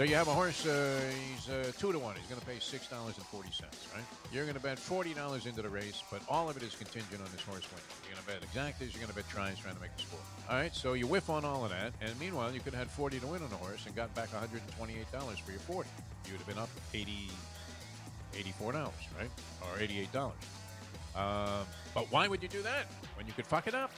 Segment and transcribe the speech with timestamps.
[0.00, 0.64] So you have a horse.
[0.64, 0.98] Uh,
[1.28, 2.16] he's uh, two to one.
[2.16, 3.86] He's going to pay six dollars and forty cents.
[3.94, 4.02] Right?
[4.32, 7.20] You're going to bet forty dollars into the race, but all of it is contingent
[7.20, 7.84] on this horse winning.
[8.08, 8.94] You're going to bet exactas.
[8.94, 10.20] You're going to bet tries, trying to make the score.
[10.48, 10.74] All right.
[10.74, 13.26] So you whiff on all of that, and meanwhile, you could have had forty to
[13.26, 15.90] win on the horse and got back one hundred and twenty-eight dollars for your forty.
[16.24, 17.28] You would have been up 80
[18.32, 19.30] $84, right?
[19.60, 20.32] Or $88.
[21.14, 23.90] Um, but why would you do that when you could fuck it up?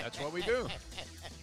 [0.00, 0.68] That's what we do.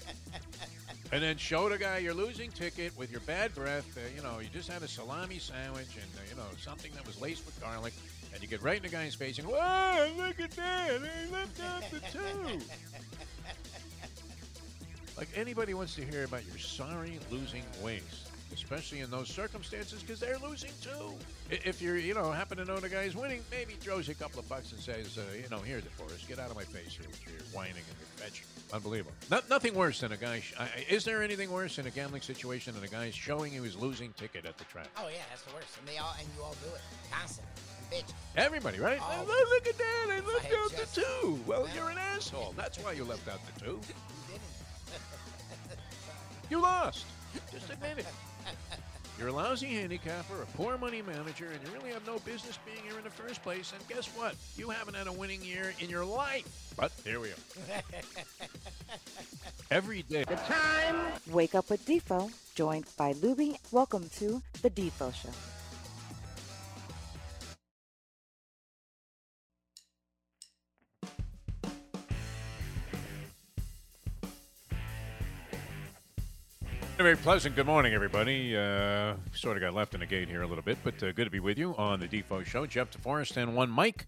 [1.12, 3.98] And then show the guy your losing ticket with your bad breath.
[3.98, 7.06] Uh, you know, you just had a salami sandwich and, uh, you know, something that
[7.06, 7.94] was laced with garlic.
[8.34, 11.02] And you get right in the guy's face and, whoa, look at that.
[11.02, 12.60] They left out the two.
[15.18, 20.20] Like anybody wants to hear about your sorry losing ways especially in those circumstances because
[20.20, 21.14] they're losing too.
[21.50, 24.40] If you're, you know, happen to know the guy's winning, maybe throws you a couple
[24.40, 26.24] of bucks and says, uh, you know, here's it for us.
[26.28, 28.46] Get out of my face here with your whining and your fetching.
[28.74, 29.12] Unbelievable.
[29.30, 30.40] No, nothing worse than a guy.
[30.40, 33.60] Sh- I, is there anything worse in a gambling situation than a guy showing he
[33.60, 34.88] was losing ticket at the track?
[34.98, 35.78] Oh yeah, that's the worst.
[35.80, 37.52] And they all and you all do it constantly.
[37.92, 38.12] Bitch.
[38.36, 38.98] Everybody, right?
[39.00, 39.26] Oh.
[39.28, 40.08] Oh, look at that!
[40.10, 41.40] I left I out just- the two.
[41.46, 42.54] Well, Well- you're an asshole.
[42.58, 43.80] That's why you left out the two.
[44.28, 44.42] You didn't.
[46.50, 47.06] You lost.
[47.52, 48.06] Just admit it.
[49.18, 52.86] You're a lousy handicapper, a poor money manager, and you really have no business being
[52.86, 53.72] here in the first place.
[53.72, 54.36] And guess what?
[54.58, 56.74] You haven't had a winning year in your life.
[56.76, 57.82] But here we are.
[59.72, 60.26] Every day.
[60.26, 60.98] The time.
[61.30, 63.58] Wake up with Defo, joined by Lubie.
[63.72, 65.30] Welcome to the Defo Show.
[76.98, 77.58] Very pleasant.
[77.58, 78.56] Good morning, everybody.
[78.56, 81.26] Uh, sort of got left in the gate here a little bit, but uh, good
[81.26, 82.66] to be with you on the Defo Show.
[82.66, 84.08] Jeff DeForrest and one Mike.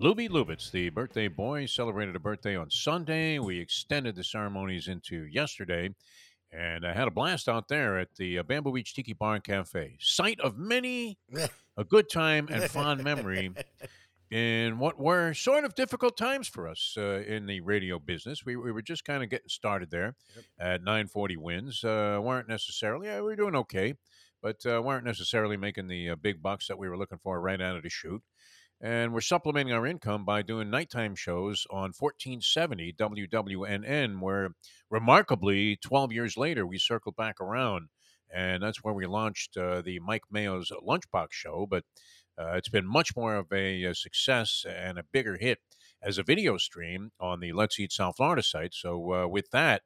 [0.00, 3.38] Lubie Lubitz, the birthday boy, celebrated a birthday on Sunday.
[3.38, 5.90] We extended the ceremonies into yesterday,
[6.50, 9.44] and I had a blast out there at the uh, Bamboo Beach Tiki Bar and
[9.44, 9.98] Cafe.
[10.00, 11.18] Site of many
[11.76, 13.52] a good time and fond memory
[14.30, 18.44] in what were sort of difficult times for us uh, in the radio business.
[18.44, 20.14] We, we were just kind of getting started there
[20.58, 21.84] at 940 WINZ.
[21.84, 23.94] Uh, weren't necessarily, yeah, we were doing okay,
[24.42, 27.60] but uh, weren't necessarily making the uh, big bucks that we were looking for right
[27.60, 28.22] out of the chute.
[28.80, 34.50] And we're supplementing our income by doing nighttime shows on 1470 WWNN, where
[34.90, 37.88] remarkably, 12 years later, we circled back around.
[38.34, 41.66] And that's where we launched uh, the Mike Mayo's Lunchbox Show.
[41.70, 41.84] But
[42.38, 45.58] uh, it's been much more of a, uh success and a bigger hit
[46.02, 48.74] as a video stream on the Let's Eat South Florida site.
[48.74, 49.82] So, uh, with that,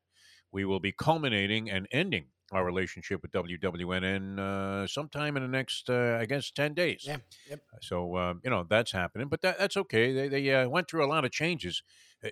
[0.52, 5.88] we will be culminating and ending our relationship with WWNN uh, sometime in the next,
[5.88, 7.04] uh, I guess, 10 days.
[7.06, 7.18] Yeah.
[7.48, 7.60] Yep.
[7.80, 9.28] So, um, you know, that's happening.
[9.28, 10.12] But that, that's okay.
[10.12, 11.82] They, they uh, went through a lot of changes,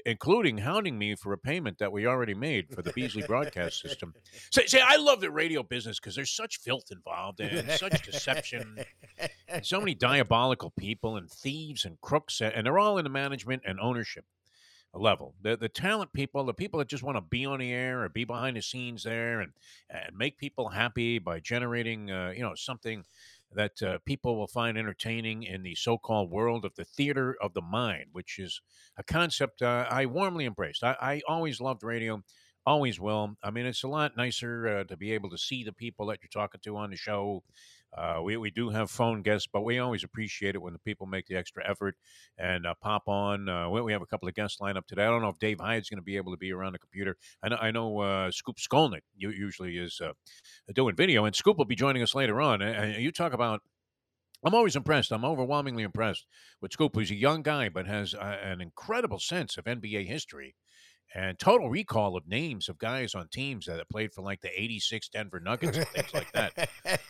[0.04, 4.14] including hounding me for a payment that we already made for the Beasley broadcast system.
[4.52, 8.78] See, see I love the radio business because there's such filth involved and such deception
[9.48, 13.62] and so many diabolical people and thieves and crooks, and they're all in the management
[13.66, 14.24] and ownership
[14.94, 15.34] level.
[15.42, 18.08] The the talent people, the people that just want to be on the air or
[18.08, 19.52] be behind the scenes there and
[19.90, 23.04] and make people happy by generating, uh, you know, something
[23.52, 27.62] that uh, people will find entertaining in the so-called world of the theater of the
[27.62, 28.60] mind, which is
[28.96, 30.84] a concept uh, I warmly embraced.
[30.84, 32.22] I, I always loved radio.
[32.66, 33.36] Always will.
[33.42, 36.18] I mean, it's a lot nicer uh, to be able to see the people that
[36.20, 37.42] you're talking to on the show.
[37.96, 41.06] Uh, we, we do have phone guests, but we always appreciate it when the people
[41.06, 41.96] make the extra effort
[42.36, 43.48] and uh, pop on.
[43.48, 45.04] Uh, we, we have a couple of guests lined up today.
[45.04, 47.16] I don't know if Dave Hyde's going to be able to be around the computer.
[47.42, 50.12] I know, I know uh, Scoop Skolnick usually is uh,
[50.74, 52.62] doing video, and Scoop will be joining us later on.
[52.62, 53.62] Uh, you talk about
[54.44, 55.10] I'm always impressed.
[55.10, 56.26] I'm overwhelmingly impressed
[56.60, 60.54] with Scoop, who's a young guy but has uh, an incredible sense of NBA history
[61.14, 64.60] and total recall of names of guys on teams that have played for like the
[64.60, 66.68] 86 Denver Nuggets and things like that.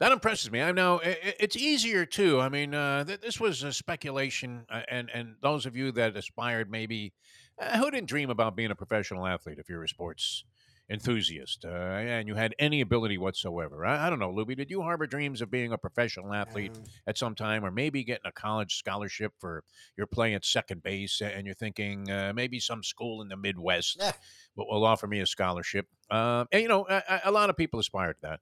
[0.00, 0.62] That impresses me.
[0.62, 2.40] I know it's easier too.
[2.40, 6.16] I mean, uh, th- this was a speculation, uh, and and those of you that
[6.16, 7.12] aspired, maybe
[7.58, 10.44] uh, who didn't dream about being a professional athlete if you're a sports
[10.90, 13.84] enthusiast uh, and you had any ability whatsoever.
[13.84, 14.56] I, I don't know, Lubie.
[14.56, 18.04] Did you harbor dreams of being a professional athlete Um, at some time, or maybe
[18.04, 19.64] getting a college scholarship for
[19.96, 23.98] your play at second base, and you're thinking uh, maybe some school in the Midwest
[24.00, 24.12] Yeah.
[24.56, 25.86] will, offer me a scholarship?
[26.10, 28.40] Uh, and you know, a, a- a lot of people aspire to that.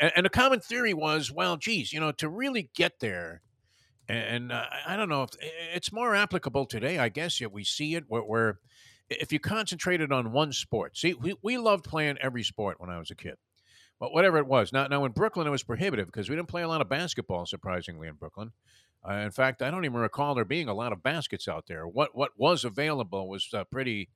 [0.00, 3.42] And, and the common theory was, well, geez, you know, to really get there,
[4.08, 5.30] and uh, I I don't know if
[5.74, 6.98] it's more applicable today.
[6.98, 8.58] I guess yeah, we see it where, where
[9.08, 10.96] if you concentrated on one sport.
[10.96, 13.36] See, we, we loved playing every sport when I was a kid.
[13.98, 14.72] But whatever it was.
[14.72, 17.46] Now, now in Brooklyn, it was prohibitive because we didn't play a lot of basketball,
[17.46, 18.52] surprisingly, in Brooklyn.
[19.08, 21.86] Uh, in fact, I don't even recall there being a lot of baskets out there.
[21.86, 24.10] What what was available was uh, pretty,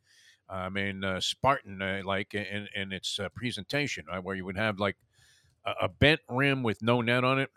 [0.49, 4.23] I mean, uh, Spartan uh, like in, in its uh, presentation, right?
[4.23, 4.97] where you would have like
[5.65, 7.51] a, a bent rim with no net on it.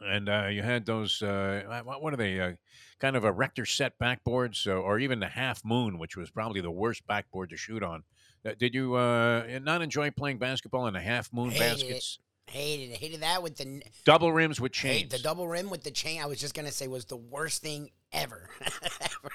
[0.00, 1.22] And uh, you had those.
[1.22, 2.40] Uh, what, what are they?
[2.40, 2.52] Uh,
[2.98, 6.70] kind of erector set backboards, uh, or even the half moon, which was probably the
[6.70, 8.02] worst backboard to shoot on.
[8.44, 11.88] Uh, did you uh, not enjoy playing basketball in the half moon Hated it.
[11.88, 12.18] baskets?
[12.46, 12.96] Hated it.
[12.98, 15.12] Hated that with the Double rims with hate chains.
[15.12, 16.20] the double rim with the chain.
[16.20, 18.50] I was just gonna say was the worst thing ever.
[19.00, 19.30] Ever.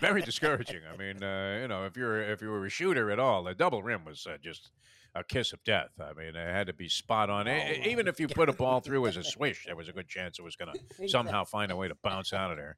[0.00, 0.80] Very discouraging.
[0.92, 3.54] I mean, uh, you know, if you're if you were a shooter at all, the
[3.54, 4.70] double rim was uh, just
[5.14, 5.90] a kiss of death.
[6.00, 7.48] I mean, it had to be spot on.
[7.48, 9.92] Oh, e- Even if you put a ball through as a swish, there was a
[9.92, 12.76] good chance it was going to somehow find a way to bounce out of there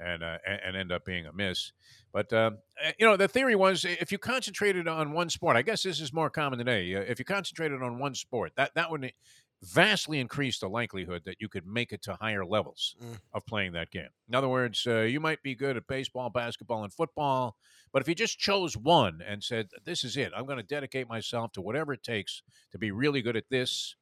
[0.00, 1.72] and uh, and end up being a miss.
[2.12, 2.52] But uh,
[2.84, 6.00] uh, you know, the theory was if you concentrated on one sport, I guess this
[6.00, 6.94] is more common today.
[6.94, 9.12] Uh, if you concentrated on one sport, that that would
[9.64, 13.18] vastly increase the likelihood that you could make it to higher levels Mm.
[13.32, 14.10] of playing that game.
[14.28, 17.56] In other words, uh, you might be good at baseball, basketball, and football,
[17.92, 20.32] but if you just chose one and said, "This is it.
[20.36, 23.96] I'm going to dedicate myself to whatever it takes to be really good at this."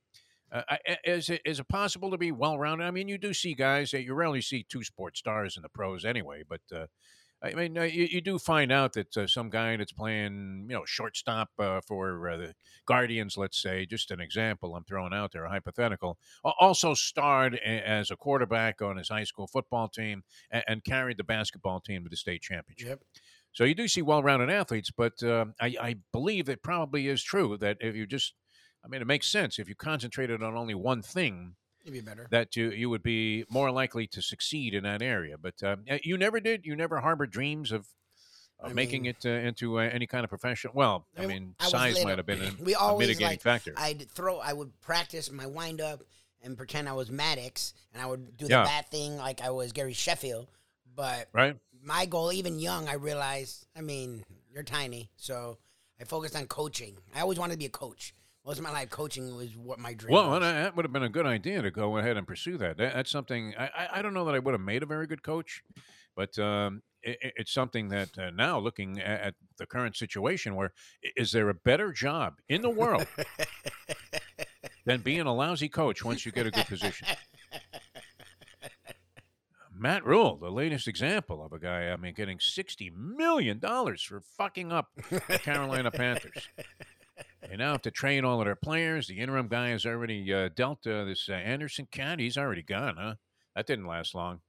[0.50, 0.62] Uh,
[1.04, 2.84] is it is it possible to be well rounded?
[2.86, 5.70] I mean, you do see guys that you rarely see two sport stars in the
[5.70, 6.86] pros anyway, but uh,
[7.42, 10.76] I mean, uh, you, you do find out that uh, some guy that's playing, you
[10.76, 12.54] know, shortstop uh, for uh, the
[12.86, 17.88] Guardians, let's say, just an example I'm throwing out there, a hypothetical, also starred a-
[17.88, 20.22] as a quarterback on his high school football team
[20.52, 22.88] and, and carried the basketball team to the state championship.
[22.88, 23.00] yep.
[23.52, 27.56] So you do see well-rounded athletes, but uh, I, I believe it probably is true
[27.58, 28.34] that if you just,
[28.84, 32.26] I mean, it makes sense if you concentrated on only one thing, It'd be better.
[32.30, 35.36] that you you would be more likely to succeed in that area.
[35.38, 36.64] But uh, you never did.
[36.66, 37.86] You never harbored dreams of.
[38.60, 40.70] of I making mean- it uh, into uh, any kind of profession.
[40.74, 43.74] Well, I mean, I size might have been a, We a mitigating like, factor.
[43.76, 44.38] I'd throw.
[44.38, 46.02] I would practice my wind up
[46.44, 48.64] and pretend I was Maddux, and I would do the Yeah.
[48.64, 50.48] bat thing like I was Gary Sheffield.
[50.94, 51.56] But right?
[51.82, 53.66] my goal, even young, I realized.
[53.76, 55.58] I mean, you're tiny, so
[56.00, 56.96] I focused on coaching.
[57.14, 58.14] I always wanted to be a coach.
[58.44, 60.12] Most of my life, coaching was what my dream.
[60.12, 60.40] Well, was.
[60.40, 62.76] that would have been a good idea to go ahead and pursue that.
[62.78, 65.22] that that's something I, I, don't know that I would have made a very good
[65.22, 65.62] coach,
[66.16, 70.72] but um, it- it's something that uh, now looking at, at the current situation, where
[71.16, 73.06] is there a better job in the world
[74.86, 77.06] than being a lousy coach once you get a good position?
[79.74, 84.70] Matt Rhule, the latest example of a guy, I mean, getting $60 million for fucking
[84.70, 86.48] up the Carolina Panthers.
[87.48, 89.08] They now have to train all of their players.
[89.08, 92.20] The interim guy has already uh, dealt uh, this uh, Anderson cat.
[92.20, 93.14] He's already gone, huh?
[93.56, 94.40] That didn't last long.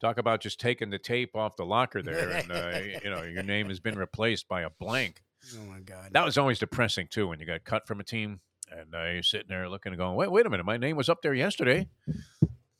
[0.00, 3.42] Talk about just taking the tape off the locker there, and uh, you know your
[3.42, 5.22] name has been replaced by a blank.
[5.56, 6.10] oh my god.
[6.12, 8.40] That was always depressing too when you got cut from a team
[8.70, 11.08] and uh, you're sitting there looking and going, "Wait, wait a minute, my name was
[11.08, 11.88] up there yesterday.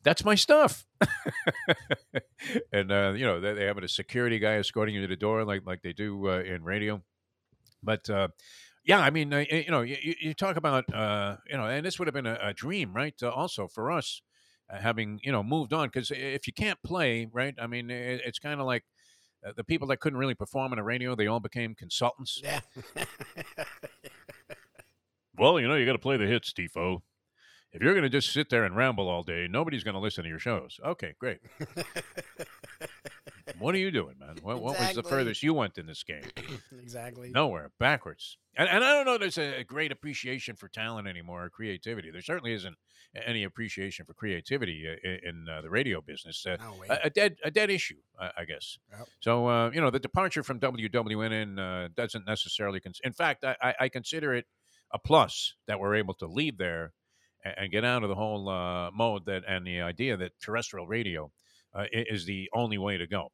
[0.03, 0.85] That's my stuff."
[2.73, 5.43] and uh, you know they, they have a security guy escorting you to the door
[5.43, 7.01] like like they do uh, in radio.
[7.83, 8.29] But uh,
[8.83, 11.99] yeah, I mean, uh, you know, you, you talk about uh, you know, and this
[11.99, 13.15] would have been a, a dream, right?
[13.21, 14.21] Uh, also for us,
[14.69, 17.55] uh, having you know moved on, because if you can't play, right?
[17.59, 18.83] I mean, it, it's kind of like.
[19.43, 22.39] Uh, the people that couldn't really perform on the radio, they all became consultants.
[22.43, 22.59] yeah.
[25.37, 27.01] Well, you know, you got to play the hits, Defo.
[27.71, 30.23] If you're going to just sit there and ramble all day, nobody's going to listen
[30.23, 30.79] to your shows.
[30.85, 31.39] Okay, great.
[33.59, 34.37] what are you doing, man?
[34.41, 36.23] What, what was the furthest you went in this game?
[36.81, 37.29] exactly.
[37.31, 38.37] Nowhere, backwards.
[38.55, 42.11] And, and I don't know there's a great appreciation for talent anymore or creativity.
[42.11, 42.75] There certainly isn't
[43.25, 46.45] any appreciation for creativity uh, i- in uh, the radio business.
[46.45, 48.77] Uh, No a, a dead a dead issue, I, I guess.
[48.91, 49.07] Yep.
[49.21, 52.79] So uh, you know, the departure from WWNN uh, doesn't necessarily.
[52.79, 54.45] Cons- in fact, I, I, I consider it
[54.93, 56.91] a plus that we're able to leave there
[57.45, 60.87] and, and get out of the whole uh, mode that and the idea that terrestrial
[60.87, 61.31] radio
[61.73, 63.31] uh, is the only way to go.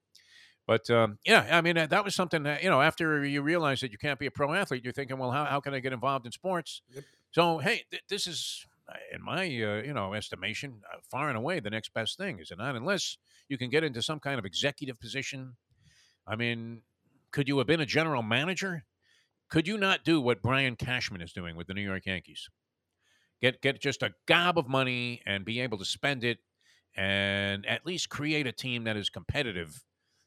[0.66, 3.92] But um, yeah, I mean that was something that you know after you realize that
[3.92, 6.26] you can't be a pro athlete, you're thinking, well, how, how can I get involved
[6.26, 6.82] in sports?
[6.94, 7.04] Yep.
[7.32, 11.38] So hey, th- this is uh, in my uh, you know estimation uh, far and
[11.38, 12.76] away the next best thing, is it not?
[12.76, 13.18] Unless
[13.48, 15.56] you can get into some kind of executive position.
[16.28, 16.82] I mean,
[17.32, 18.84] could you have been a general manager?
[19.50, 22.50] Could you not do what Brian Cashman is doing with the New York Yankees?
[23.42, 26.40] Get get just a gob of money and be able to spend it,
[26.96, 29.84] and at least create a team that is competitive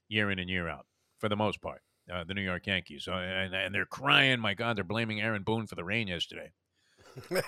[0.08, 0.86] year in and year out
[1.18, 1.82] for the most part.
[2.12, 4.40] Uh, the New York Yankees, uh, and, and they're crying.
[4.40, 6.52] My God, they're blaming Aaron Boone for the rain yesterday.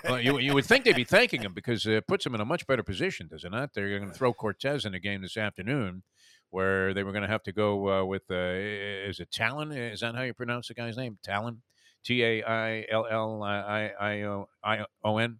[0.03, 2.45] Well, you, you would think they'd be thanking him because it puts them in a
[2.45, 3.73] much better position, does it not?
[3.73, 6.03] They're going to throw Cortes in the game this afternoon,
[6.49, 9.71] where they were going to have to go uh, with uh, is it Talon?
[9.71, 11.17] Is that how you pronounce the guy's name?
[11.23, 11.61] Talon,
[12.03, 15.39] T A I L L I I O I O N,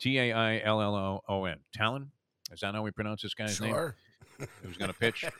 [0.00, 1.58] T A I L L O O N.
[1.74, 2.12] Talon.
[2.52, 3.72] Is that how we pronounce this guy's name?
[3.72, 3.96] sure.
[4.62, 5.24] Who's going to pitch?
[5.24, 5.30] I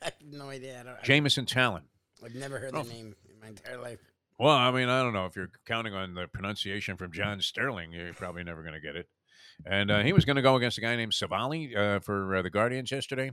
[0.02, 0.80] have no idea.
[0.80, 1.84] I don't, I, Jameson Talon.
[2.24, 2.82] I've never heard Oh.
[2.82, 3.98] the name in my entire life.
[4.38, 7.92] Well, I mean, I don't know if you're counting on the pronunciation from John Sterling,
[7.92, 9.06] you're probably never going to get it.
[9.66, 12.42] And uh, he was going to go against a guy named Civale uh, for uh,
[12.42, 13.30] the Guardians yesterday.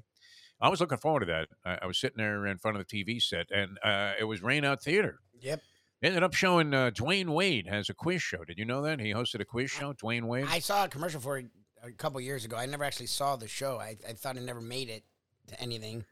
[0.60, 1.48] I was looking forward to that.
[1.64, 4.42] I, I was sitting there in front of the TV set, and uh, it was
[4.44, 5.20] Rain Out Theater.
[5.40, 5.62] Yep.
[6.04, 8.44] Ended up showing uh, Dwyane Wade has a quiz show.
[8.44, 9.94] Did you know that he hosted a quiz show?
[9.94, 10.46] Dwyane Wade.
[10.50, 11.46] I saw a commercial for it
[11.84, 12.58] a couple years ago.
[12.58, 13.78] I never actually saw the show.
[13.80, 15.04] I, I thought it never made it
[15.48, 16.06] to anything.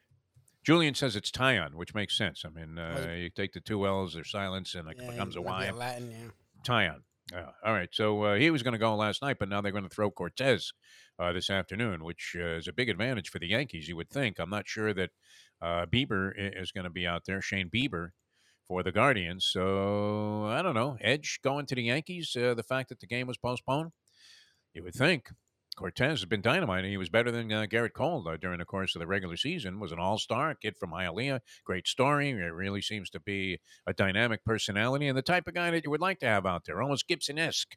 [0.64, 2.44] Julian says it's Tyon, which makes sense.
[2.44, 5.36] I mean, uh, Well, you take the two L's, there's silence, and it Yeah, becomes
[5.36, 5.70] a Y.
[5.72, 6.28] Latin, yeah.
[6.64, 7.02] Tyon.
[7.32, 7.50] Yeah.
[7.64, 7.90] All right.
[7.92, 10.10] So uh, he was going to go last night, but now they're going to throw
[10.12, 10.72] Cortes
[11.20, 14.40] uh, this afternoon, which uh, is a big advantage for the Yankees, you would think.
[14.40, 15.10] I'm not sure that
[15.62, 18.10] uh, Bieber is going to be out there, Shane Bieber,
[18.68, 19.48] for the Guardians.
[19.50, 20.98] So I don't know.
[21.02, 23.92] Edge going to the Yankees, uh, the fact that the game was postponed,
[24.74, 25.30] you would think.
[25.76, 26.86] Cortes has been dynamite.
[26.86, 29.80] He was better than uh, Gerrit Cole uh, during the course of the regular season.
[29.80, 31.42] Was an all-star kid from Hialeah.
[31.66, 32.30] Great story.
[32.30, 35.92] It really seems to be a dynamic personality and the type of guy that you
[35.92, 37.76] would like to have out there, almost Gibson-esque.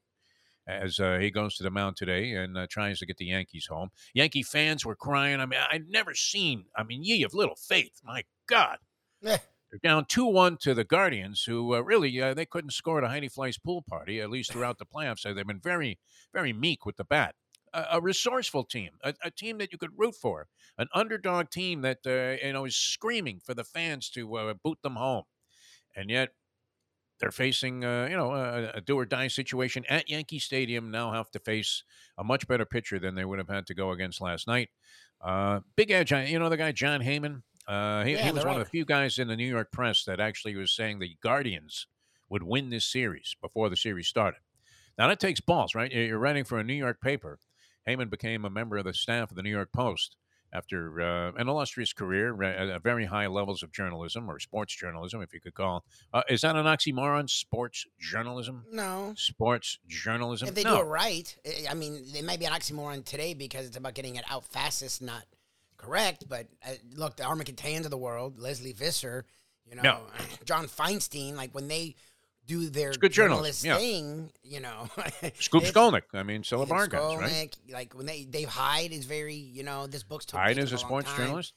[0.66, 3.68] As uh, he goes to the mound today and uh, tries to get the Yankees
[3.70, 5.40] home, Yankee fans were crying.
[5.40, 6.66] I mean, I've never seen.
[6.76, 8.00] I mean, ye of little faith.
[8.04, 8.76] My God,
[9.24, 9.38] Eh,
[9.70, 13.04] they're down 2 1 to the Guardians, who uh, really uh, they couldn't score at
[13.04, 15.20] a Heidi Fleiss pool party, at least throughout the playoffs.
[15.20, 15.98] So they've been very,
[16.32, 17.34] very meek with the bat.
[17.72, 21.82] A, a resourceful team, a, a team that you could root for, an underdog team
[21.82, 25.24] that uh, you know is screaming for the fans to uh, boot them home,
[25.94, 26.30] and yet
[27.20, 30.90] they're facing uh, you know a, a do or die situation at Yankee Stadium.
[30.90, 31.82] Now have to face
[32.16, 34.70] a much better pitcher than they would have had to go against last night.
[35.20, 37.42] Uh, big edge, you know the guy Jon Heyman.
[37.66, 40.04] Uh, he, Yeah, he was one of the few guys in the New York press
[40.04, 41.86] that actually was saying the Guardians
[42.30, 44.40] would win this series before the series started.
[44.96, 45.92] Now that takes balls, right?
[45.92, 47.38] You're writing for a New York paper.
[47.88, 50.16] Heyman became a member of the staff of the New York Post
[50.52, 55.32] after uh, an illustrious career at very high levels of journalism or sports journalism, if
[55.32, 55.84] you could call.
[56.12, 57.28] Uh, is that an oxymoron?
[57.28, 58.64] Sports journalism?
[58.70, 59.12] no.
[59.16, 60.48] Sports journalism?
[60.48, 60.76] If they no.
[60.76, 63.94] do it right, I- I mean, they might be an oxymoron today because it's about
[63.94, 65.24] getting it out fastest, not
[65.76, 66.24] correct.
[66.28, 69.26] But uh, look, the Catans of the world, Lesley Visser,
[69.66, 70.00] you know, No.
[70.44, 71.94] John Feinstein, like when they
[72.48, 73.76] do their good journalist yeah.
[73.76, 74.88] thing, you know,
[75.38, 76.02] Scoop Skolnick.
[76.14, 77.56] I mean, Cilla and Bar guys, right?
[77.70, 80.76] Like when they Dave Hyde is very, you know, this book's took Hyde is a
[80.76, 81.16] long sports time.
[81.18, 81.52] journalist.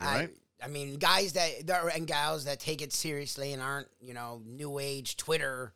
[0.00, 0.30] You're I, right.
[0.62, 4.78] I mean, guys that and gals that take it seriously and aren't, you know, new
[4.78, 5.74] age Twitter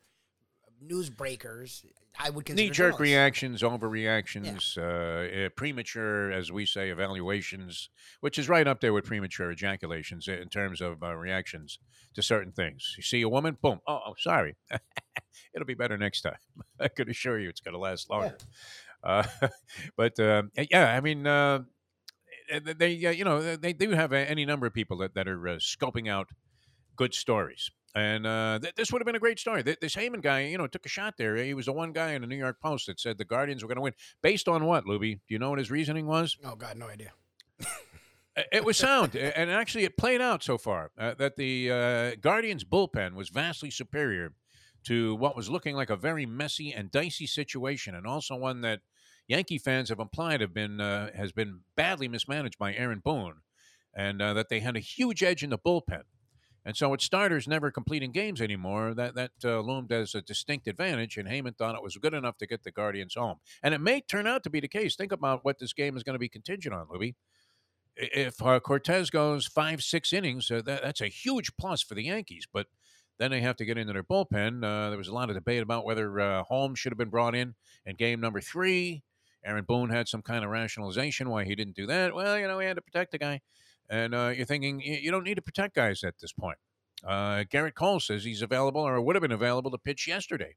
[0.81, 1.85] news breakers.
[2.19, 7.89] I would consider Knee jerk reactions, overreactions, uh, uh, premature, as we say, evaluations,
[8.21, 11.79] which is right up there with premature ejaculations in terms of uh, reactions
[12.15, 12.95] to certain things.
[12.97, 14.57] You see a woman, boom, oh, oh sorry.
[15.55, 16.39] It'll be better next time.
[16.81, 18.37] I could assure you it's going to last longer.
[19.03, 19.25] Uh,
[19.97, 21.61] but um, yeah, I mean, uh,
[22.77, 25.57] they, uh, you know, they do have any number of people that, that are uh,
[25.57, 26.29] scoping out
[26.97, 27.71] good stories.
[27.95, 29.65] And uh, th- this would have been a great story.
[29.65, 31.37] Th- This Heyman guy, you know, took a shot there.
[31.37, 33.69] He was the one guy in the New York Post that said the Guardians were
[33.69, 33.95] going to win.
[34.23, 35.15] Based on what, Lubie?
[35.27, 36.37] Do you know what his reasoning was?
[36.45, 37.13] Oh God, no idea.
[38.53, 42.65] It was sound, and actually, it played out so far uh, that the uh, Guardians'
[42.65, 44.33] bullpen was vastly superior
[44.85, 48.81] to what was looking like a very messy and dicey situation, and also one that
[49.27, 53.41] Yankee fans have implied have been uh, has been badly mismanaged by Aaron Boone,
[53.95, 56.05] and uh, that they had a huge edge in the bullpen.
[56.65, 60.69] And so, with starters never completing games anymore, that that uh, loomed as a distinct
[60.69, 61.17] advantage.
[61.17, 63.37] And Heyman thought it was good enough to get the Guardians home.
[63.63, 64.95] And it may turn out to be the case.
[64.95, 67.17] Think about what this game is going to be contingent on, Louis
[67.97, 72.05] if uh, Cortes goes five, six innings, uh, that, that's a huge plus for the
[72.05, 72.47] Yankees.
[72.51, 72.67] But
[73.19, 74.65] then they have to get into their bullpen.
[74.65, 77.35] Uh, there was a lot of debate about whether uh, Holmes should have been brought
[77.35, 79.03] in in game number three.
[79.45, 82.15] Aaron Boone had some kind of rationalization why he didn't do that.
[82.15, 83.41] Well, you know, he had to protect the guy.
[83.91, 86.59] And uh, you're thinking, you don't need to protect guys at this point.
[87.05, 90.55] Uh, Gerrit Cole says he's available or would have been available to pitch yesterday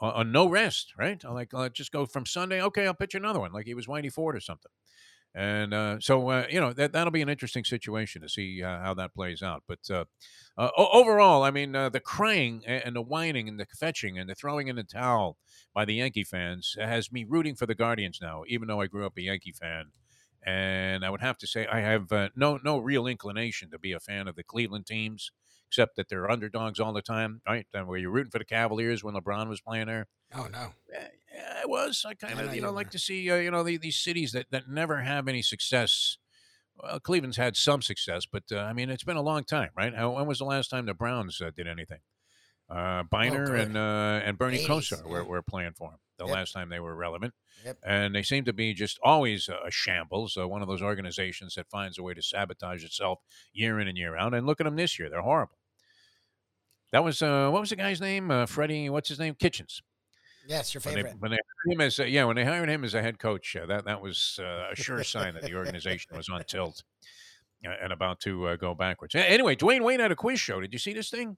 [0.00, 1.22] on, on no rest, right?
[1.22, 4.12] Like, uh, just go from Sunday, okay, I'll pitch another one, like he was Whitey
[4.12, 4.72] Ford or something.
[5.34, 8.80] And uh, so, uh, you know, that, that'll be an interesting situation to see uh,
[8.80, 9.62] how that plays out.
[9.68, 10.04] But uh,
[10.56, 14.34] uh, overall, I mean, uh, the crying and the whining and the fetching and the
[14.34, 15.36] throwing in the towel
[15.74, 19.06] by the Yankee fans has me rooting for the Guardians now, even though I grew
[19.06, 19.92] up a Yankee fan.
[20.44, 23.92] And I would have to say I have uh, no no real inclination to be
[23.92, 25.30] a fan of the Cleveland teams,
[25.68, 27.66] except that they're underdogs all the time, right?
[27.74, 30.06] And where you're rooting for the Cavaliers when LeBron was playing there.
[30.34, 30.72] Oh no.
[30.92, 32.04] Yeah, yeah, I was.
[32.06, 34.32] I kind of, you you know, like to see, uh, you know, the, these cities
[34.32, 36.18] that, that never have any success.
[36.76, 39.94] Well, Cleveland's had some success, but uh, I mean, it's been a long time, right?
[39.94, 42.00] How, when was the last time the Browns uh, did anything?
[42.70, 43.60] Uh, Biner good.
[43.60, 46.34] and uh, and Bernie 80s, Kosar were, were playing for him the Yep.
[46.34, 47.34] last time they were relevant,
[47.64, 47.78] Yep.
[47.84, 50.36] and they seem to be just always a shambles.
[50.36, 53.20] Uh, one of those organizations that finds a way to sabotage itself
[53.52, 54.34] year in and year out.
[54.34, 55.58] And look at them this year; they're horrible.
[56.92, 58.30] That was uh, what was the guy's name?
[58.30, 58.88] Uh, Freddie.
[58.90, 59.34] What's his name?
[59.34, 59.82] Kitchens.
[60.46, 61.20] Yes, your When they, favorite.
[61.20, 63.54] when they hired him as uh, yeah, when they hired him as a head coach,
[63.54, 66.82] uh, that that was uh, a sure sign that the organization was on tilt
[67.62, 69.14] and about to uh, go backwards.
[69.14, 70.60] Anyway, Dwayne Wayne had a quiz show.
[70.60, 71.36] Did you see this thing?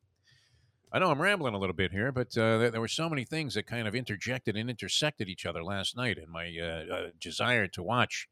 [0.92, 3.24] I know I'm rambling a little bit here, but uh, there, there were so many
[3.24, 7.06] things that kind of interjected and intersected each other last night in my uh, uh,
[7.20, 8.28] desire to watch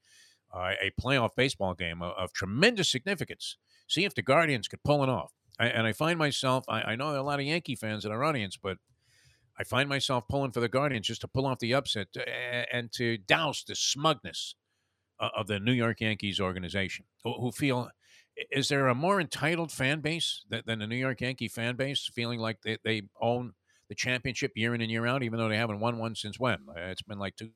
[0.52, 3.56] uh, a playoff baseball game of, of tremendous significance.
[3.86, 5.32] See if the Guardians could pull it off.
[5.60, 8.04] I, and I find myself, I, I know there are a lot of Yankee fans
[8.04, 8.78] in our audience, but
[9.56, 12.22] I find myself pulling for the Guardians just to pull off the upset uh,
[12.72, 14.56] and to douse the smugness
[15.20, 17.90] of the New York Yankees organization, who, who feel.
[18.50, 22.08] Is there a more entitled fan base than, than the New York Yankee fan base,
[22.14, 23.52] feeling like they, they own
[23.88, 26.58] the championship year in and year out, even though they haven't won one since when?
[26.68, 27.50] Uh, It's been like two.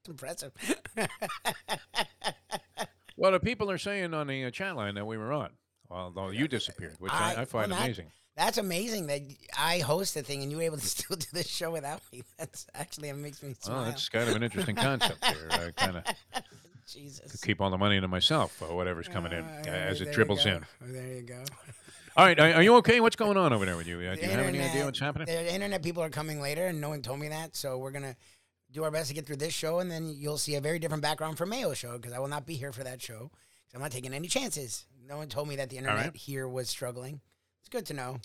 [0.00, 0.52] It's Impressive.
[3.16, 5.50] Well, the people are saying on the uh, chat line that we were on,
[5.90, 8.06] although you disappeared, which I, I- I find well, that- amazing.
[8.34, 9.20] That's amazing that
[9.58, 12.22] I host the thing and you were able to still do this show without me.
[12.38, 13.76] That's actually it makes me smile.
[13.82, 15.48] Well, that's kind of an interesting concept here.
[15.50, 16.04] I kind of
[16.86, 17.40] Jesus.
[17.40, 20.64] keep all the money to myself or whatever's coming in Uh, as it dribbles in.
[20.80, 21.44] There you go.
[22.14, 23.00] All right, are, you okay?
[23.00, 23.96] What's going on over there with you?
[24.00, 25.26] Uh, do you have any idea what's happening?
[25.26, 27.56] The internet people are coming later, and no one told me that.
[27.56, 28.16] So we're gonna
[28.70, 31.02] do our best to get through this show, and then you'll see a very different
[31.02, 33.30] background for Mayo's show because I will not be here for that show.
[33.74, 34.84] I'm not taking any chances.
[35.08, 36.16] No one told me that the internet right.
[36.16, 37.22] here was struggling.
[37.60, 38.18] It's good to know.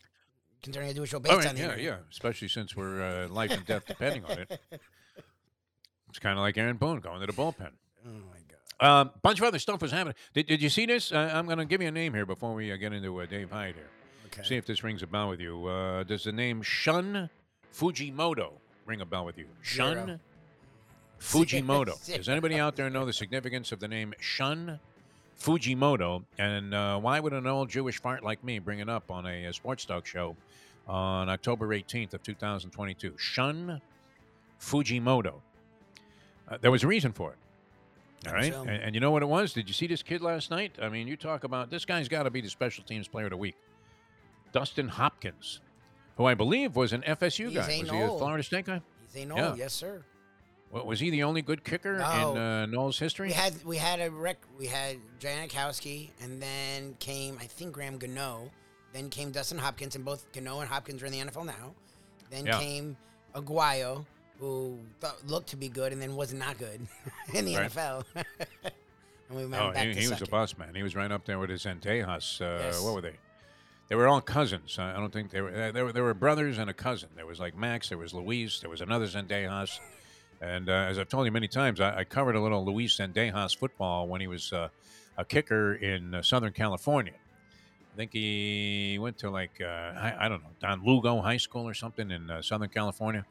[0.61, 1.85] Considering I do a show based right, on the yeah, internet.
[1.85, 1.97] yeah.
[2.11, 4.59] Especially since we're uh, life and death depending on it.
[6.09, 7.71] It's kind of like Aaron Boone going to the bullpen.
[8.05, 8.09] Oh
[8.79, 9.01] god.
[9.01, 10.15] Um, bunch of other stuff was happening.
[10.33, 11.11] Did, did you see this?
[11.11, 13.25] Uh, I'm going to give you a name here before we uh, get into uh,
[13.25, 13.89] Dave Hyde here.
[14.27, 14.43] Okay.
[14.43, 15.65] See if this rings a bell with you.
[15.65, 17.29] Uh, does the name Shun
[17.73, 18.53] Fujimoto
[18.85, 19.45] ring a bell with you?
[19.61, 20.19] Shun Zero.
[21.19, 22.15] Fujimoto.
[22.15, 24.79] Does anybody out there know the significance of the name Shun
[25.39, 26.23] Fujimoto?
[26.37, 29.47] And uh, why would an old Jewish fart like me bring it up on a,
[29.47, 30.35] uh sports talk show
[30.87, 33.13] on October 18th of 2022?
[33.17, 33.81] Shun
[34.59, 35.35] Fujimoto.
[36.47, 37.37] Uh, there was a reason for it.
[38.27, 38.53] All right.
[38.53, 39.53] So- And, and you know what it was?
[39.53, 40.75] Did you see this kid last night?
[40.81, 43.31] I mean, you talk about this guy's got to be the special teams player of
[43.31, 43.55] the week.
[44.53, 45.59] Dustin Hopkins,
[46.15, 47.79] who I believe was an FSU He's guy.
[47.81, 48.81] Was he a Florida State guy?
[49.13, 49.55] He's a Yeah.
[49.55, 50.03] yes sir.
[50.71, 52.31] Wa- Was he the only good kicker No.
[52.31, 53.27] in uh, Noles history?
[53.27, 54.37] We had we had a rec.
[54.57, 58.51] We had Janikowski, and then came I think Graham Gano.
[58.93, 61.73] Then came Dustin Hopkins, and both Gano and Hopkins are in the NFL now.
[62.29, 62.59] Then Yeah.
[62.59, 62.97] came
[63.35, 64.05] Aguayo,
[64.39, 66.79] who thought, looked to be good, and then was not good
[67.33, 67.71] in the Right.
[67.71, 68.03] NFL.
[68.15, 70.73] and we went oh, back he, to he was a boss man.
[70.75, 72.41] He was right up there with his Zendejas.
[72.41, 72.81] Uh, Yes.
[72.81, 73.15] What were they?
[73.89, 74.77] They were all cousins.
[74.79, 75.49] I don't think they were.
[75.49, 75.93] uh, They were.
[75.93, 77.09] They were brothers and a cousin.
[77.15, 77.89] There was like Max.
[77.89, 78.59] There was Luis.
[78.59, 79.79] There was another Zendejas.
[80.41, 83.57] And uh, as I've told you many times, I, I covered a little Luis Zendejas
[83.57, 84.67] football when he was uh,
[85.17, 87.13] a kicker in uh, Southern California.
[87.93, 91.67] I think he went to like uh, I, I don't know Don Lugo High School
[91.67, 93.25] or something in uh, Southern California,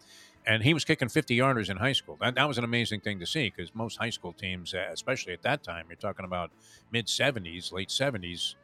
[0.47, 2.17] and he was kicking 50 yarders in high school.
[2.21, 5.33] That, that was an amazing thing to see because most high school teams, uh, especially
[5.33, 6.51] at that time, you're talking about
[6.93, 8.55] mid 70s, late 70s.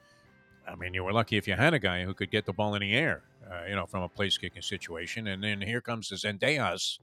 [0.66, 2.74] I mean, you were lucky if you had a guy who could get the ball
[2.76, 5.26] in the air, uh, you know, from a place kicking situation.
[5.26, 6.98] And then here comes the Zendejas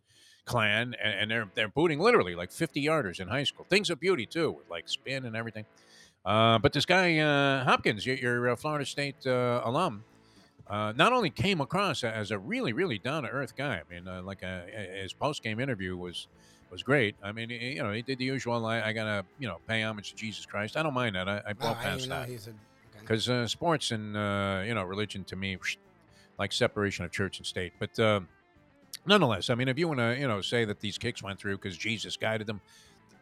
[0.46, 3.66] clan, and, and they're they're booting literally like 50 yarders in high school.
[3.70, 5.66] Things of beauty too, with like spin and everything.
[6.26, 10.04] Uh, but this guy uh, Hopkins, your, your uh, Florida State uh, alum,
[10.70, 13.82] uh, not only came across as a really really down to earth guy.
[13.88, 14.62] I mean, uh, like uh
[15.02, 16.28] his post game interview was
[16.72, 17.16] was great.
[17.24, 18.66] I mean, he- you know, he did the usual.
[18.66, 20.78] I, I gotta you know pay homage to Jesus Christ.
[20.78, 21.28] I don't mind that.
[21.28, 22.52] I, I blow past that he's a.
[22.52, 22.58] okay.
[23.02, 25.58] because uh, sports and uh, you know religion to me
[26.38, 28.22] like separation of church and state but uh,
[29.06, 31.58] nonetheless i mean if you want to you know say that these kicks went through
[31.58, 32.62] because jesus guided them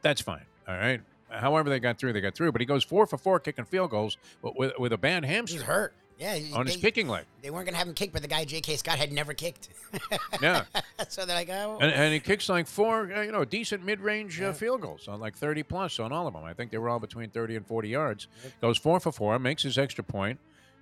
[0.04, 3.08] that's fine all right however they got through they got through but he goes four
[3.08, 5.94] for four kicking field goals with, with a bad He's hamstring hurt.
[6.20, 8.44] Yeah, on his they, kicking leg they weren't gonna have him kick, but the guy
[8.44, 8.78] J.K.
[8.78, 9.70] Scott had never kicked.
[10.42, 10.64] Yeah.
[11.08, 14.40] so they're like, oh, and, and he kicks like four uh, you know decent mid-range
[14.40, 14.48] Yeah.
[14.50, 16.90] uh, field goals on like 30 plus on all of them i think they were
[16.90, 18.28] all between 30 and 40 yards
[18.62, 20.40] goes four for four makes his extra point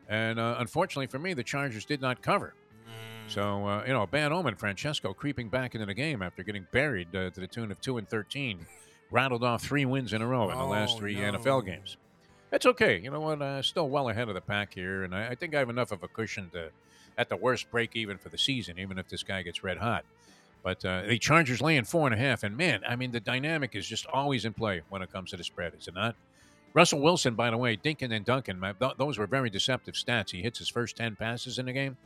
[0.09, 2.53] and uh, unfortunately for me the chargers did not cover
[2.87, 3.31] Mm.
[3.31, 4.55] So uh, you know, a bad omen.
[4.55, 7.97] Francesco creeping back into the game after getting buried uh, to the tune of two
[7.97, 8.65] and thirteen,
[9.09, 11.31] rattled off three wins in a row in the last three no.
[11.33, 11.97] NFL games.
[12.55, 13.01] That's okay.
[13.03, 13.41] You know what?
[13.41, 15.91] Uh, still well ahead of the pack here, and I, I think I have enough
[15.91, 16.69] of a cushion to,
[17.17, 20.05] at the worst, break even for the season, even if this guy gets red hot.
[20.63, 23.75] But uh, the Chargers laying four and a half, and man, I mean, the dynamic
[23.75, 26.15] is just always in play when it comes to the spread, is it not?
[26.73, 28.63] Russell Wilson, by the way, Dinkin and Duncan,
[28.97, 30.31] those were very deceptive stats.
[30.31, 31.97] He hits his first 10 passes in the game.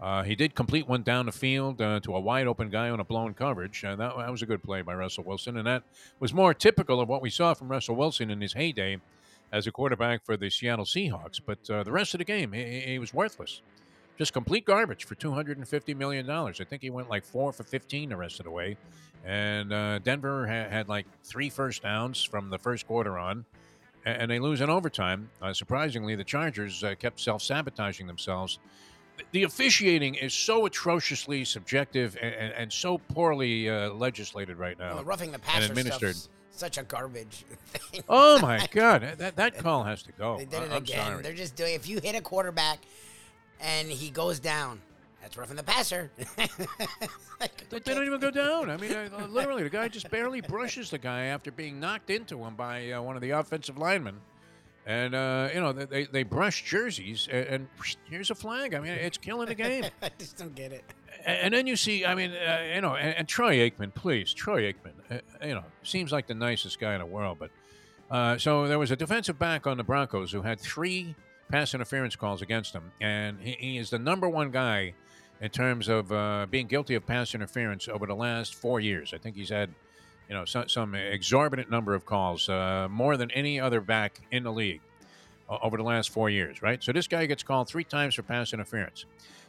[0.00, 3.00] Uh, he did complete one down the field uh, to a wide open guy on
[3.00, 3.84] a blown coverage.
[3.84, 5.82] Uh, that, that was a good play by Russell Wilson, and that
[6.20, 9.00] was more typical of what we saw from Russell Wilson in his heyday
[9.52, 11.40] as a quarterback for the Seattle Seahawks.
[11.44, 13.62] But uh, the rest of the game, he, he was worthless.
[14.18, 16.28] Just complete garbage for $250 million.
[16.28, 18.76] I think he went like four for 15 the rest of the way.
[19.24, 23.44] And uh, Denver ha- had like three first downs from the first quarter on,
[24.06, 25.30] a- and they lose in overtime.
[25.42, 28.58] Uh, surprisingly, the Chargers uh, kept self sabotaging themselves.
[29.18, 34.78] The- The officiating is so atrociously subjective and, and, and so poorly uh, legislated right
[34.78, 34.94] now.
[34.96, 36.16] Well, roughing the passer and administered.
[36.16, 36.28] stuff's
[36.60, 38.02] such a garbage thing.
[38.08, 40.38] Oh my God, that that call has to go.
[40.38, 41.06] They did it I- I'm again.
[41.06, 41.22] sorry.
[41.22, 41.74] They're just doing.
[41.74, 42.78] If you hit a quarterback
[43.60, 44.80] and he goes down,
[45.20, 46.10] that's roughing the passer.
[47.40, 48.68] Like, They, they don't even go down.
[48.68, 52.38] I mean, uh, literally, the guy just barely brushes the guy after being knocked into
[52.44, 54.20] him by uh, one of the offensive linemen.
[54.84, 57.68] And, uh, you know, they, they brush jerseys, and, and
[58.10, 58.74] here's a flag.
[58.74, 59.84] I mean, it's killing the game.
[60.02, 60.84] I just don't get it.
[61.24, 64.72] And, then you see, I mean, uh, you know, and, and Troy Aikman, please, Troy
[64.72, 67.38] Aikman, uh, you know, seems like the nicest guy in the world.
[67.38, 67.50] But
[68.10, 71.14] uh, so there was a defensive back on the Broncos who had three
[71.50, 74.94] pass interference calls against him, and he, he is the number one guy
[75.40, 79.12] in terms of uh, being guilty of pass interference over the last four years.
[79.14, 79.70] I think he's had,
[80.28, 84.42] you know, some, some exorbitant number of calls, uh, more than any other back in
[84.42, 84.82] the league
[85.62, 86.82] over the last four years, right?
[86.82, 89.04] So this guy gets called three times for pass interference.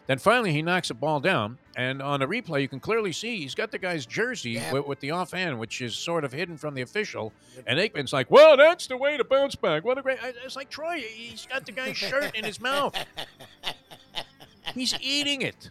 [0.08, 3.38] Then finally, he knocks the ball down, and on a replay, you can clearly see
[3.40, 4.74] he's got the guy's jersey Yeah.
[4.74, 7.32] with, with the offhand, which is sort of hidden from the official.
[7.68, 10.18] And Aikman's like, "Well, that's the way to bounce back." What a great!
[10.44, 11.00] It's like Troy.
[11.00, 12.96] He's got the guy's shirt in his mouth.
[14.74, 15.70] He's eating it.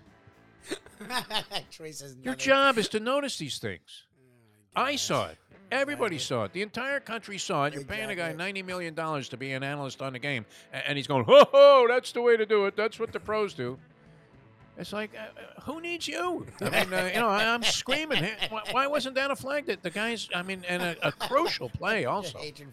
[1.70, 4.04] Troy says Your job is to notice these things.
[4.76, 5.36] Oh, I saw it.
[5.72, 6.52] Everybody saw it.
[6.52, 7.74] The entire country saw it.
[7.74, 10.96] You're paying a guy ninety million dollars to be an analyst on the game, and
[10.96, 11.86] he's going, "Ho ho!
[11.88, 12.76] That's the way to do it.
[12.76, 13.76] That's what the pros do."
[14.80, 16.46] It's like, uh, uh, who needs you?
[16.62, 18.24] I mean, uh, you know, I, I'm screaming.
[18.48, 19.66] Why, why wasn't that a flag?
[19.66, 22.70] That the guys, I mean, and a, a crucial play also Aikman.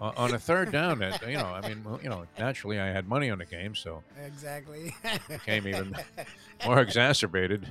[0.00, 0.98] on a third down.
[0.98, 4.02] That you know, I mean, you know, naturally I had money on the game, so
[4.24, 4.94] exactly.
[5.28, 5.96] became even
[6.66, 7.66] more exacerbated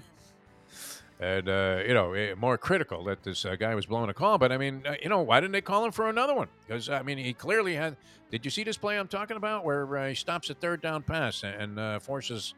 [1.20, 4.38] and uh, you know eh, more critical that this uh, guy was blowing a call.
[4.38, 6.48] But I mean, uh, you know, why didn't they call him for another one?
[6.68, 7.96] Because I mean, he clearly had.
[8.32, 11.04] Did you see this play I'm talking about, where uh, he stops a third down
[11.04, 12.56] pass and uh, forces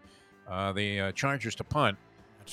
[0.48, 1.98] uh, the uh, Chargers to punt?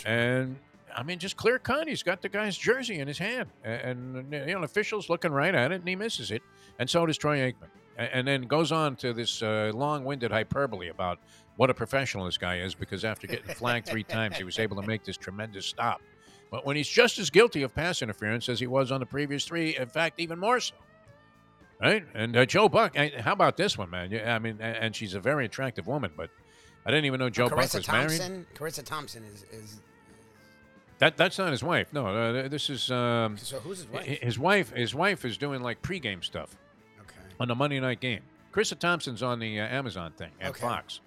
[0.05, 0.57] And
[0.95, 1.89] I mean, just clear cut.
[1.89, 5.33] He's got the guy's jersey in his hand, and, and you know, the officials looking
[5.33, 6.43] right at it, and he misses it,
[6.79, 10.89] and so does Troy Aikman, and, and then goes on to this uh, long-winded hyperbole
[10.89, 11.19] about
[11.57, 14.81] what a professional this guy is because after getting flagged three times, he was able
[14.81, 16.01] to make this tremendous stop.
[16.51, 19.45] But when he's just as guilty of pass interference as he was on the previous
[19.45, 20.75] three, in fact, even more so.
[21.81, 22.05] Right?
[22.15, 24.11] And uh, Joe Buck, how about this one, man?
[24.11, 26.31] Yeah, I mean, and she's a very attractive woman, but
[26.87, 28.09] I didn't even know Joe Buck Charissa was married.
[28.21, 28.47] Thompson.
[28.55, 29.81] Charissa Thompson is is.
[30.99, 31.93] That that's not his wife.
[31.93, 34.05] No, uh, this is um, So who's his wife?
[34.07, 34.71] his wife.
[34.73, 36.57] His wife is doing like pregame stuff
[37.01, 37.15] Okay.
[37.41, 38.21] on the Monday night game.
[38.53, 40.61] Krista Thompson's on the uh, Amazon thing and Okay.
[40.61, 41.01] Fox.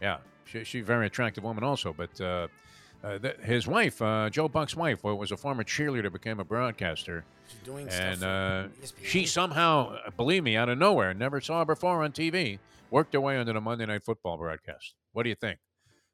[0.00, 1.92] Yeah, she, she's a very attractive woman also.
[1.92, 2.46] But uh,
[3.02, 6.44] uh, th- his wife, uh, Joe Buck's wife, wa- was a former cheerleader, became a
[6.44, 8.20] broadcaster, She's doing and stuff.
[8.20, 12.58] for uh, she somehow, believe me, out of nowhere, never saw her before on TV,
[12.90, 14.94] worked her way into the Monday Night Football broadcast.
[15.14, 15.58] What do you think?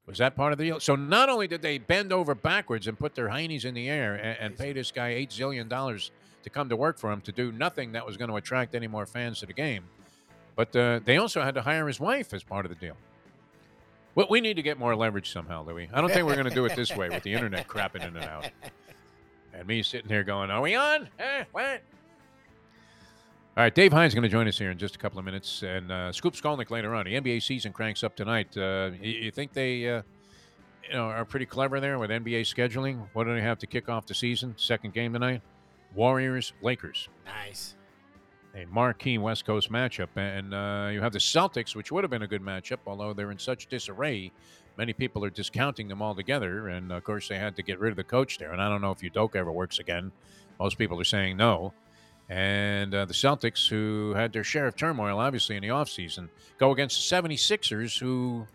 [0.07, 0.81] Was that part of the deal?
[0.81, 4.15] So not only did they bend over backwards and put their heinies in the air
[4.15, 6.11] and, and pay this guy eight zillion dollars
[6.43, 8.87] to come to work for him to do nothing that was going to attract any
[8.87, 9.85] more fans to the game,
[10.57, 12.97] but uh, they also had to hire his wife as part of the deal.
[14.15, 15.89] Well, we need to get more leverage somehow, Louis.
[15.93, 18.17] I don't think we're going to do it this way with the internet crapping in
[18.17, 18.51] and out,
[19.55, 21.09] and me sitting here going, "Are we on?
[21.19, 21.83] Eh, what?"
[23.57, 25.25] All right, Dave Hyde is going to join us here in just a couple of
[25.25, 27.05] minutes, and uh, Scoop Skolnick later on.
[27.05, 28.57] The NBA season cranks up tonight.
[28.57, 30.03] Uh, you, you think they, uh,
[30.89, 33.09] you know, are pretty clever there with NBA scheduling?
[33.13, 34.55] What do they have to kick off the season?
[34.57, 35.43] Second game tonight,
[35.97, 37.75] Warriors Lakers, nice.
[38.55, 42.23] a marquee West Coast matchup, and uh, you have the Celtics, which would have been
[42.23, 44.31] a good matchup, although they're in such disarray.
[44.79, 47.97] Many people are discounting them altogether, and of course they had to get rid of
[47.97, 48.53] the coach there.
[48.53, 50.13] And I don't know if Udoka ever works again.
[50.61, 51.75] Most people are saying no.
[52.31, 56.71] And uh, the Celtics, who had their share of turmoil, obviously, in the offseason, go
[56.71, 58.47] against the 76ers, who.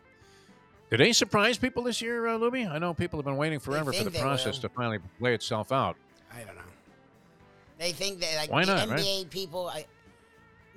[0.90, 2.72] Did they surprise people this year, uh, Lubie?
[2.72, 4.62] I know people have been waiting forever for the process will.
[4.62, 5.98] to finally play itself out.
[6.34, 6.62] I don't know.
[7.78, 9.00] They think that like Why the not, right?
[9.00, 9.68] NBA people.
[9.68, 9.86] I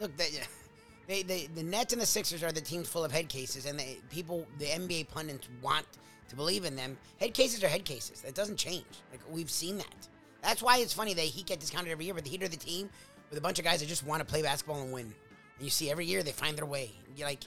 [0.01, 0.31] look they,
[1.07, 3.79] they, they, the Nets and the Sixers are the teams full of head cases, and
[3.79, 5.87] they, people, the NBA pundits want
[6.31, 6.97] to believe in them.
[7.21, 8.23] Head cases are head cases.
[8.23, 8.87] That doesn't change.
[9.13, 10.09] Like we've seen that.
[10.43, 12.57] That's why it's funny that he get discounted every year, but the Heat are the
[12.57, 12.89] team
[13.31, 15.05] with a bunch of guys that just want to play basketball and win.
[15.07, 16.93] And you see every year they find their way.
[17.17, 17.41] You're like,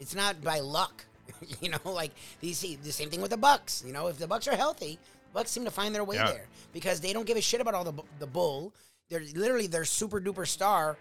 [0.00, 1.04] it's not by luck.
[1.60, 3.84] you know, like you see the same thing with the Bucks.
[3.86, 4.98] You know, if the Bucks are healthy,
[5.34, 6.30] Bucks seem to find their way Yeah.
[6.30, 8.72] there because they don't give a shit about all the the bull.
[9.10, 10.96] They're literally their super duper star.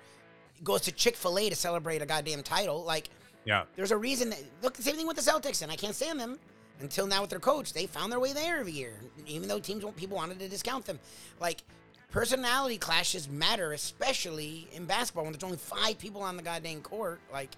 [0.64, 2.84] goes to Chick Fil A to celebrate a goddamn title.
[2.84, 3.10] Like,
[3.46, 3.64] Yeah.
[3.76, 4.32] there's a reason.
[4.32, 6.40] That, look, the same thing with the Celtics, and I can't stand them
[6.80, 7.74] until now with their coach.
[7.74, 8.94] They found their way there every year,
[9.26, 11.00] even though teams people wanted to discount them.
[11.40, 11.64] Like,
[12.12, 17.20] personality clashes matter, especially in basketball when there's only five people on the goddamn court.
[17.32, 17.50] Like,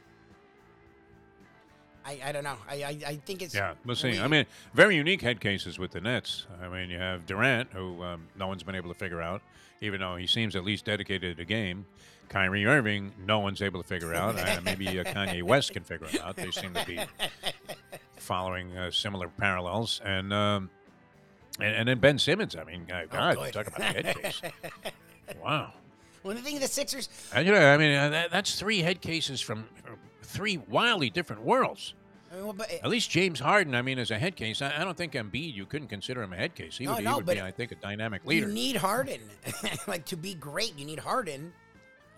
[2.06, 2.56] I, I don't know.
[2.68, 4.12] I, I, I think it's Yeah, we'll see.
[4.12, 6.48] we- I mean, very unique head cases with the Nets.
[6.62, 9.42] I mean, you have Durant, who um, no one's been able to figure out,
[9.82, 11.86] even though he seems at least dedicated to the game.
[12.30, 14.38] Kyrie Irving, no one's able to figure out.
[14.40, 16.36] Uh, maybe uh, Kanye West can figure it out.
[16.36, 17.00] They seem to be
[18.20, 20.02] following uh, similar parallels.
[20.06, 20.70] And, um,
[21.60, 22.56] and and then Ben Simmons.
[22.56, 23.54] I mean, uh, God, good.
[23.54, 24.42] talk about a head case.
[25.44, 25.74] Wow.
[26.24, 28.80] When the thing of the Sixers, And, you know, I mean, uh, that, that's three
[28.80, 29.66] head cases from
[30.24, 31.94] three wildly different worlds.
[32.32, 34.74] I mean, well, but At least James Harden, I mean, is a head case, I,
[34.82, 36.78] I don't think Embiid, you couldn't consider him a head case.
[36.80, 38.48] He No, would, no, he would be, I think, a dynamic leader.
[38.48, 39.22] you need Harden.
[39.88, 41.54] like to be great, you need Harden.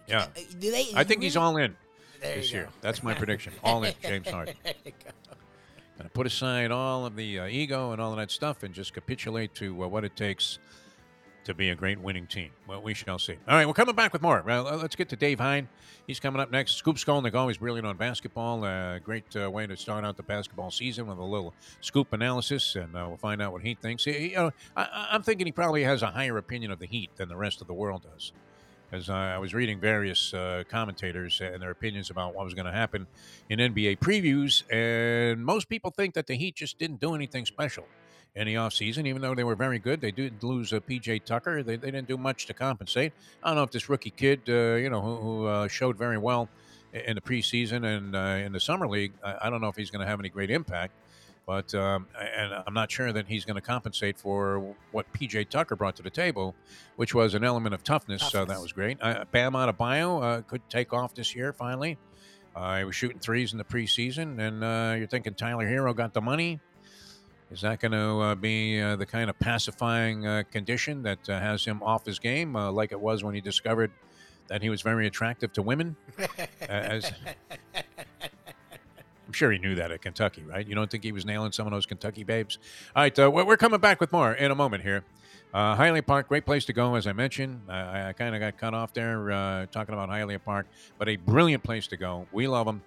[0.08, 0.24] yeah.
[0.24, 0.86] Uh, Do they?
[0.96, 1.76] I think he's all in
[2.22, 2.70] There this year.
[2.80, 3.52] That's my prediction.
[3.64, 4.56] All in, James Harden.
[6.04, 8.74] You to put aside all of the uh, ego and all of that stuff and
[8.74, 10.60] just capitulate to uh, what it takes
[11.44, 12.52] to be a great winning team.
[12.68, 13.36] Well, we shall see.
[13.48, 14.48] All right, we're coming back with more.
[14.48, 15.68] Uh, let's get to Dave Hyde.
[16.06, 16.74] He's coming up next.
[16.74, 18.64] Scoop Skolnick, always brilliant on basketball.
[18.64, 22.76] Uh, great uh, way to start out the basketball season with a little scoop analysis,
[22.76, 24.04] and uh, we'll find out what he thinks.
[24.04, 26.88] He, he, uh, I, I- I'm thinking he probably has a higher opinion of the
[26.88, 28.34] Heat than the rest of the world does.
[28.92, 32.74] As I was reading various uh, commentators and their opinions about what was going to
[32.74, 33.08] happen
[33.50, 37.86] in NBA previews, and most people think that the Heat just didn't do anything special
[38.36, 40.02] in the offseason, even though they were very good.
[40.02, 41.64] They did lose uh, PJ Tucker.
[41.64, 43.14] They, they didn't do much to compensate.
[43.42, 46.18] I don't know if this rookie kid, uh, you know, who, who uh, showed very
[46.18, 46.50] well
[46.94, 49.90] in the preseason and uh, in the summer league, I, I don't know if he's
[49.90, 50.94] going to have any great impact.
[51.52, 55.76] But um, and I'm not sure that he's going to compensate for what PJ Tucker
[55.76, 56.56] brought to the table,
[56.96, 58.22] which was an element of toughness.
[58.32, 58.98] So that was great.
[59.02, 61.98] Uh, Bam Adebayo uh, could take off this year finally.
[62.56, 66.14] Uh, he was shooting threes in the preseason, and uh, you're thinking Tyler Herro got
[66.14, 66.62] the money.
[67.52, 71.38] Is that going to uh, be uh, the kind of pacifying uh, condition that uh,
[71.38, 73.92] has him off his game, uh, like it was when he discovered
[74.48, 75.98] that he was very attractive to women?
[76.70, 77.12] as
[79.32, 80.68] I'm sure he knew that at Kentucky, right?
[80.68, 82.58] You don't think he was nailing some of those Kentucky babes?
[82.94, 85.06] All right, uh, we're coming back with more in a moment here.
[85.54, 87.62] Uh, Hialeah Park, great place to go, as I mentioned.
[87.70, 90.68] I, I kind of got cut off there uh, talking about Hialeah Park,
[90.98, 92.28] but a brilliant place to go.
[92.34, 92.82] We love them.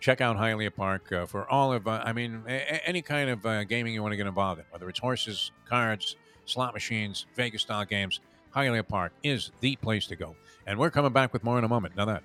[0.00, 3.46] Check out Hialeah Park uh, for all of, uh, I mean, a- any kind of
[3.46, 7.62] uh, gaming you want to get involved in, whether it's horses, cards, slot machines, Vegas
[7.62, 8.18] style games.
[8.56, 10.34] Hialeah Park is the place to go.
[10.66, 11.96] And we're coming back with more in a moment.
[11.96, 12.24] Now that.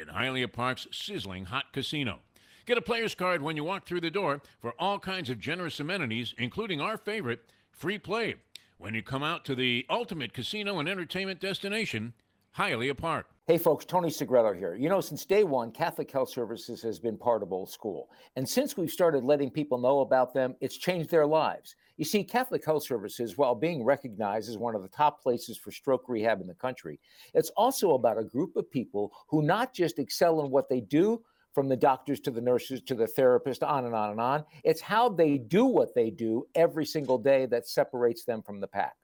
[0.00, 2.18] in Hialeah Park's sizzling hot casino.
[2.66, 5.80] Get a player's card when you walk through the door for all kinds of generous
[5.80, 8.36] amenities, including our favorite, free play,
[8.78, 12.14] when you come out to the ultimate casino and entertainment destination,
[12.56, 13.26] Hialeah Park.
[13.46, 14.74] Hey folks, Tony Segreto here.
[14.74, 18.08] You know, since day one, Catholic Health Services has been part of Old School.
[18.36, 21.76] And since we've started letting people know about them, it's changed their lives.
[21.96, 25.70] You see, Catholic Health Services, while being recognized as one of the top places for
[25.70, 26.98] stroke rehab in the country,
[27.34, 31.22] it's also about a group of people who not just excel in what they do,
[31.54, 34.44] from the doctors to the nurses to the therapist, on and on and on.
[34.64, 38.66] It's how they do what they do every single day that separates them from the
[38.66, 38.94] pack.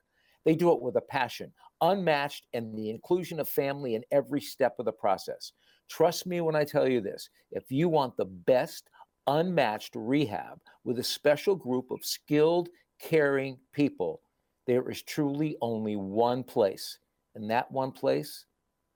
[0.44, 4.74] They do it with a passion, unmatched, and the inclusion of family in every step
[4.78, 5.52] of the process.
[5.88, 8.90] Trust me when I tell you this if you want the best,
[9.26, 12.68] unmatched rehab with a special group of skilled,
[13.00, 14.20] caring people,
[14.66, 16.98] there is truly only one place,
[17.34, 18.46] and that one place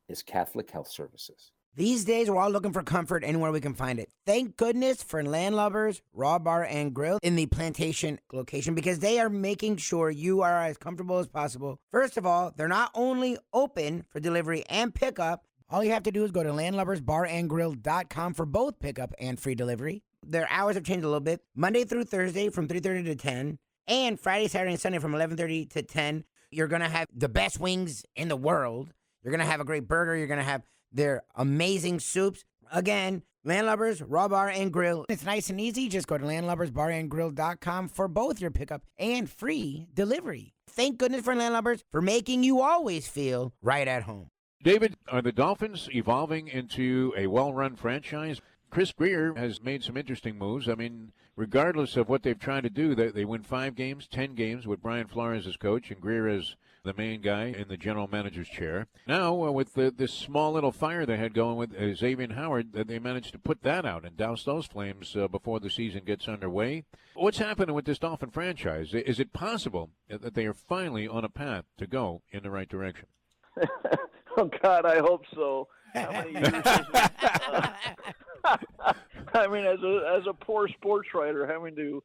[0.08, 1.52] is Catholic Health Services.
[1.76, 4.08] These days, we're all looking for comfort anywhere we can find it.
[4.24, 9.28] Thank goodness for Landlubbers Raw Bar and Grill in the plantation location because they are
[9.28, 11.80] making sure you are as comfortable as possible.
[11.90, 16.12] First of all, they're not only open for delivery and pickup, all you have to
[16.12, 20.04] do is go to landlubbersbarandgrill.com for both pickup and free delivery.
[20.24, 21.40] Their hours have changed a little bit.
[21.56, 25.82] Monday through Thursday from 3:30 to 10, and Friday, Saturday, and Sunday from 11:30 to
[25.82, 26.24] 10.
[26.50, 28.92] You're to have the best wings in the world.
[29.22, 30.16] You're to have a great burger.
[30.16, 32.44] You're to have their amazing soups.
[32.72, 35.04] Again, Landlubbers, Raw Bar, and Grill.
[35.08, 35.88] It's nice and easy.
[35.88, 40.54] Just go to landlubbersbarandgrill.com for both your pickup and free delivery.
[40.68, 44.28] Thank goodness for Landlubbers for making you always feel right at home.
[44.62, 48.40] David, are the Dolphins evolving into a well-run franchise?
[48.70, 50.68] Chris Grier has made some interesting moves.
[50.68, 54.34] I mean, regardless of what they've tried to do, they, they win five games, ten
[54.34, 58.06] games with Brian Flores as coach and Grier as the main guy in the general
[58.06, 58.86] manager's chair.
[59.06, 62.76] Now, uh, with the, this small little fire they had going with uh, Xavier Howard,
[62.76, 66.04] uh, they managed to put that out and douse those flames uh, before the season
[66.04, 66.84] gets underway.
[67.14, 68.92] What's happening with this Dolphin franchise?
[68.92, 72.68] Is it possible that they are finally on a path to go in the right
[72.68, 73.06] direction?
[74.36, 75.68] oh God, I hope so.
[75.94, 76.62] How many years?
[78.44, 78.92] uh,
[79.34, 82.02] I mean, as a as a poor sports writer, having to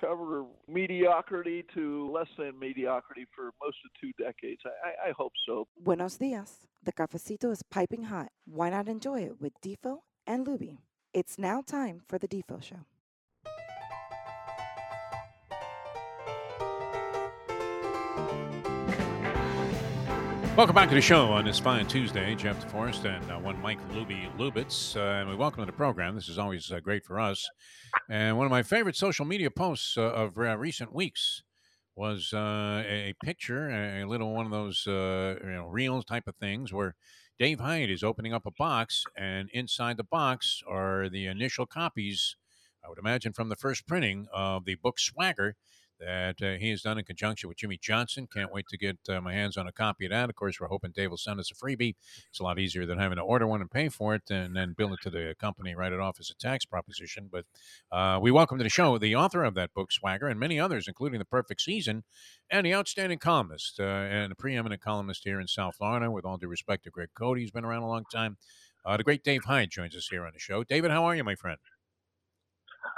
[0.00, 4.60] cover mediocrity to less than mediocrity for most of two decades.
[4.84, 5.66] I, I hope so.
[5.82, 6.66] Buenos dias.
[6.82, 8.28] The cafecito is piping hot.
[8.44, 10.78] Why not enjoy it with Defo and Lubie?
[11.14, 12.84] It's now time for the Defo Show.
[20.56, 22.34] Welcome back to the show on this fine Tuesday.
[22.34, 24.96] Jeff DeForrest and uh, one Mike Lubie Lubitz.
[24.96, 26.14] Uh, and we welcome to the program.
[26.14, 27.46] This is always uh, great for us.
[28.08, 31.42] And one of my favorite social media posts uh, of uh, recent weeks
[31.94, 34.92] was uh, a picture, a little one of those you
[35.44, 36.94] know reels type of things where
[37.38, 42.34] Dave Hyde is opening up a box, and inside the box are the initial copies,
[42.82, 45.54] I would imagine, from the first printing of the book Swagger
[46.00, 48.28] that uh, he has done in conjunction with Jimmy Johnson.
[48.32, 50.28] Can't wait to get uh, my hands on a copy of that.
[50.28, 51.94] Of course, we're hoping Dave will send us a freebie.
[52.28, 54.74] It's a lot easier than having to order one and pay for it and then
[54.76, 57.28] bill it to the company, write it off as a tax proposition.
[57.30, 57.44] But
[57.90, 60.88] uh, we welcome to the show the author of that book, Swagger, and many others,
[60.88, 62.04] including The Perfect Season,
[62.50, 66.10] and the outstanding columnist uh, and preeminent columnist here in South Florida.
[66.10, 68.36] With all due respect to Greg Cody, he's been around a long time.
[68.84, 70.62] Uh, the great Dave Hyde joins us here on the show.
[70.62, 71.58] David, how are you, my friend?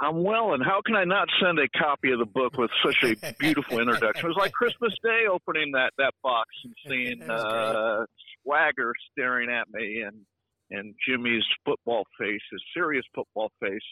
[0.01, 2.96] I'm well, and how can I not send a copy of the book with such
[3.03, 4.24] a beautiful introduction?
[4.24, 8.05] It was like Christmas Day opening that that box and seeing uh,
[8.42, 10.24] Swagger staring at me and
[10.70, 13.85] and Jimmy's football face, his serious football face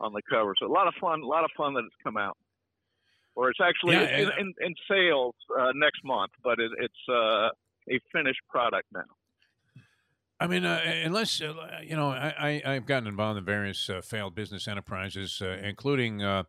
[0.00, 0.54] on the cover.
[0.58, 2.36] So a lot of fun, a lot of fun that it's come out.
[3.36, 7.48] Or it's actually yeah, in, in, in, sales uh, next month, but it, it's uh,
[7.90, 9.02] a finished product now.
[10.40, 14.00] I mean, uh, unless uh, you know, I, I have gotten involved in various uh,
[14.00, 16.44] failed business enterprises, uh, including uh,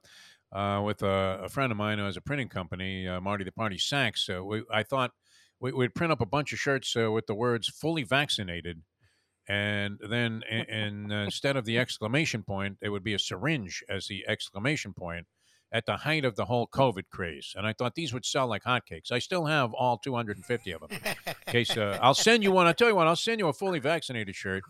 [0.52, 3.78] uh, with a, a, friend of mine who has a printing company, Marty the Party
[3.78, 4.28] Sachs.
[4.28, 5.12] we, I thought
[5.60, 8.82] we, would print up a bunch of shirts with the words "fully vaccinated,"
[9.48, 14.26] and then and, instead of the exclamation point, it would be a syringe as the
[14.28, 15.28] exclamation point,
[15.76, 18.64] at the height of the whole COVID craze, and I thought these would sell like
[18.64, 19.12] hotcakes.
[19.12, 20.90] I still have all 250 of them.
[21.26, 22.66] In case uh, I'll send you one.
[22.66, 23.08] I'll tell you what.
[23.08, 24.64] I'll send you a fully vaccinated shirt.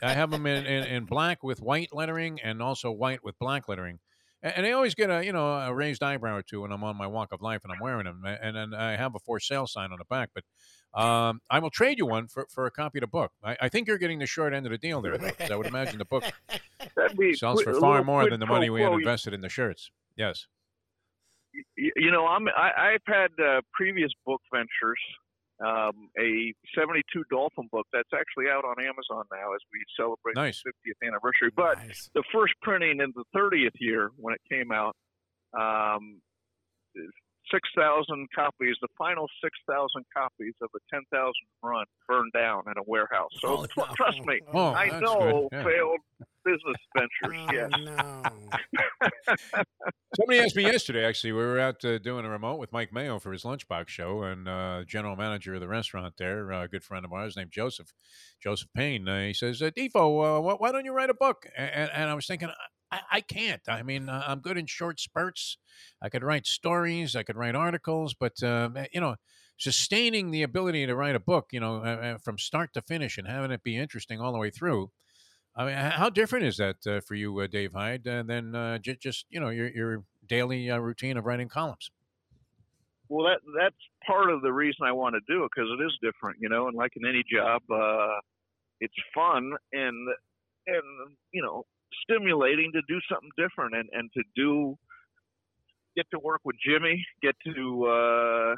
[0.00, 3.68] I have them in, in, in black with white lettering and also white with black
[3.68, 3.98] lettering.
[4.40, 6.84] And, and I always get a you know a raised eyebrow or two when I'm
[6.84, 8.22] on my walk of life and I'm wearing them.
[8.24, 10.44] And then I have a for sale sign on the back, but.
[10.94, 13.30] Um, I will trade you one for, for a copy of the book.
[13.44, 15.66] I, I think you're getting the short end of the deal there, though, I would
[15.66, 16.24] imagine the book
[17.34, 19.90] sells for far more than the money we had invested in the shirts.
[20.16, 20.46] Yes.
[21.76, 25.00] You, you know, I'm I, I've had uh, previous book ventures.
[25.58, 30.62] Um, a 72 Dolphin book that's actually out on Amazon now as we celebrate nice.
[30.62, 31.50] the 50th anniversary.
[31.56, 32.10] But nice.
[32.14, 34.94] the first printing in the 30th year when it came out,
[35.58, 36.20] um,
[37.50, 41.32] 6,000 copies, the final 6,000 copies of a 10,000
[41.62, 43.30] run burned down in a warehouse.
[43.40, 43.84] So oh, no.
[43.96, 45.64] trust me, oh, I know yeah.
[45.64, 46.00] failed
[46.44, 47.46] business ventures.
[47.48, 47.70] Oh, yes.
[47.84, 48.22] No.
[50.16, 53.18] Somebody asked me yesterday, actually, we were out uh, doing a remote with Mike Mayo
[53.18, 56.84] for his lunchbox show, and uh, general manager of the restaurant there, uh, a good
[56.84, 57.92] friend of ours named Joseph,
[58.40, 61.46] Joseph Payne, uh, he says, uh, Defo, uh, why don't you write a book?
[61.56, 62.48] And, and I was thinking,
[62.90, 63.62] I, I can't.
[63.68, 65.58] I mean, uh, I'm good in short spurts.
[66.00, 69.16] I could write stories, I could write articles, but uh, you know,
[69.58, 73.26] sustaining the ability to write a book, you know, uh, from start to finish and
[73.26, 74.90] having it be interesting all the way through.
[75.56, 78.98] I mean, how different is that uh, for you, uh, Dave Hyde, uh, than j-
[79.00, 81.90] just you know your your daily routine of writing columns?
[83.08, 83.76] Well, that that's
[84.06, 86.68] part of the reason I want to do it because it is different, you know,
[86.68, 87.62] and like in any job,
[88.80, 90.08] it's fun and
[90.66, 91.64] and you know
[92.02, 94.76] stimulating to do something different and, and to do
[95.96, 98.54] get to work with Jimmy, get to uh,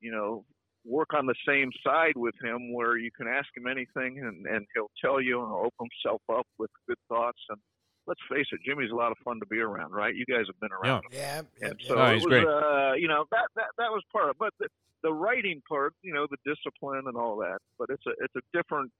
[0.00, 0.44] you know
[0.84, 4.64] work on the same side with him where you can ask him anything and, and
[4.72, 7.58] he'll tell you and he'll open himself up with good thoughts and
[8.06, 10.14] let's face it, Jimmy's a lot of fun to be around, right?
[10.14, 11.04] You guys have been around.
[11.10, 11.68] Yeah, yeah.
[11.68, 12.46] And so no, it was, great.
[12.46, 14.36] uh, you know, that, that that was part of, it.
[14.38, 14.68] but the,
[15.02, 17.58] the writing part, you know, the discipline and all that.
[17.78, 18.90] But it's a it's a different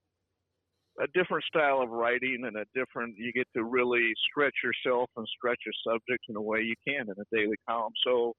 [0.99, 5.27] a different style of writing and a different you get to really stretch yourself and
[5.37, 8.33] stretch your subject in a way you can in a daily column so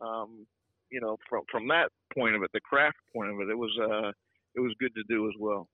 [0.00, 0.46] um,
[0.90, 3.72] you know from from that point of it the craft point of it it was
[3.82, 4.10] uh
[4.54, 5.68] it was good to do as well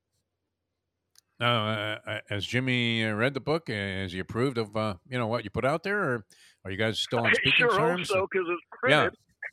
[1.38, 3.70] Now, uh, uh, has Jimmy uh, read the book?
[3.70, 6.26] Uh, Has he approved of uh, you know what you put out there, or
[6.64, 8.08] are you guys still on I speaking sure hope terms?
[8.08, 9.10] so because it's Yeah.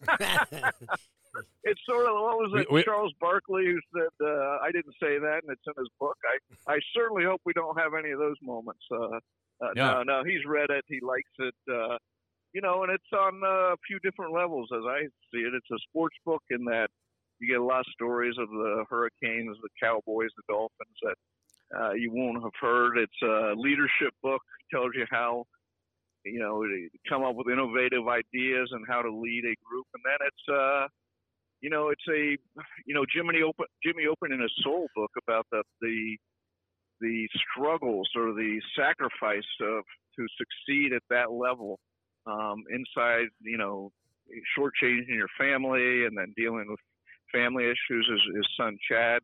[1.63, 2.71] it's sort of what was We- it?
[2.71, 6.17] we- Charles Barkley who said, uh, "I didn't say that," and it's in his book.
[6.25, 8.83] I I certainly hope we don't have any of those moments.
[8.91, 9.19] Uh,
[9.61, 9.91] uh, Yeah.
[9.93, 10.85] No, no, he's read it.
[10.87, 11.55] He likes it.
[11.71, 11.97] Uh,
[12.53, 15.01] you know, and it's on uh, a few different levels as I
[15.31, 15.53] see it.
[15.53, 16.89] It's a sports book in that
[17.39, 21.17] you get a lot of stories of the Hurricanes, the Cowboys, the Dolphins that
[21.77, 22.97] uh, you won't have heard.
[22.97, 24.41] It's a leadership book.
[24.71, 25.45] Tells you how
[26.25, 29.85] you know to come up with innovative ideas and how to lead a group.
[29.93, 30.87] And then it's uh,
[31.61, 32.37] you know it's a
[32.85, 36.17] you know Jimmy open Jimmy opened in his soul book about the the
[37.01, 39.83] the struggles or the sacrifice of
[40.15, 41.79] to succeed at that level
[42.25, 43.91] um, inside you know
[44.57, 46.79] shortchanging your family and then dealing with
[47.31, 48.07] family issues.
[48.09, 49.21] His, his son Chad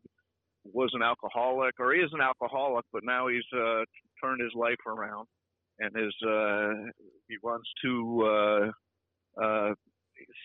[0.64, 3.82] was an alcoholic, or he is an alcoholic, but now he's uh,
[4.22, 5.26] turned his life around
[5.78, 6.90] and is uh,
[7.28, 9.74] he runs two uh, uh,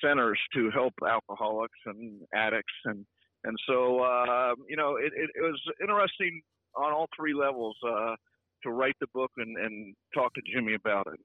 [0.03, 3.05] centers to help alcoholics and addicts, and
[3.43, 6.41] and so uh, you know it, it, it was interesting
[6.75, 8.15] on all three levels uh,
[8.63, 11.19] to write the book and, and talk to Jimmy about it.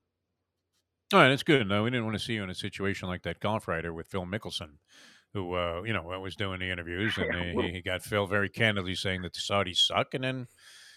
[1.13, 1.69] All right, that's good.
[1.69, 4.07] No, we didn't want to see you in a situation like that golf writer with
[4.07, 4.79] Phil Mickelson,
[5.33, 8.49] who uh, you know was doing the interviews, and uh, he, he got Phil very
[8.49, 10.47] candidly saying that the Saudis suck, and then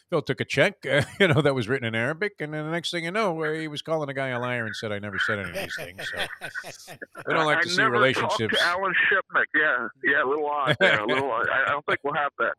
[0.10, 2.72] Phil took a check, uh, you know, that was written in Arabic, and then the
[2.72, 4.99] next thing you know, uh, he was calling the guy a liar and said, "I
[4.99, 6.93] never said any of these things." So
[7.28, 8.58] we don't like I to see relationships.
[8.58, 9.45] To Alan Shipnuck.
[9.53, 10.99] Yeah, yeah, a little odd there.
[10.99, 11.47] A little odd.
[11.49, 12.53] I don't think we'll have that.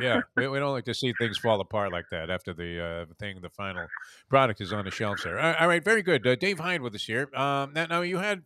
[0.00, 3.14] yeah, we, we don't like to see things fall apart like that after the uh,
[3.18, 3.86] thing, the final
[4.28, 5.38] product is on the shelves there.
[5.38, 6.26] All all right, very good.
[6.26, 7.28] Uh, Dave Hyde with us here.
[7.34, 8.42] Um, now, now you had,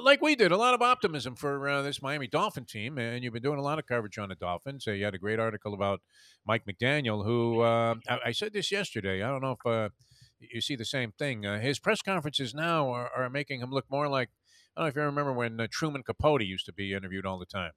[0.00, 3.32] like we did, a lot of optimism for uh, this Miami Dolphin team, and you've
[3.32, 4.86] been doing a lot of coverage on the Dolphins.
[4.86, 6.00] Uh, you had a great article about
[6.46, 9.22] Mike McDaniel, who uh, I, I said this yesterday.
[9.22, 9.88] I don't know if uh,
[10.38, 11.44] you see the same thing.
[11.44, 14.30] Uh, his press conferences now are, are making him look more like
[14.76, 17.38] I don't know if you remember when uh, Truman Capote used to be interviewed all
[17.38, 17.72] the time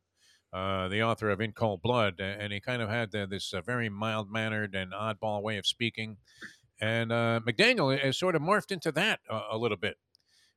[0.56, 3.90] uh, the author of In Cold Blood, and he kind of had this uh, very
[3.90, 6.16] mild mannered and oddball way of speaking.
[6.80, 9.98] And uh, McDaniel has sort of morphed into that a, a little bit.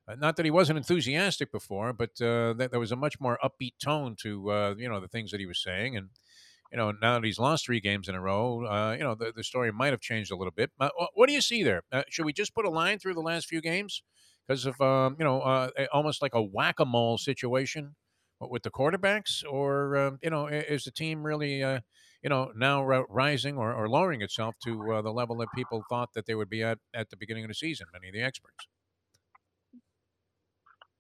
[0.09, 3.39] Uh, not that he wasn't enthusiastic before, but uh, that there was a much more
[3.45, 5.97] upbeat tone to uh, you know the things that he was saying.
[5.97, 6.09] And
[6.73, 9.45] you know now that he's lost three games in a row, you know the, the
[9.45, 10.71] story might have changed a little bit.
[11.15, 11.83] What do you see there?
[12.09, 14.03] Should we just put a line through the last few games
[14.47, 17.97] because of um, you know almost like a whack a mole situation?
[18.41, 21.81] With the quarterbacks, or um, you know, is the team really, uh,
[22.23, 26.11] you know, now rising or, or lowering itself to uh, the level that people thought
[26.15, 27.89] that they would be at at the beginning of the season?
[27.93, 28.69] Many of the experts.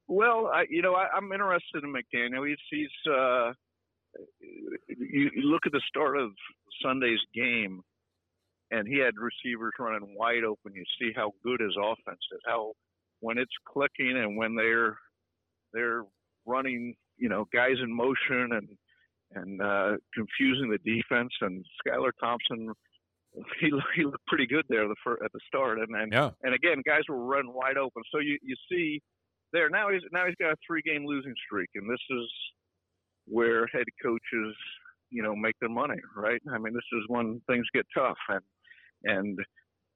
[0.09, 2.49] Well, I, you know, I, I'm interested in McDaniel.
[2.49, 3.53] He's, he's uh,
[4.89, 6.31] you, you look at the start of
[6.83, 7.83] Sunday's game,
[8.71, 10.73] and he had receivers running wide open.
[10.75, 12.41] You see how good his offense is.
[12.47, 12.73] How
[13.21, 14.97] when it's clicking and when they're
[15.73, 16.03] they're
[16.47, 18.69] running, you know, guys in motion and
[19.35, 21.33] and uh, confusing the defense.
[21.43, 22.73] And Skylar Thompson,
[23.61, 24.95] he looked- he looked pretty good there the
[25.25, 25.79] at the start.
[25.79, 28.03] And and Yeah, and again, guys were running wide open.
[28.13, 29.01] So you you see
[29.53, 32.31] there now he's now he's got a three game losing streak, and this is
[33.27, 34.57] where head coaches
[35.11, 36.41] you know make their money, right?
[36.53, 38.43] I mean, this is when things get tough, and
[39.05, 39.39] and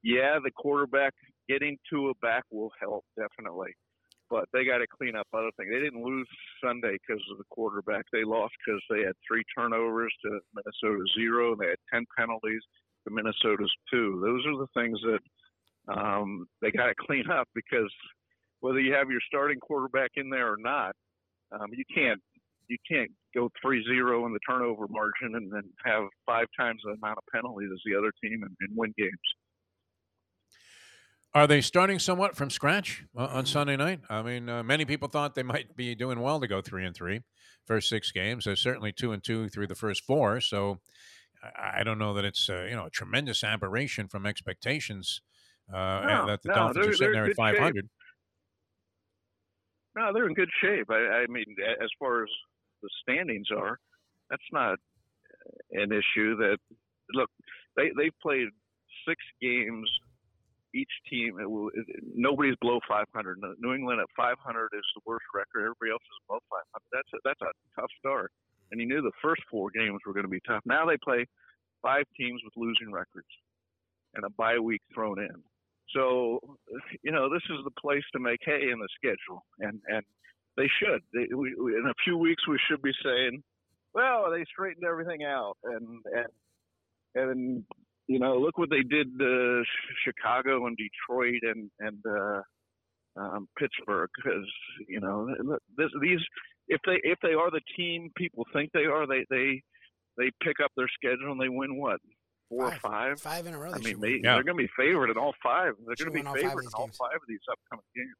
[0.03, 1.14] yeah, the quarterback
[1.48, 3.70] getting to a back will help definitely.
[4.30, 5.68] But they got to clean up other things.
[5.70, 6.26] They didn't lose
[6.64, 8.05] Sunday because of the quarterback.
[8.11, 11.53] They lost because they had three turnovers to Minnesota zero.
[11.53, 12.62] and They had ten penalties
[13.07, 14.20] to Minnesota's two.
[14.24, 15.20] Those are the things that
[15.92, 17.92] um, they got to clean up because
[18.62, 20.94] whether you have your starting quarterback in there or not,
[21.52, 22.20] um, you can't
[22.68, 27.18] you can't go 3-0 in the turnover margin and then have five times the amount
[27.18, 29.10] of penalties as the other team and, and win games.
[31.34, 34.00] are they starting somewhat from scratch uh, on Sunday night?
[34.08, 36.94] I mean, uh, many people thought they might be doing well to go three and
[36.94, 37.20] three,
[37.66, 38.44] first six games.
[38.44, 40.40] They're certainly two and two through the first four.
[40.40, 40.78] So
[41.58, 45.20] I, don't know that it's uh, you know a tremendous aberration from expectations
[45.72, 47.88] uh, No, that the no, Dolphins they're- sitting there at five hundred.
[49.97, 50.88] No, they're in good shape.
[50.90, 51.45] I, I mean,
[51.82, 52.30] as far as
[52.82, 53.78] the standings are,
[54.30, 54.78] that's not
[55.72, 56.36] an issue.
[56.36, 56.59] That
[57.12, 57.30] look,
[57.76, 58.49] they they played
[59.07, 59.88] six games.
[60.74, 61.49] Each team, it
[62.16, 63.36] nobody's below 500.
[63.61, 64.40] New England at 500
[64.72, 65.68] is the worst record.
[65.68, 66.80] Everybody else is above 500.
[66.88, 68.32] That's a, that's a tough start.
[68.70, 70.62] And you knew the first four games were going to be tough.
[70.64, 71.26] Now they play
[71.82, 73.28] five teams with losing records
[74.14, 75.45] and a bye week thrown in.
[75.95, 76.40] So,
[77.03, 80.03] you know, this is the place to make hay in the schedule, and and
[80.57, 81.01] they should.
[81.12, 83.43] They, we, we, in a few weeks, we should be saying,
[83.95, 86.26] "Well, they straightened everything out," and and
[87.14, 87.64] and
[88.09, 89.62] you know, look what they did to
[90.05, 92.43] Chicago and Detroit and and uh,
[93.16, 94.11] um, Pittsburgh.
[94.16, 94.49] Because
[94.88, 95.28] you know,
[95.76, 96.20] this, these
[96.68, 99.62] if they if they are the team people think they are, they they
[100.18, 102.01] they pick up their schedule and they win what
[102.53, 102.76] four Five.
[102.76, 103.20] or five.
[103.20, 103.72] Five in a row.
[103.72, 104.34] I mean, they, yeah.
[104.34, 105.74] they're going to be favored in all five.
[105.86, 106.96] They're going to be all five of favored in all games.
[106.96, 108.16] five of these upcoming games.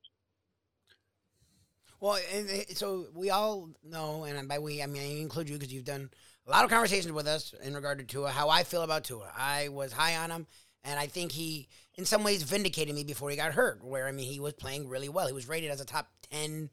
[2.01, 5.57] Well, and, and so we all know, and by we, I mean I include you
[5.57, 6.11] because you've done
[6.47, 8.31] a lot of conversations with us in regard to Tua.
[8.31, 9.31] How I feel about Tua.
[9.37, 10.47] I was high on him,
[10.83, 13.85] and I think he, in some ways, vindicated me before he got hurt.
[13.85, 15.29] Where I mean, he was playing really well.
[15.29, 16.71] He was rated as a top ten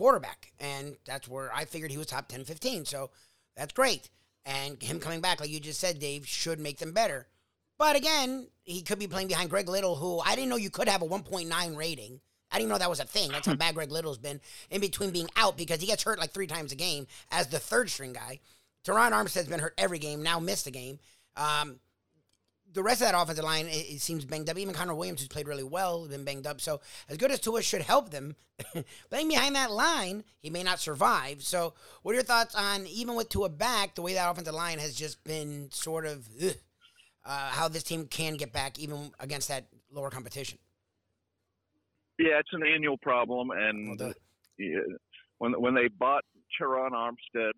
[0.00, 2.86] quarterback, and that's where I figured he was top 10, 15.
[2.86, 3.10] So
[3.54, 4.08] that's great.
[4.46, 7.26] And him coming back, like you just said, Dave, should make them better.
[7.78, 10.88] But again, he could be playing behind Greg Little, who I didn't know you could
[10.88, 12.20] have a 1.9 rating.
[12.50, 13.30] I didn't know that was a thing.
[13.30, 16.32] That's how bad Greg Little's been in between being out because he gets hurt like
[16.32, 18.40] three times a game as the third string guy.
[18.84, 20.98] Terron Armstead's been hurt every game, now missed a game.
[21.36, 21.80] Um,
[22.72, 24.58] the rest of that offensive line, it, it seems banged up.
[24.58, 26.60] Even Connor Williams, who's played really well, has been banged up.
[26.60, 28.36] So as good as Tua should help them,
[29.10, 31.42] playing behind that line, he may not survive.
[31.42, 34.78] So what are your thoughts on even with Tua back, the way that offensive line
[34.78, 36.54] has just been sort of ugh,
[37.24, 40.58] uh, how this team can get back even against that lower competition?
[42.18, 43.98] Yeah, it's an annual problem, and
[44.58, 44.80] yeah,
[45.38, 46.22] when when they bought
[46.60, 47.52] Terron Armstead,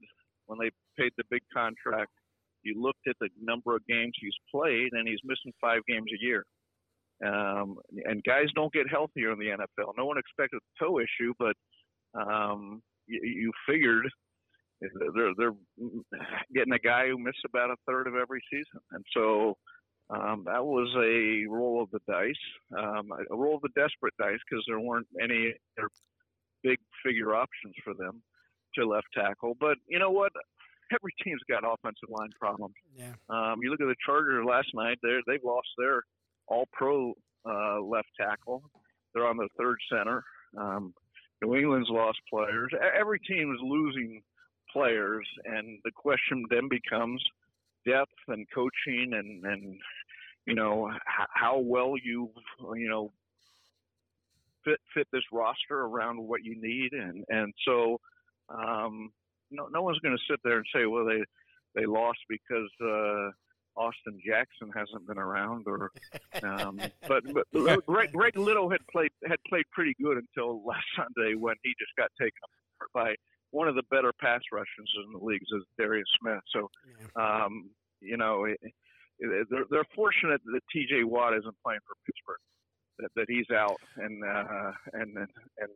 [0.47, 2.13] when they paid the big contract,
[2.63, 6.23] you looked at the number of games he's played, and he's missing five games a
[6.23, 6.45] year.
[7.25, 9.93] Um, and guys don't get healthier in the NFL.
[9.97, 11.55] No one expected a toe issue, but
[12.15, 14.07] um, you, you figured
[15.15, 15.55] they're they're
[16.55, 19.57] getting a guy who missed about a third of every season, and so
[20.11, 22.35] um, that was a roll of the dice,
[22.77, 25.55] um, a roll of the desperate dice because there weren't any
[26.63, 28.23] big figure options for them
[28.75, 29.55] to left tackle.
[29.59, 30.33] But you know what?
[30.95, 32.75] Every team's got offensive line problems.
[32.97, 33.13] Yeah.
[33.29, 36.03] Um, you look at the Chargers last night; they they've lost their
[36.49, 37.15] All-Pro
[37.47, 38.63] uh, left tackle.
[39.15, 40.25] They're on the third center.
[40.57, 40.95] Um,
[41.43, 42.71] New England's lost players.
[42.99, 44.23] Every team is losing
[44.73, 47.23] players, and the question then becomes
[47.87, 49.77] depth and coaching and and
[50.47, 52.31] you know h- how well you
[52.77, 53.11] you know
[54.65, 57.99] fit fit this roster around what you need and and so
[58.49, 59.11] um
[59.53, 61.23] no no one's going to sit there and say well they
[61.75, 63.31] they lost because uh
[63.75, 65.91] Austin Jackson hasn't been around or
[66.43, 67.47] um but but
[67.87, 71.93] Greg, Greg Little had played had played pretty good until last Sunday when he just
[71.97, 72.41] got taken
[72.93, 73.15] by
[73.51, 76.69] one of the better pass rushers in the leagues is Darius Smith so
[77.17, 77.71] um,
[78.03, 81.05] you know, it, it, they're, they're fortunate that T.J.
[81.05, 82.43] Watt isn't playing for Pittsburgh,
[82.99, 85.29] that, that he's out, and uh, and and
[85.59, 85.71] and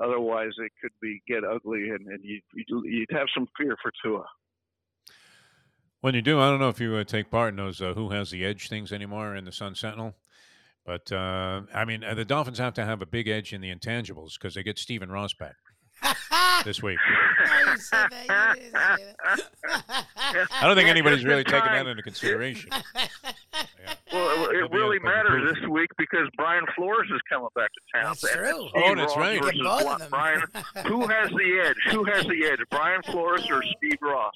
[0.00, 3.92] otherwise it could be get ugly, and, and you you'd, you'd have some fear for
[4.02, 4.24] Tua.
[6.00, 8.10] When you do, I don't know if you uh, take part in those uh, "Who
[8.10, 10.14] Has the Edge" things anymore in the Sun Sentinel,
[10.84, 13.74] but uh, I mean, uh, the Dolphins have to have a big edge in the
[13.74, 15.56] intangibles because they get Stephen Ross back
[16.64, 16.98] this week.
[17.64, 18.56] No, you said that.
[18.56, 20.46] You didn't say that.
[20.62, 22.70] I don't think anybody's really in taking that into consideration.
[24.12, 27.48] Well, He'll it really up like a matters this week because Brian Flores is coming
[27.56, 28.14] back to town.
[28.22, 28.68] That's true.
[28.68, 29.42] Steve Oh, that's Ross right.
[29.42, 30.08] versus Get both of Bla- them.
[30.10, 30.42] Brian,
[30.86, 31.92] who has the edge?
[31.92, 32.60] Who has the edge?
[32.70, 34.32] Brian Flores or Steve Ross?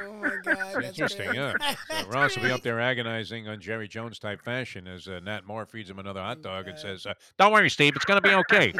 [0.00, 1.36] Oh my God, Interesting, great.
[1.36, 1.52] yeah.
[1.60, 5.20] So That's Ross will be up there agonizing on Jerry Jones type fashion as uh,
[5.22, 8.20] Nat Moore feeds him another hot dog and says, uh, "Don't worry, Steve, it's going
[8.22, 8.72] to be okay."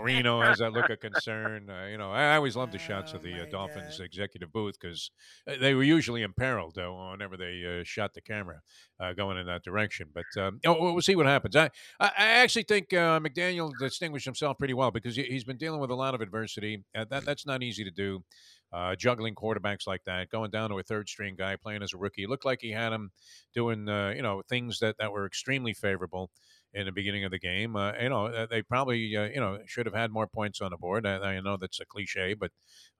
[0.00, 1.68] Marino has that look of concern.
[1.70, 4.04] Uh, you know, I I always loved the shots of Oh, the uh, Dolphins God.
[4.04, 5.10] executive booth because
[5.46, 8.60] they were usually imperiled though whenever they uh, shot the camera
[9.00, 10.08] uh, going in that direction.
[10.14, 11.56] But um, oh, we'll see what happens.
[11.56, 11.70] I
[12.00, 15.90] I actually think uh, McDaniel distinguished himself pretty well because he, he's been dealing with
[15.90, 16.84] a lot of adversity.
[16.94, 18.24] Uh, that that's not easy to do.
[18.72, 21.96] Uh, juggling quarterbacks like that, going down to a third string guy playing as a
[21.96, 23.10] rookie, it looked like he had him
[23.52, 26.30] doing uh, you know things that, that were extremely favorable
[26.72, 27.76] in the beginning of the game.
[27.76, 30.70] Uh, you know, uh, they probably uh, you know should have had more points on
[30.70, 31.06] the board.
[31.06, 32.50] I, I know that's a cliche, but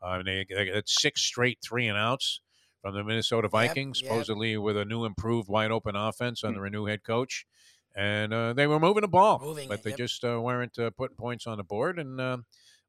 [0.02, 2.40] uh, they, they got six straight three and outs
[2.82, 4.08] from the Minnesota Vikings, yep.
[4.08, 7.46] supposedly with a new improved wide open offense under a new head coach.
[7.94, 9.98] And uh, they were moving the ball, Moving but it, they yep.
[9.98, 11.98] just uh, weren't uh, putting points on the board.
[11.98, 12.38] And uh,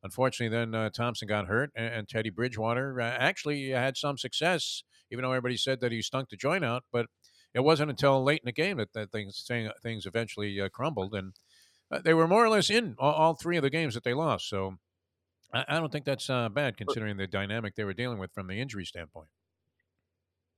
[0.04, 4.84] unfortunately, then uh, Thompson got hurt, and, and Teddy Bridgewater uh, actually had some success,
[5.12, 6.84] even though everybody said that he stunk to join out.
[6.92, 7.08] But
[7.54, 11.14] it wasn't until late in the game that, that things thing- things eventually uh, crumbled,
[11.14, 11.34] and
[11.92, 14.14] uh, they were more or less in all, all three of the games that they
[14.14, 14.48] lost.
[14.50, 14.78] So
[15.54, 18.48] I, I don't think that's uh, bad considering the dynamic they were dealing with from
[18.48, 19.28] the injury standpoint.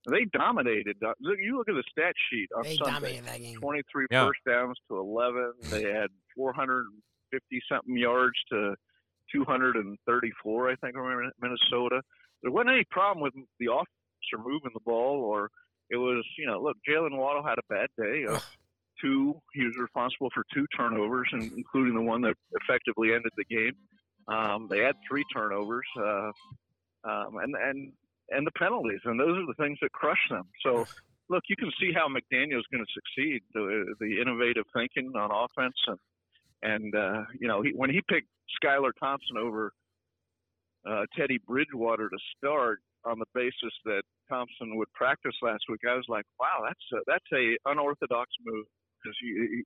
[0.10, 0.98] They dominated.
[1.06, 2.92] Uh, you look at the stat sheet on They Sunday.
[2.92, 3.56] dominated that game.
[3.58, 4.26] 23 Yeah.
[4.28, 5.54] first downs to 11.
[5.72, 8.76] They had 450 something yards to
[9.32, 12.02] 234, I think, around Minnesota.
[12.42, 13.88] There wasn't any problem with the off
[14.34, 15.50] or moving the ball, or
[15.94, 18.26] it was, you know, look, Jaylen Waddle had a bad day.
[18.28, 18.40] Uh,
[19.00, 23.46] two, he was responsible for two turnovers, and including the one that effectively ended the
[23.46, 23.74] game.
[24.28, 26.32] Um, they had three turnovers, uh,
[27.04, 27.92] um, and and
[28.30, 30.46] and the penalties, and those are the things that crush them.
[30.66, 30.88] So,
[31.30, 33.42] look, you can see how McDaniel's going to succeed.
[33.54, 36.00] The the innovative thinking on offense, and
[36.64, 38.30] and uh, you know, he, when he picked
[38.64, 39.74] Skylar Thompson over
[40.90, 45.96] uh, Teddy Bridgewater to start on the basis that Thompson would practice last week, I
[45.96, 48.66] was like, wow, that's a, that's a unorthodox move
[49.02, 49.64] because you,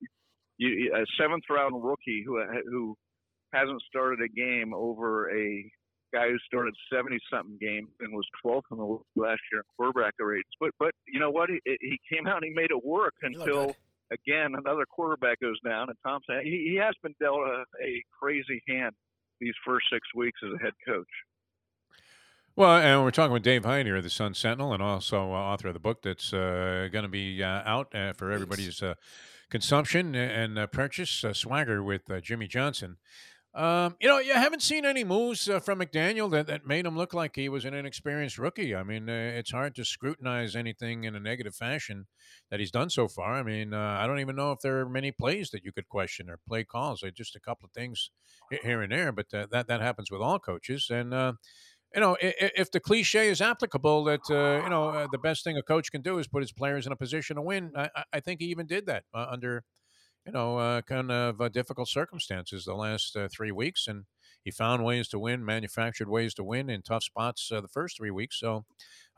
[0.57, 2.95] you, a seventh round rookie who who
[3.53, 5.69] hasn't started a game over a
[6.13, 10.13] guy who started 70 something games and was 12th in the last year in quarterback
[10.19, 10.49] rates.
[10.59, 11.49] But but you know what?
[11.49, 13.75] He, he came out and he made it work until
[14.11, 16.41] again another quarterback goes down and Thompson.
[16.43, 18.93] He, he has been dealt a, a crazy hand
[19.39, 21.07] these first six weeks as a head coach.
[22.57, 25.67] Well, and we're talking with Dave Hyde here, the Sun Sentinel, and also uh, author
[25.67, 28.95] of the book that's uh, going to be uh, out uh, for everybody's uh,
[29.51, 31.23] consumption and uh, purchase.
[31.33, 32.97] Swagger with Jimmy Johnson.
[33.57, 36.95] Um, you know, you haven't seen any moves uh, from McDaniel that, that made him
[36.95, 38.75] look like he was an inexperienced rookie.
[38.75, 42.05] I mean, uh, it's hard to scrutinize anything in a negative fashion
[42.51, 43.33] that he's done so far.
[43.33, 45.89] I mean, uh, I don't even know if there are many plays that you could
[45.89, 46.99] question or play calls.
[47.01, 48.11] They're just a couple of things
[48.61, 50.91] here and there, but uh, that that happens with all coaches.
[50.91, 51.33] And uh,
[51.97, 55.57] you know, if, if, the cliche is applicable that uh, you know the best thing
[55.57, 58.19] a coach can do is put his players in a position to win, I, I
[58.19, 59.63] think he even did that under
[60.27, 64.03] you know, uh, kind of uh, difficult circumstances the last uh, three weeks, and
[64.43, 67.95] he found ways to win, manufactured ways to win in tough spots uh, the first
[67.95, 68.37] three weeks.
[68.37, 68.65] So,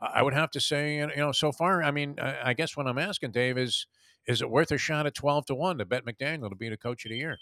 [0.00, 2.96] I would have to say, you know, so far, I mean, I guess what I'm
[2.96, 3.86] asking, Dave, is
[4.26, 6.76] is it worth a shot at twelve to one to bet McDaniel to be the
[6.76, 7.38] coach of the year?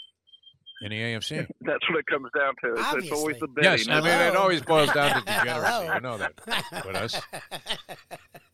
[0.82, 1.46] In the AFC.
[1.60, 2.80] That's what it comes down to.
[2.80, 3.70] It's, it's always the betting.
[3.70, 5.88] Yes, I mean it always boils down to degeneracy.
[5.88, 6.32] I know that.
[6.70, 7.20] But us,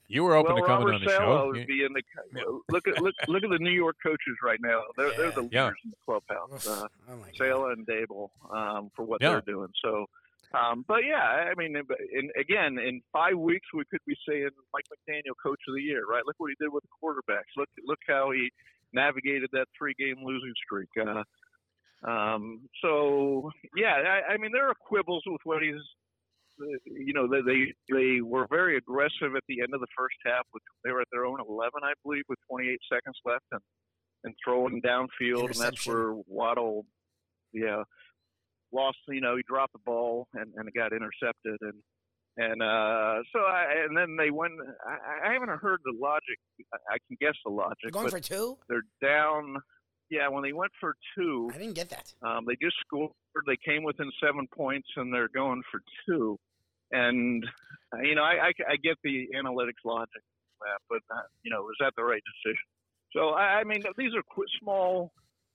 [0.09, 1.47] you were open well, to coming Robert on the show.
[1.53, 4.83] Would be in the, look at look look at the New York coaches right now.
[4.97, 5.16] They're yeah.
[5.16, 5.68] they're the leaders yeah.
[5.85, 6.66] in the clubhouse.
[6.66, 9.31] Uh, oh Saleh and Daboll um, for what yeah.
[9.31, 9.68] they're doing.
[9.85, 10.07] So.
[10.55, 14.85] Um, but yeah, I mean, in, again, in five weeks we could be saying Mike
[14.87, 16.22] McDaniel, Coach of the Year, right?
[16.25, 17.51] Look what he did with the quarterbacks.
[17.57, 18.53] Look, look how he
[18.93, 20.91] navigated that three-game losing streak.
[20.97, 21.25] Uh,
[22.07, 25.81] um, so yeah, I, I mean there are quibbles with what he's.
[26.87, 30.47] You know they, they were very aggressive at the end of the first half.
[30.53, 33.61] With they were at their own 11, I believe, with 28 seconds left, and
[34.23, 36.87] and throwing downfield, and that's where Waddle,
[37.53, 37.83] yeah,
[38.73, 38.99] lost.
[39.09, 41.83] You know, he dropped the ball and and it got intercepted, and
[42.37, 44.53] and uh, so I and then they went.
[44.87, 46.39] I, I haven't heard the logic.
[46.91, 47.79] I can guess the logic.
[47.83, 48.59] They're Going for two.
[48.69, 49.57] They're down
[50.11, 52.13] yeah, when they went for two, I didn't get that.
[52.23, 53.11] Um, they just scored.
[53.47, 56.39] They came within seven points, and they're going for two.
[56.93, 57.45] And
[57.93, 60.23] uh, you know, I, I, I get the analytics logic,
[60.61, 62.65] that, but uh, you know, is that the right decision?
[63.13, 65.13] So I, I mean, these are qu- small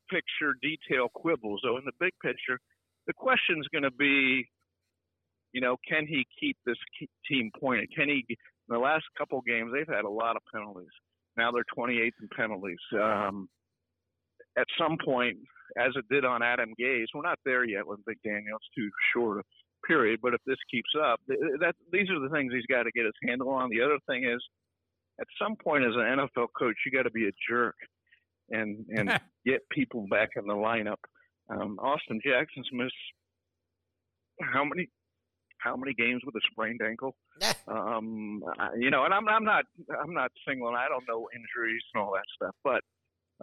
[0.09, 1.61] picture detail quibbles.
[1.63, 2.59] Though in the big picture,
[3.07, 4.47] the question is going to be,
[5.53, 6.77] you know, can he keep this
[7.29, 7.89] team pointed?
[7.95, 8.25] Can he?
[8.29, 10.93] In the last couple games, they've had a lot of penalties.
[11.37, 12.77] Now they're 28th in penalties.
[12.93, 13.49] Um,
[14.59, 15.37] at some point,
[15.77, 18.57] as it did on Adam Gase, we're not there yet with McDaniel.
[18.57, 19.43] It's too short a
[19.87, 20.19] period.
[20.21, 23.13] But if this keeps up, that these are the things he's got to get his
[23.23, 23.69] handle on.
[23.69, 24.41] The other thing is,
[25.19, 27.75] at some point as an NFL coach, you got to be a jerk
[28.49, 31.01] and and get people back in the lineup.
[31.49, 32.93] Um, Austin Jackson's missed
[34.41, 34.89] how many
[35.59, 37.15] how many games with a sprained ankle?
[37.67, 39.65] um, I, you know, and I'm I'm not
[40.01, 40.75] I'm not singling.
[40.75, 42.81] I don't know injuries and all that stuff, but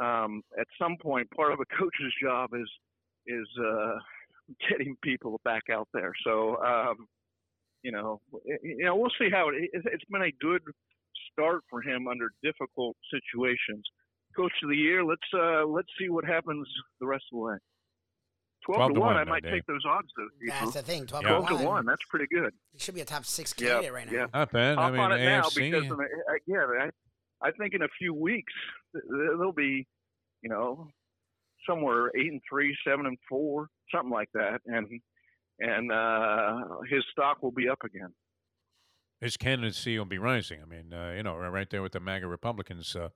[0.03, 2.71] um, at some point, part of a coach's job is
[3.27, 3.97] is uh,
[4.69, 6.13] getting people back out there.
[6.25, 7.07] So um,
[7.83, 8.21] you know,
[8.63, 9.71] you know, we'll see how it.
[9.73, 10.63] It's been a good
[11.33, 13.85] start for him under difficult situations.
[14.35, 15.05] Coach of the year.
[15.05, 16.67] Let's uh, let's see what happens
[17.01, 17.57] the rest of the way.
[18.65, 20.09] 12, 12 to 1, 1 I might take those odds.
[20.17, 21.07] Though, That's the thing.
[21.07, 21.31] 12, yeah.
[21.31, 21.65] 12 to 1.
[21.65, 21.87] 1.
[21.87, 22.53] That's pretty good.
[22.73, 24.19] He should be a top six candidate yeah, right now.
[24.19, 24.27] Yeah.
[24.35, 24.79] Not bad.
[24.79, 25.71] I mean, on it AFC.
[25.71, 26.91] now because, again, I,
[27.47, 28.53] I think in a few weeks,
[28.93, 29.87] there'll be
[30.47, 30.89] you know,
[31.69, 34.87] somewhere eight and three, seven and four, something like that, and
[35.59, 38.13] and uh, his stock will be up again.
[39.21, 40.61] His candidacy will be rising.
[40.63, 43.09] I mean, uh, you know, right there with the MAGA Republicans, uh,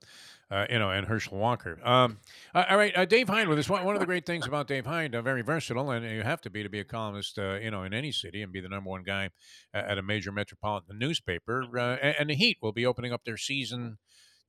[0.49, 1.79] uh, you know, and Herschel Walker.
[1.83, 2.17] Um,
[2.55, 3.69] all right, uh, Dave Hyde with us.
[3.69, 6.49] One, of the great things about Dave Hyde, uh, very versatile, and you have to
[6.49, 8.89] be to be a columnist, uh, you know, in any city and be the number
[8.89, 9.29] one guy
[9.75, 11.61] at a major metropolitan newspaper.
[12.01, 13.99] and the Heat will be opening up their season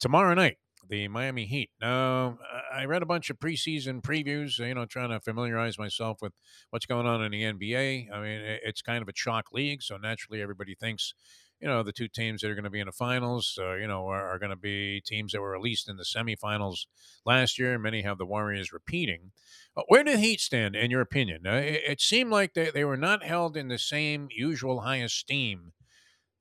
[0.00, 0.56] tomorrow night
[0.88, 1.70] the Miami Heat.
[1.80, 2.38] Now,
[2.72, 6.32] I read a bunch of preseason previews, you know, trying to familiarize myself with
[6.70, 8.12] what's going on in the NBA.
[8.12, 11.14] I mean, it's kind of a chalk league, so naturally everybody thinks,
[11.60, 13.86] you know, the two teams that are going to be in the finals, uh, you
[13.86, 16.86] know, are, are going to be teams that were at least in the semifinals
[17.24, 17.78] last year.
[17.78, 19.30] Many have the Warriors repeating.
[19.76, 21.46] Uh, where did the Heat stand, in your opinion?
[21.46, 24.96] Uh, it, it, seemed like they, they were not held in the same usual high
[24.96, 25.72] esteem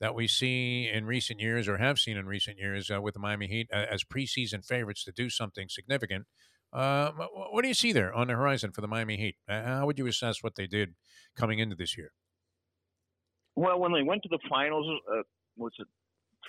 [0.02, 3.20] that we see in recent years or have seen in recent years uh, with the
[3.20, 6.26] Miami Heat uh, as preseason favorites to do something significant.
[6.74, 7.12] Uh,
[7.52, 9.36] what do you see there on the horizon for the Miami Heat?
[9.48, 10.96] how would you assess what they did
[11.38, 12.12] coming into this year?
[13.56, 15.22] Well, when they went to the finals, uh,
[15.56, 15.88] was it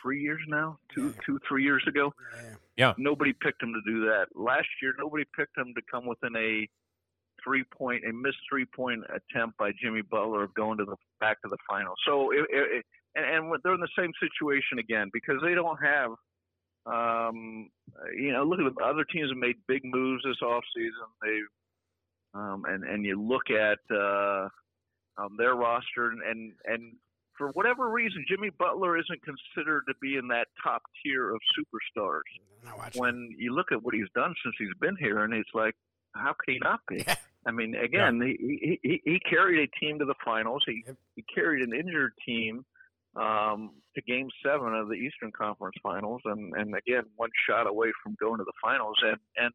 [0.00, 0.78] three years now?
[0.94, 1.22] Two, yeah.
[1.26, 2.14] two, three years ago.
[2.34, 2.54] Yeah.
[2.76, 2.92] yeah.
[2.96, 4.94] Nobody picked them to do that last year.
[4.98, 6.66] Nobody picked them to come within a
[7.44, 11.42] three point, a missed three point attempt by Jimmy Butler of going to the back
[11.42, 11.94] to the final.
[12.06, 12.84] So, it, it,
[13.14, 16.10] and, and they're in the same situation again because they don't have.
[16.84, 17.70] Um,
[18.16, 21.06] you know, look at the other teams have made big moves this offseason.
[21.22, 21.48] They've
[22.34, 24.48] um, and and you look at uh,
[25.18, 26.92] um, their roster, and, and and
[27.36, 32.22] for whatever reason, Jimmy Butler isn't considered to be in that top tier of superstars.
[32.96, 35.74] When you look at what he's done since he's been here, and it's like,
[36.14, 37.04] how can he not be?
[37.46, 38.34] I mean, again, yeah.
[38.38, 40.62] he, he he carried a team to the finals.
[40.66, 40.96] He yep.
[41.16, 42.64] he carried an injured team
[43.16, 47.92] um, to Game Seven of the Eastern Conference Finals, and and again, one shot away
[48.02, 48.96] from going to the finals.
[49.02, 49.52] And and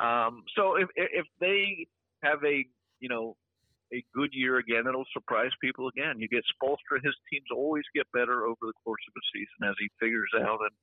[0.00, 1.86] um, so if if they
[2.22, 2.64] have a
[3.00, 3.36] you know
[3.92, 6.18] a good year again, it'll surprise people again.
[6.18, 9.76] You get Spoelstra; his teams always get better over the course of a season as
[9.78, 10.74] he figures out and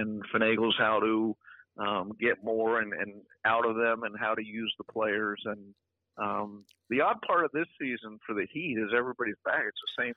[0.00, 1.36] and finagles how to
[1.78, 5.40] um, get more and, and out of them and how to use the players.
[5.44, 5.74] And
[6.18, 9.62] um, the odd part of this season for the Heat is everybody's back.
[9.66, 10.14] It's the same,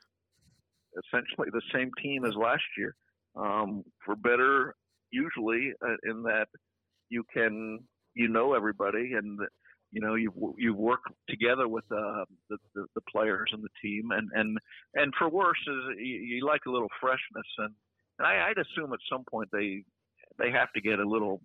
[1.04, 2.96] essentially the same team as last year.
[3.36, 4.76] Um, for better,
[5.12, 6.48] usually uh, in that
[7.10, 7.80] you can
[8.14, 9.40] you know everybody and
[9.92, 14.12] you know you've you work together with uh, the, the, the players and the team
[14.12, 14.58] and and
[14.96, 17.74] and for worse is you, you like a little freshness and,
[18.20, 19.84] and I, I'd assume at some point they
[20.40, 21.42] they have to get a little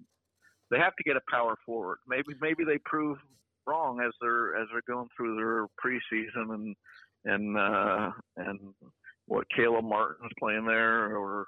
[0.70, 3.18] they have to get a power forward maybe maybe they prove
[3.66, 6.76] wrong as they're as they're going through their preseason and
[7.24, 8.60] and uh and
[9.30, 11.46] what Caleb Martin's playing there or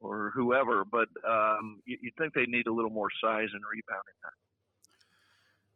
[0.00, 4.14] or whoever but um you, you think they need a little more size and rebounding.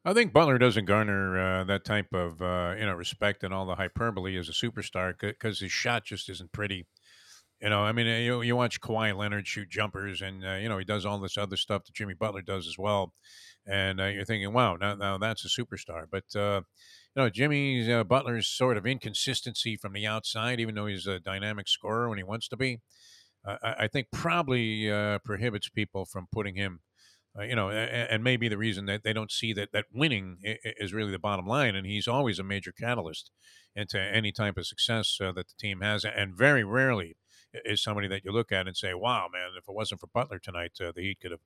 [0.04, 3.66] I think Butler doesn't garner uh, that type of uh, you know respect and all
[3.66, 6.86] the hyperbole as a superstar because his shot just isn't pretty.
[7.60, 10.70] You know, I mean, uh, you, you watch Kawhi Leonard shoot jumpers, and uh, you
[10.70, 13.12] know he does all this other stuff that Jimmy Butler does as well,
[13.66, 16.06] and uh, you're thinking, wow, now, now that's a superstar.
[16.10, 16.62] But uh,
[17.14, 21.68] you know, Jimmy Butler's sort of inconsistency from the outside, even though he's a dynamic
[21.68, 22.80] scorer when he wants to be,
[23.44, 24.88] I, I think probably
[25.24, 26.80] prohibits people from putting him
[27.38, 30.38] uh, you know, and, and, maybe the reason that they don't see that that winning
[30.42, 33.30] is really the bottom line, and he's always a major catalyst
[33.76, 37.16] into any type of success uh, that the team has, and very rarely
[37.64, 39.50] is somebody that you look at and say, "Wow, man!
[39.56, 41.40] If it wasn't for Butler tonight, uh, the Heat could have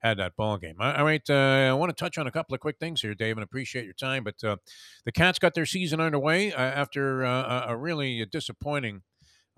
[0.00, 2.60] had that ball game." All right, uh, I want to touch on a couple of
[2.60, 4.24] quick things here, Dave, and appreciate your time.
[4.24, 4.56] But uh,
[5.04, 9.02] the Cats got their season underway uh, after a really disappointing,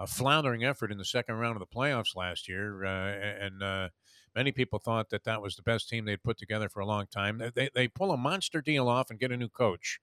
[0.07, 3.91] floundering effort in the second round of the playoffs last year, and
[4.35, 7.07] Many people thought that that was the best team they'd put together for a long
[7.07, 7.43] time.
[7.55, 10.01] They, they pull a monster deal off and get a new coach.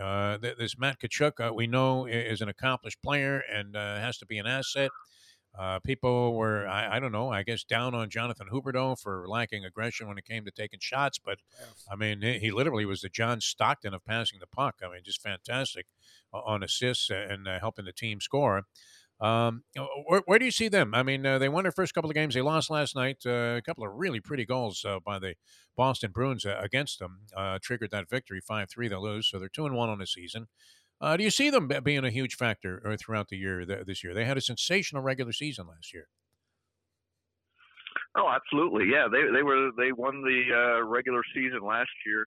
[0.00, 4.26] Uh, this Matt Tkachuk, uh, we know, is an accomplished player and uh, has to
[4.26, 4.90] be an asset.
[5.58, 9.64] Uh, people were, I, I, don't know, I guess down on Jonathan Huberdeau for lacking
[9.64, 11.18] aggression when it came to taking shots.
[11.18, 11.38] But
[11.90, 14.76] I mean, he literally was the John Stockton of passing the puck.
[14.84, 15.86] I mean, just fantastic
[16.32, 18.64] on assists and uh, helping the team score.
[19.18, 19.62] Um,
[20.06, 20.94] where, where, do you see them?
[20.94, 22.34] I mean, uh, they won their first couple of games.
[22.34, 23.18] They lost last night.
[23.24, 25.36] Uh, a couple of really pretty goals uh, by the
[25.74, 28.40] Boston Bruins uh, against them uh, triggered that victory.
[28.46, 30.48] Five three, they lose, so they're two and one on the season.
[31.00, 34.14] Uh, do you see them being a huge factor throughout the year th- this year?
[34.14, 36.08] They had a sensational regular season last year.
[38.16, 38.86] Oh, absolutely.
[38.90, 42.24] Yeah, they they were they won the uh, regular season last year,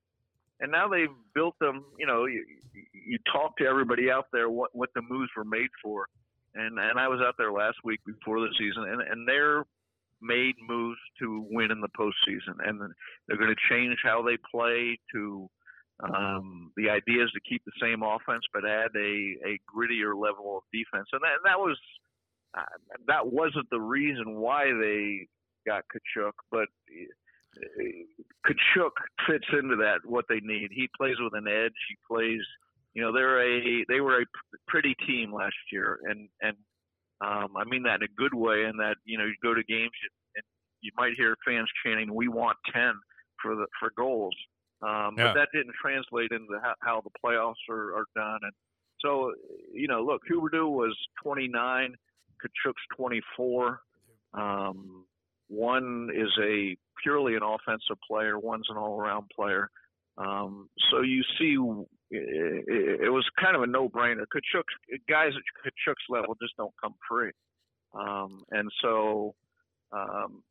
[0.59, 1.83] and now they've built them.
[1.97, 2.45] You know, you,
[2.93, 6.05] you talk to everybody out there what what the moves were made for
[6.55, 9.63] and and I was out there last week before the season, and and they're
[10.21, 12.81] made moves to win in the postseason, and
[13.27, 14.99] they're going to change how they play.
[15.13, 15.49] To
[16.01, 20.57] um, the idea is to keep the same offense, but add a a grittier level
[20.57, 21.77] of defense, and that that was
[22.57, 22.63] uh,
[23.07, 25.27] that wasn't the reason why they
[25.65, 26.67] got Tkachuk, but.
[26.87, 27.05] Uh,
[28.45, 28.91] Tkachuk
[29.27, 30.69] fits into that what they need.
[30.71, 31.73] He plays with an edge.
[31.89, 32.39] He plays
[32.93, 34.25] you know they're a they were a
[34.67, 36.57] pretty team last year, and and
[37.21, 38.63] um, I mean that in a good way.
[38.65, 39.91] And that you know you go to games
[40.35, 40.43] and
[40.81, 42.93] you might hear fans chanting, "We want ten
[43.41, 44.35] for the for goals,"
[44.81, 45.25] um, yeah.
[45.25, 48.39] but that didn't translate into how, how the playoffs are, are done.
[48.41, 48.53] And
[48.99, 49.33] so
[49.73, 51.95] you know, look, Huberdeau was 29.
[52.39, 53.81] Tkachuk's 24.
[54.33, 55.05] Um,
[55.47, 58.37] one is a purely an offensive player.
[58.37, 59.69] One's an all-around player.
[60.17, 61.55] Um, so you see,
[62.11, 64.25] it, it was kind of a no-brainer.
[64.35, 64.63] Tkachuk
[65.09, 67.31] guys at Tkachuk's level just don't come free,
[67.93, 69.33] um, and so
[69.93, 70.43] um,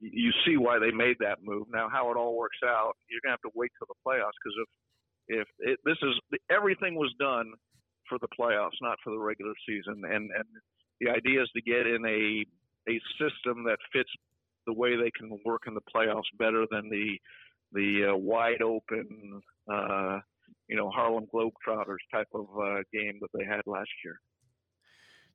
[0.00, 1.66] you see why they made that move.
[1.72, 4.56] Now, how it all works out, you're gonna have to wait till the playoffs because
[4.60, 4.68] if
[5.28, 6.14] if it, this is
[6.50, 7.52] everything was done
[8.08, 10.44] for the playoffs, not for the regular season, and and
[11.00, 12.44] the idea is to get in a
[12.88, 14.10] a system that fits
[14.66, 17.18] the way they can work in the playoffs better than the
[17.72, 20.18] the uh, wide open, uh,
[20.68, 24.18] you know, Harlem Globetrotters type of uh, game that they had last year.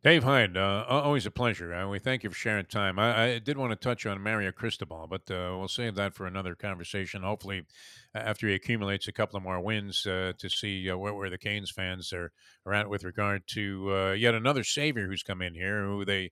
[0.03, 1.75] Dave Hyde, uh, always a pleasure.
[1.75, 2.97] Uh, we thank you for sharing time.
[2.97, 6.25] I, I, did want to touch on Mario Cristobal, but uh, we'll save that for
[6.25, 7.21] another conversation.
[7.21, 7.67] Hopefully,
[8.15, 11.37] after he accumulates a couple of more wins, uh, to see uh, where, where, the
[11.37, 12.31] Canes fans are,
[12.65, 16.31] are at with regard to uh, yet another savior who's come in here, who they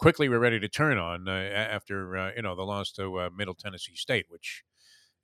[0.00, 4.26] quickly were ready to turn on after you know the loss to Middle Tennessee State,
[4.28, 4.64] which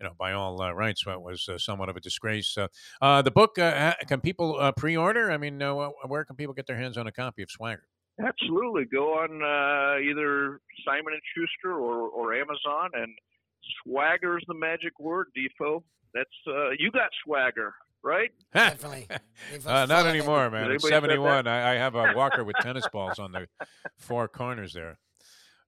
[0.01, 2.57] you know, by all uh, rights, was uh, somewhat of a disgrace.
[3.01, 5.31] Uh, the book, uh, can people uh, pre-order?
[5.31, 7.85] I mean, uh, where can people get their hands on a copy of Swagger?
[8.25, 13.13] Absolutely, go on either Simon and Schuster or, or Amazon, and
[13.83, 15.27] swagger is the magic word.
[15.37, 15.83] Defo,
[16.13, 16.31] that's
[16.79, 17.75] you got Swagger,
[18.05, 18.31] right?
[18.55, 19.09] Definitely.
[19.67, 20.71] uh, not anymore, man.
[20.71, 23.49] At 71, I, I, have a walker with tennis balls on the
[23.99, 24.99] four corners there.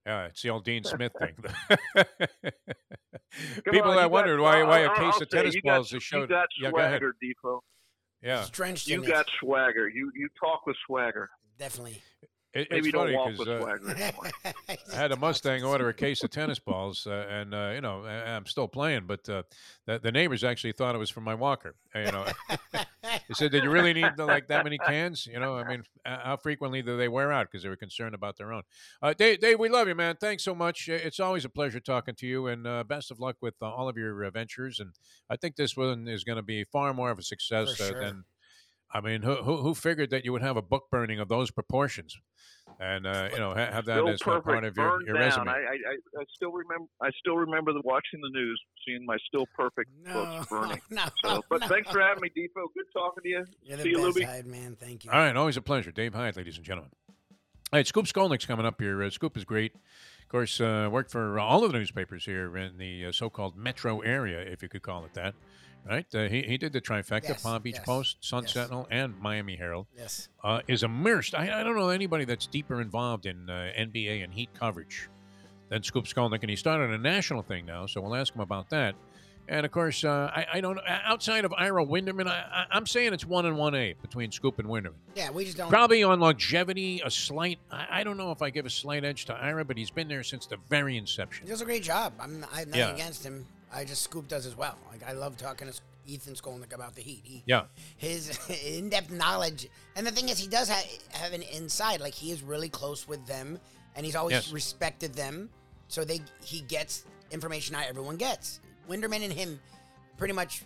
[0.07, 1.35] Yeah, it's the old Dean Smith thing.
[3.65, 5.97] People on, I wondered got, why why a I'll, case I'll of tennis balls got,
[5.97, 6.21] is showed.
[6.23, 7.61] You got yeah, swagger, Defo.
[8.23, 9.33] Yeah, drenched you got it.
[9.41, 9.89] swagger.
[9.89, 11.29] You you talk with swagger.
[11.59, 12.03] Definitely.
[12.55, 14.75] It, Maybe it's funny because uh.
[14.93, 18.05] I had a Mustang order a case of tennis balls, uh, and uh, you know
[18.07, 19.43] I, am still playing, but uh,
[19.85, 21.75] the, the, neighbors actually thought it was from my walker.
[21.95, 22.25] You know,
[23.29, 26.37] they said, "Did you really need like that many cans?" You know, I mean, how
[26.37, 27.49] frequently do they wear out?
[27.51, 28.63] Because they were concerned about their own.
[29.03, 30.17] Uh, Dave, Dave, we love you, man.
[30.21, 30.89] Thanks so much.
[30.89, 33.89] It's always a pleasure talking to you, and uh, best of luck with uh, all
[33.89, 34.79] of your ventures.
[34.81, 34.93] And
[35.29, 38.01] I think this one is going to be far more of a success sure.
[38.01, 38.25] than.
[38.93, 41.51] I mean, who, who, who figured that you would have a book burning of those
[41.51, 42.17] proportions?
[42.79, 45.49] And uh, you know ha- have that still as part of your, your resume.
[45.49, 49.47] I, I, I, still remember I still remember the, watching the news, seeing my still
[49.57, 50.81] perfect no, books burning.
[50.91, 51.69] No, so, but no.
[51.69, 52.67] thanks for having me, Defo.
[52.75, 53.45] Good talking to you.
[53.63, 54.25] You're the See you, best, Lubie.
[54.27, 54.77] Hyde, man.
[54.79, 55.11] Thank you.
[55.11, 56.91] All right, always a pleasure, Dave Hyde, ladies and gentlemen.
[57.73, 59.03] All right, Scoop Skolnick's coming up here.
[59.03, 59.75] Uh, Scoop is great.
[59.75, 64.01] Of course, uh, worked for all of the newspapers here in the uh, so-called metro
[64.01, 65.35] area, if you could call it that
[65.89, 66.07] right?
[66.15, 68.53] Uh, he, he did the trifecta: Yes, Palm Beach yes, Post, Sun yes.
[68.53, 69.87] Sentinel, and Miami Herald.
[69.97, 70.29] Yes.
[70.43, 71.35] Uh, is immersed.
[71.35, 75.09] I, I don't know anybody that's deeper involved in uh, NBA and Heat coverage
[75.69, 77.87] than Scoop Skolnick, and he started a national thing now.
[77.87, 78.95] So we'll ask him about that.
[79.49, 83.13] And of course, uh, I, I don't outside of Ira Winderman, I, I, am saying
[83.13, 84.95] it's one and one A between Scoop and Winderman.
[85.15, 85.69] Yeah, we just don't.
[85.69, 87.59] Probably on longevity, a slight.
[87.71, 90.09] I, I don't know if I give a slight edge to Ira, but he's been
[90.09, 91.47] there since the very inception.
[91.47, 92.15] He does a great job.
[92.19, 92.95] I'm, I have nothing Yeah.
[92.95, 93.47] against him.
[93.77, 94.77] I just Scoop does as well.
[94.91, 95.75] Like I love talking to
[96.07, 97.21] Ethan Skolnick about the Heat.
[97.25, 97.65] He, Yeah.
[97.97, 102.01] his in-depth knowledge, and the thing is, he does ha- have an inside.
[102.01, 103.59] Like he is really close with them,
[103.95, 104.53] and he's always Yes.
[104.53, 105.51] respected them.
[105.89, 108.61] So they he gets information not everyone gets.
[108.89, 109.61] Winderman and him,
[110.17, 110.63] pretty much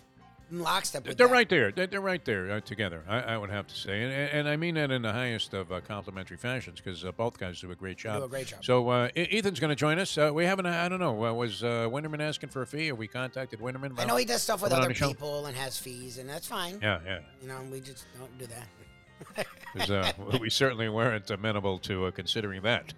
[0.51, 1.07] in lockstep.
[1.07, 1.33] With They're that.
[1.33, 1.71] right there.
[1.71, 3.03] They're, they're right there uh, together.
[3.07, 5.71] I, I would have to say, and, and I mean that in the highest of
[5.71, 8.19] uh, complimentary fashions because uh, both guys do a great job.
[8.19, 8.63] Do a great job.
[8.63, 10.17] So uh, Ethan's going to join us.
[10.17, 10.65] Uh, we haven't.
[10.65, 11.25] I don't know.
[11.25, 12.91] Uh, was uh, Winderman asking for a fee?
[12.91, 13.99] Or we contacted Winderman?
[13.99, 16.79] I know he does stuff with other people and has fees, and that's fine.
[16.81, 17.19] Yeah, yeah.
[17.41, 18.67] You know, we just don't do that.
[19.89, 22.93] uh, we certainly weren't amenable to uh, considering that.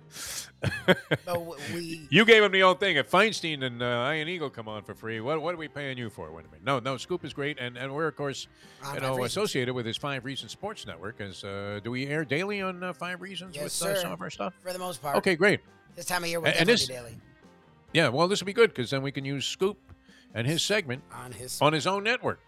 [1.25, 2.95] W- we you gave him the old thing.
[2.95, 5.97] If Feinstein and uh, Iron Eagle come on for free, what, what are we paying
[5.97, 6.63] you for, Winderman?
[6.63, 6.97] No, no.
[6.97, 8.47] Scoop is great, and, and we're of course
[8.93, 9.25] you know Reasons.
[9.31, 11.19] associated with his Five Reasons Sports Network.
[11.21, 14.01] As uh, do we air daily on uh, Five Reasons Yes, with uh, sir.
[14.01, 14.53] some of our stuff?
[14.61, 15.17] for the most part.
[15.17, 15.59] Okay, great.
[15.95, 17.17] This time of year, we're and this- daily
[17.93, 19.77] Yeah, well, this will be good because then we can use Scoop
[20.33, 21.61] and his segment on his.
[21.61, 22.39] on his own network.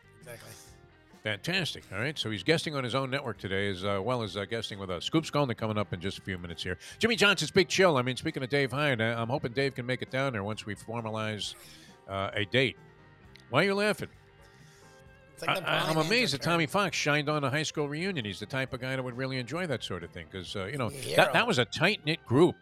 [1.26, 1.84] Fantastic.
[1.92, 2.18] All right.
[2.20, 4.92] So he's guesting on his own network today as uh, well as uh, guesting with
[4.92, 5.06] us.
[5.06, 6.78] Scoop Skolnick coming up in just a few minutes here.
[7.00, 7.98] Jimmy Johnson's Big Chill.
[7.98, 10.44] I mean, speaking of Dave Hyde, I- I'm hoping Dave can make it down there
[10.44, 11.56] once we formalize
[12.08, 12.78] uh, a date.
[13.50, 14.10] Why are you laughing?
[15.42, 16.44] Like I, I'm amazed that.
[16.44, 18.24] Tommy Fox shined on a high school reunion.
[18.24, 20.66] He's the type of guy that would really enjoy that sort of thing because, uh,
[20.66, 22.56] you know, that, that was a tight knit group.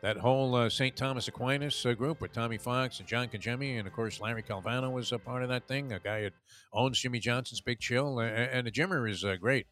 [0.00, 0.94] That whole uh, St.
[0.96, 4.92] Thomas Aquinas uh, group with Tommy Fox and John Kajemi, and of course Larry Calvano
[4.92, 5.92] was a part of that thing.
[5.92, 6.30] A guy who
[6.72, 9.66] owns Jimmy Johnson's Big Chill, uh, and the Jimmer is uh, great.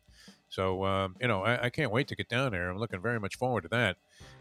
[0.48, 2.68] So um, you know, I, I can't wait to get down there.
[2.70, 3.98] I'm looking very much forward to that,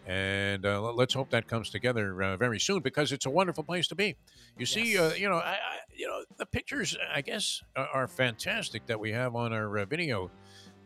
[0.08, 3.88] and uh, let's hope that comes together uh, very soon because it's a wonderful place
[3.90, 4.16] to be.
[4.58, 5.20] You see, uh, Yes.
[5.20, 5.58] you know, I, I,
[5.96, 9.86] you know, the pictures I guess are, are fantastic that we have on our uh,
[9.86, 10.32] video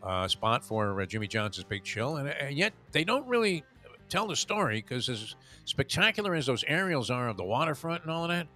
[0.02, 3.64] uh, spot for uh, Jimmy Johnson's Big Chill, and, and yet they don't really
[4.10, 5.34] tell the story because as
[5.64, 8.46] spectacular as those aerials are of the waterfront and all of that,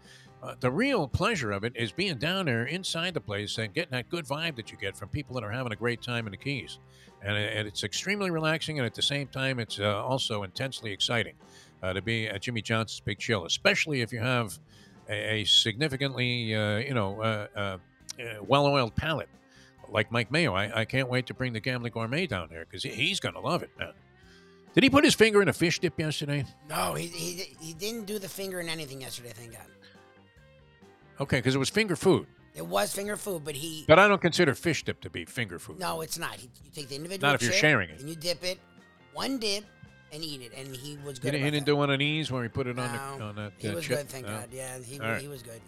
[0.42, 3.92] uh, the real pleasure of it is being down there inside the place and getting
[3.92, 6.32] that good vibe that you get from people that are having a great time in
[6.32, 6.78] the Keys.
[7.22, 11.32] And, and it's extremely relaxing, and at the same time, it's uh, also intensely exciting
[11.82, 14.59] uh, to be at Jimmy Johnson's Big Chill, especially if you have
[15.09, 17.78] a, a significantly, uh, you know, uh, uh,
[18.46, 19.30] well-oiled palate
[19.88, 20.55] like Mike Mayo.
[20.55, 23.40] I, I can't wait to bring the Gambling Gourmet down there because he's going to
[23.40, 23.92] love it, man.
[24.75, 26.45] Did he put his finger in a fish dip yesterday?
[26.68, 29.33] No, he, he he didn't do the finger in anything yesterday.
[29.35, 29.66] Thank God.
[31.20, 32.27] Okay, because it was finger food.
[32.57, 35.59] It was finger food, but he But I don't consider fish dip to be finger
[35.59, 35.79] food.
[35.79, 36.35] no, it's not.
[36.35, 37.29] He, you take the individual.
[37.29, 38.01] Not if you're chip sharing it.
[38.01, 38.59] And you dip it,
[39.12, 39.64] one dip,
[40.12, 40.53] and eat it.
[40.57, 41.33] And he was good.
[41.33, 41.72] didn't- he didn't that.
[41.72, 43.85] do one of these where he put it on the on that He uh, was
[43.85, 43.99] chip?
[43.99, 44.33] good, thank No?
[44.39, 44.49] God.
[44.53, 45.20] Yeah, he, right.
[45.20, 45.61] he was good.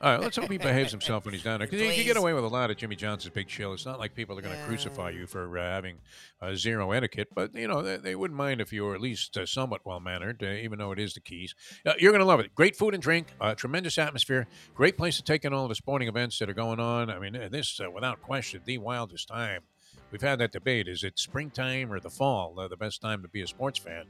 [0.00, 0.06] Yeah.
[0.06, 1.68] All right, let's hope he behaves himself when he's down there.
[1.68, 3.72] Because you, you get away with a lot at Jimmy Johnson's Big Chill.
[3.72, 5.96] It's not like people are going to crucify you for uh, having
[6.42, 9.36] uh, zero etiquette, but you know they, they wouldn't mind if you were at least
[9.36, 11.54] uh, somewhat well mannered, uh, even though it is the Keys.
[11.86, 12.54] Uh, you're going to love it.
[12.54, 16.08] Great food and drink, uh, tremendous atmosphere, great place to take in all the sporting
[16.08, 17.08] events that are going on.
[17.10, 19.62] I mean, this uh, without question the wildest time.
[20.10, 22.58] We've had that debate: is it springtime or the fall?
[22.58, 24.04] Uh, the best time to be a sports fan.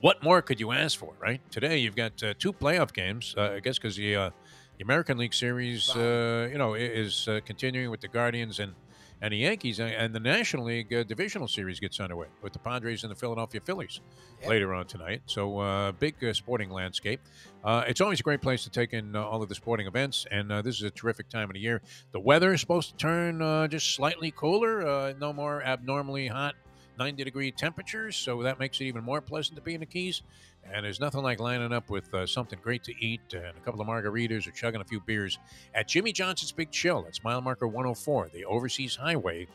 [0.00, 1.40] What more could you ask for, right?
[1.50, 3.34] Today you've got uh, two playoff games.
[3.36, 4.30] Uh, I guess because the uh,
[4.78, 8.74] the American League Series, uh, you know, is uh, continuing with the Guardians and
[9.20, 13.02] and the Yankees, and- the National League uh, Divisional Series gets underway with the Padres
[13.02, 14.00] and the Philadelphia Phillies
[14.40, 14.48] Yep.
[14.48, 15.22] later on tonight.
[15.26, 17.20] So uh, big uh, sporting landscape.
[17.64, 20.24] Uh, it's always a great place to take in uh, all of the sporting events,
[20.30, 21.82] and uh, this is a terrific time of the year.
[22.12, 26.54] The weather is supposed to turn uh, just slightly cooler, uh, no more abnormally hot.
[26.98, 30.22] 90 degree temperatures, so that makes it even more pleasant to be in the Keys.
[30.70, 33.80] And there's nothing like lining up with uh, something great to eat and a couple
[33.80, 35.38] of margaritas or chugging a few beers
[35.74, 37.02] at Jimmy Johnson's Big Chill.
[37.02, 39.46] That's mile marker 104, the Overseas Highway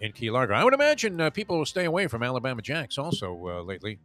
[0.00, 0.54] in Key Largo.
[0.54, 3.98] I would imagine uh, people will stay away from Alabama Jacks also uh, lately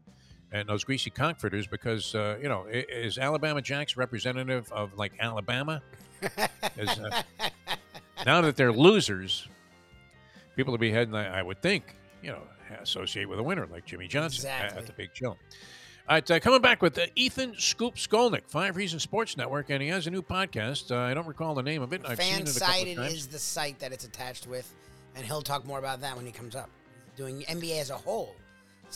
[0.51, 5.81] and those greasy comforters because, uh, you know, is Alabama Jacks representative of like Alabama?
[6.77, 7.23] Uh,
[8.25, 9.47] now that they're losers,
[10.55, 12.41] people will be heading, I would think, you know,
[12.81, 15.37] associate with a winner like Jimmy Johnson at- at the Big Chill.
[16.09, 19.81] All right, uh, coming back with uh, Ethan Scoop Skolnick, Five Reasons Sports Network, and
[19.81, 20.91] he has a new podcast.
[20.91, 22.01] Uh, I don't recall the name of it.
[22.05, 24.73] I've seen Fan it a couple of sided is the site that it's attached with,
[25.15, 26.69] and he'll talk more about that when he comes up.
[27.15, 28.35] Doing NBA as a whole,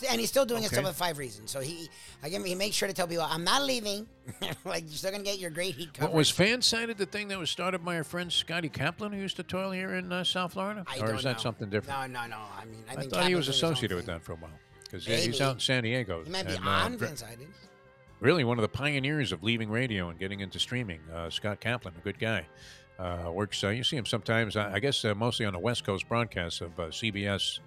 [0.04, 0.82] and he's still doing his Okay.
[0.82, 1.52] stuff with five reasons.
[1.52, 1.89] So he
[2.24, 4.08] again he makes sure to tell people, "I'm not leaving.
[4.66, 7.39] like you're still gonna get your great heat What coverage." was Fansided the thing that
[7.39, 10.54] was started by our friend Scotty Kaplan, who used to toil here in uh, South
[10.54, 10.84] Florida?
[10.88, 11.41] I or is that know.
[11.43, 12.12] something different?
[12.12, 12.38] No, no, no.
[12.60, 14.24] I mean, I, I think thought he was Kaplan's doing his own associated with that
[14.24, 14.52] for a while
[14.84, 16.24] because he's out in San Diego.
[16.24, 17.48] He might be and, uh, on ver- Fansided.
[18.20, 21.00] really one of the pioneers of leaving radio and getting into streaming.
[21.14, 22.46] Uh, Scott Kaplan, a good guy,
[23.00, 23.64] uh, works.
[23.64, 24.56] Uh, you see him sometimes.
[24.56, 27.60] I I guess uh, mostly on the West Coast broadcasts of uh, CBS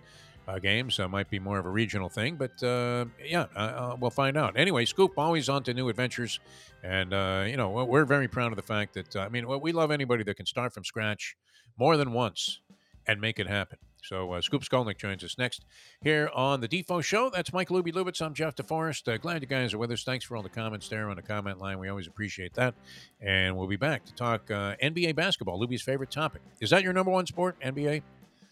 [0.49, 0.99] uh, games.
[0.99, 4.36] Uh, might be more of a regional thing, but uh, yeah, uh, uh, we'll find
[4.36, 4.57] out.
[4.57, 6.40] Anyway, Scoop always on to new adventures,
[6.82, 9.90] and uh, you know we're- very proud of the fact that I mean we love
[9.90, 11.36] anybody that can start from scratch
[11.78, 12.61] more than once
[13.07, 13.78] and make it happen.
[14.03, 15.64] So uh, Scoop Skolnick joins us next
[16.03, 17.30] here on the Defo Show.
[17.30, 18.22] That's Mike Lubie Lubitz.
[18.22, 19.12] I'm Jeff DeForrest.
[19.12, 20.05] Uh, glad you guys are with us.
[20.05, 21.78] Thanks for all the comments there on the comment line.
[21.78, 22.74] We always appreciate that.
[23.20, 26.42] And we'll be back to talk uh, NBA basketball, Lubie's favorite topic.
[26.61, 28.03] Is that your number one sport, NBA?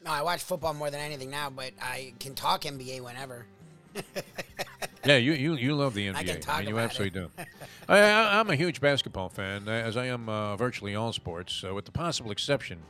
[0.07, 3.47] No, I watch football more than anything now, but I can talk NBA whenever.
[5.05, 6.17] Yeah, you you, you love the NBA.
[6.17, 7.31] I can talk mean, you absolutely do.
[7.89, 11.73] I, I, I'm a huge basketball fan, as I am uh, virtually all sports, uh,
[11.73, 12.81] with the possible exception.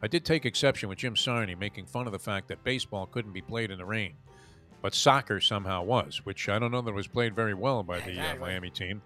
[0.00, 3.32] I did take exception with Jim Sarney making fun of the fact that baseball couldn't
[3.32, 4.14] be played in the rain,
[4.80, 7.98] but soccer somehow was, which I don't know that it was played very well by
[7.98, 9.02] the uh, Miami team.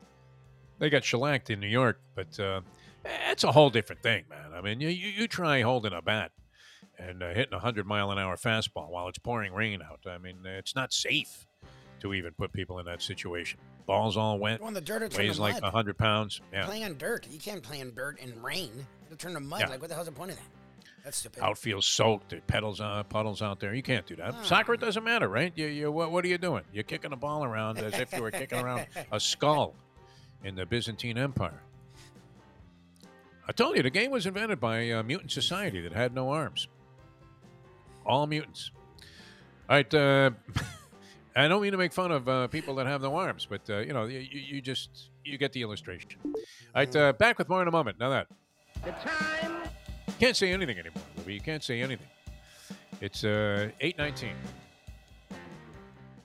[0.81, 2.61] They got shellacked in New York, but uh,
[3.31, 4.53] it's a whole different thing, man.
[4.55, 6.33] I mean, you, you try holding a bat
[6.99, 10.01] and uh, hitting a 100 mile an hour fastball while it's pouring rain out.
[10.07, 11.47] I mean, it's not safe
[12.01, 13.61] to even put people in that situation.
[13.87, 15.63] Ball's all wet, on the dirt or turn weighs like mud.
[15.63, 16.41] 100 pounds.
[16.53, 16.65] Yeah.
[16.65, 18.71] Playing on dirt, you can't play on dirt and rain.
[19.07, 19.61] It'll turn to mud.
[19.61, 19.69] Yeah.
[19.69, 20.47] Like what the hell's the point of that?
[21.05, 21.43] That's stupid.
[21.43, 23.75] Outfield soaked, there pedals uh, puddles out there.
[23.75, 24.35] You can't do that.
[24.35, 24.43] Ah.
[24.43, 25.53] Soccer it doesn't matter, right?
[25.57, 26.63] You, you what, what are you doing?
[26.73, 29.75] You're kicking a ball around as if you were kicking around a skull
[30.45, 31.63] in the Byzantine Empire.
[33.51, 36.69] I told you the game was invented by a mutant society that had no arms.
[38.07, 38.71] All mutants.
[39.69, 39.93] All right.
[39.93, 40.31] Uh,
[41.35, 43.79] I don't mean to make fun of uh, people that have no arms, but uh,
[43.79, 46.13] you know, you, you you just you get the illustration.
[46.25, 46.33] All
[46.77, 46.95] right.
[46.95, 47.99] Uh, back with more in a moment.
[47.99, 48.29] Now that
[48.85, 49.69] The time
[50.21, 51.35] can't say anything anymore, Louis.
[51.35, 52.07] You can't say anything.
[53.01, 54.37] It's uh, eight nineteen.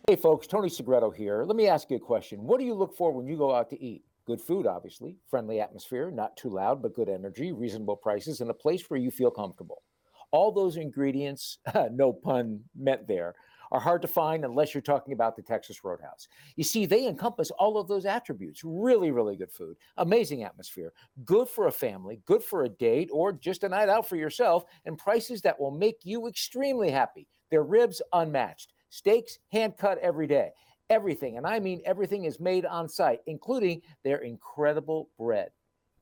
[0.08, 1.44] Hey, folks, Tony Segreto here.
[1.44, 2.44] Let me ask you a question.
[2.44, 4.04] What do you look for when you go out to eat?
[4.26, 8.56] Good food, obviously, friendly atmosphere, not too loud, but good energy, reasonable prices, and a
[8.56, 9.84] place where you feel comfortable.
[10.32, 11.60] All those ingredients,
[11.92, 13.36] no pun meant there,
[13.72, 16.28] are hard to find unless you're talking about the Texas Roadhouse.
[16.56, 18.62] You see, they encompass all of those attributes.
[18.64, 23.32] Really, really good food, amazing atmosphere, good for a family, good for a date, or
[23.32, 27.28] just a night out for yourself, and prices that will make you extremely happy.
[27.52, 30.52] Their ribs unmatched, steaks hand cut every day.
[30.90, 35.50] Everything, and I mean everything, is made on site, including their incredible bread.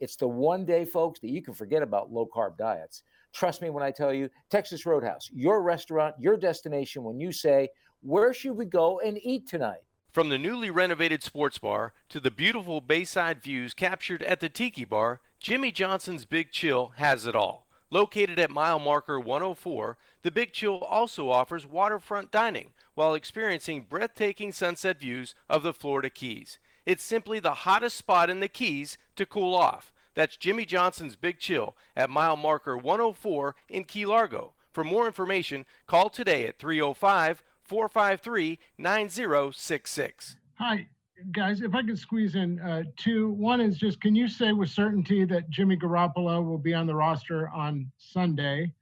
[0.01, 3.03] It's the one day, folks, that you can forget about low carb diets.
[3.31, 7.69] Trust me when I tell you, Texas Roadhouse, your restaurant, your destination when you say,
[8.01, 9.83] Where should we go and eat tonight?
[10.11, 14.83] From the newly renovated sports bar to the beautiful bayside views captured at the Tiki
[14.83, 17.65] Bar, Jimmy Johnson's Big Chill has it all.
[17.89, 24.51] Located at mile marker 104, the Big Chill also offers waterfront dining while experiencing breathtaking
[24.51, 26.59] sunset views of the Florida Keys.
[26.85, 29.91] It's simply the hottest spot in the Keys to cool off.
[30.15, 34.53] That's Jimmy Johnson's Big Chill at mile marker 104 in Key Largo.
[34.71, 40.35] For more information, call today at 305 453 9066.
[40.55, 40.87] Hi,
[41.31, 41.61] guys.
[41.61, 43.31] If I could squeeze in uh, two.
[43.31, 46.95] One is just can you say with certainty that Jimmy Garoppolo will be on the
[46.95, 48.73] roster on Sunday?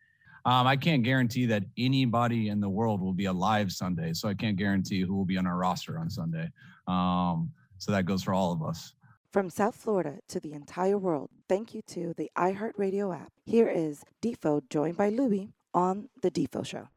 [0.43, 4.33] Um, I can't guarantee that anybody in the world will be alive Sunday, so I
[4.33, 6.49] can't guarantee who will be on our roster on Sunday.
[6.87, 8.93] Um, so that goes for all of us.
[9.31, 13.31] From South Florida to the entire world, thank you to the iHeartRadio app.
[13.45, 16.89] Here is Defo joined by Lubie on The Defo Show.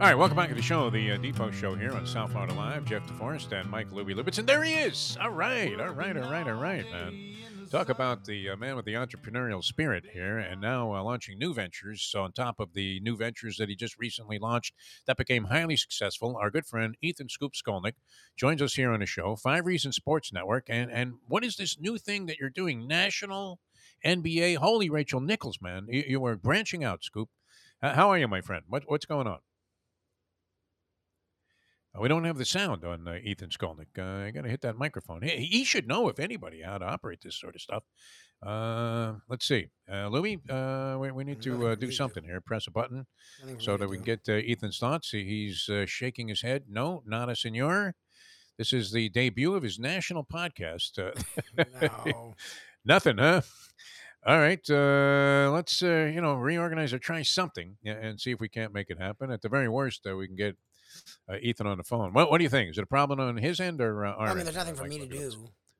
[0.00, 2.52] All right, welcome back to the show, the uh, Defo Show here on South Florida
[2.52, 2.84] Live.
[2.84, 4.38] Jeff DeForrest and Mike Lubie Lubitz.
[4.38, 5.16] And there he is.
[5.18, 7.34] All right, all right, all right, all right, man.
[7.74, 11.52] Talk about the uh, man with the entrepreneurial spirit here, and now uh, launching new
[11.52, 12.02] ventures.
[12.02, 14.74] So, on top of the new ventures that he just recently launched
[15.08, 17.94] that became highly successful, our good friend Ethan Scoop Skolnick
[18.36, 20.66] joins us here on the show, Five Reasons Sports Network.
[20.68, 22.86] And and what is this new thing that you're doing?
[22.86, 23.58] National
[24.06, 24.58] NBA.
[24.58, 27.28] Holy Rachel Nichols, man, you, you were branching out, Scoop.
[27.82, 28.62] how are you, my friend?
[28.68, 29.40] What, what's going on?
[31.94, 33.98] Uh, we don't have the sound on uh, Ethan Skolnick.
[33.98, 35.22] Uh, I got to hit that microphone.
[35.22, 37.84] He, he, should know, if anybody, how to operate this sort of stuff.
[38.44, 39.68] Uh, let's see.
[39.90, 42.40] Uh, Louis, uh, we, we, need to uh, do something here.
[42.40, 43.06] Press a button
[43.58, 45.10] so that we can get Ethan's thoughts.
[45.10, 46.64] He's shaking his head.
[46.68, 47.94] No, not a senor.
[48.58, 50.98] This is the debut of his national podcast.
[51.82, 52.34] no.
[52.84, 53.40] Nothing, huh?
[54.26, 58.90] All right, let's you know reorganize or try something and see if we can't make
[58.90, 59.30] it happen.
[59.30, 60.56] At the very worst, we can get
[61.28, 62.12] uh, Ethan on the phone.
[62.12, 62.70] What, what do you think?
[62.70, 64.16] Is it a problem on his end or uh.
[64.16, 65.32] I mean, there's nothing for me to do,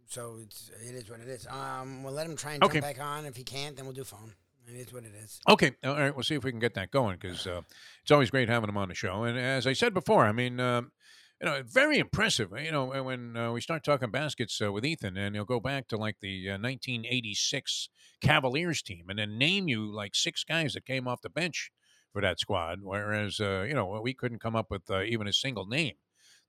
[0.07, 1.47] so it's it is what it is.
[1.47, 2.81] Um, we'll let him try and okay.
[2.81, 3.27] jump back on.
[3.27, 4.33] If he can't, then we'll do phone.
[4.67, 5.41] It is what it is.
[5.49, 6.15] Okay, all right.
[6.15, 7.61] We'll see if we can get that going because uh,
[8.03, 9.25] it's always great having him on the show.
[9.25, 10.93] And as I said before, I mean, um,
[11.41, 12.51] you know, very impressive.
[12.59, 15.89] You know, when uh, we start talking baskets uh, with Ethan, and he'll go back
[15.89, 17.91] to like the uh, 1986
[18.23, 21.71] Cavaliers team, and then name you like six guys that came off the bench
[22.15, 22.79] for that squad.
[22.81, 25.95] Whereas, uh, you know, we couldn't come up with uh, even a single name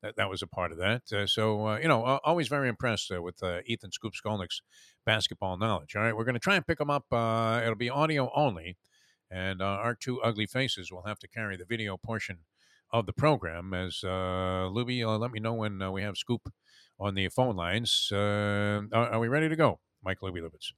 [0.03, 1.11] that, that was a part of that.
[1.11, 4.61] Uh, so, uh, you know, always very impressed uh, with uh, Ethan Scoop Skolnick's
[5.05, 5.95] basketball knowledge.
[5.95, 7.05] All right, we're going to try and pick him up.
[7.11, 8.77] it'll be audio only,
[9.29, 12.39] and our two ugly faces will have to carry the video portion
[12.93, 13.73] of the program.
[13.73, 16.53] As uh, Lubie, let me know when we have Scoop
[16.99, 18.09] on the phone lines.
[18.13, 20.71] Are, are, we ready to go, Mike Lubie Lubitz?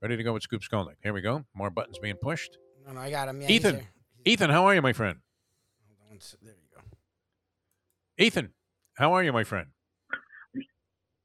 [0.00, 0.96] Ready to go with Scoop Skolnick.
[1.02, 1.44] Here we go.
[1.54, 2.56] More buttons being pushed.
[2.86, 3.42] No, no, I got him.
[3.42, 3.86] Yeah, Ethan.
[4.26, 5.18] Ethan, how are you, my friend?
[6.42, 6.80] There you go.
[8.18, 8.50] Ethan,
[8.96, 9.68] how are you, my friend?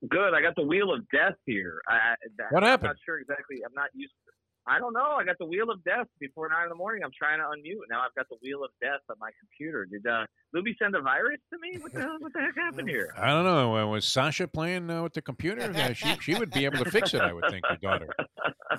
[0.08, 0.36] Good.
[0.36, 1.82] I got the wheel of death here.
[1.88, 2.14] I,
[2.52, 2.90] what happened?
[2.90, 3.58] I'm not sure exactly.
[3.66, 4.21] I'm not used to.
[4.68, 5.18] I don't know.
[5.20, 7.04] I got the wheel of death before nine in the morning.
[7.04, 7.82] I'm trying to unmute.
[7.90, 9.86] Now I've got the wheel of death on my computer.
[9.86, 10.26] Did uh,
[10.56, 11.80] Lubie send a virus to me?
[11.80, 12.18] What the hell?
[12.20, 13.14] What the heck happened here?
[13.18, 13.76] I don't know.
[13.76, 15.62] Uh, was Sasha playing uh, with the computer?
[15.62, 17.22] Uh, she she would be able to fix it.
[17.22, 18.14] I would think your daughter.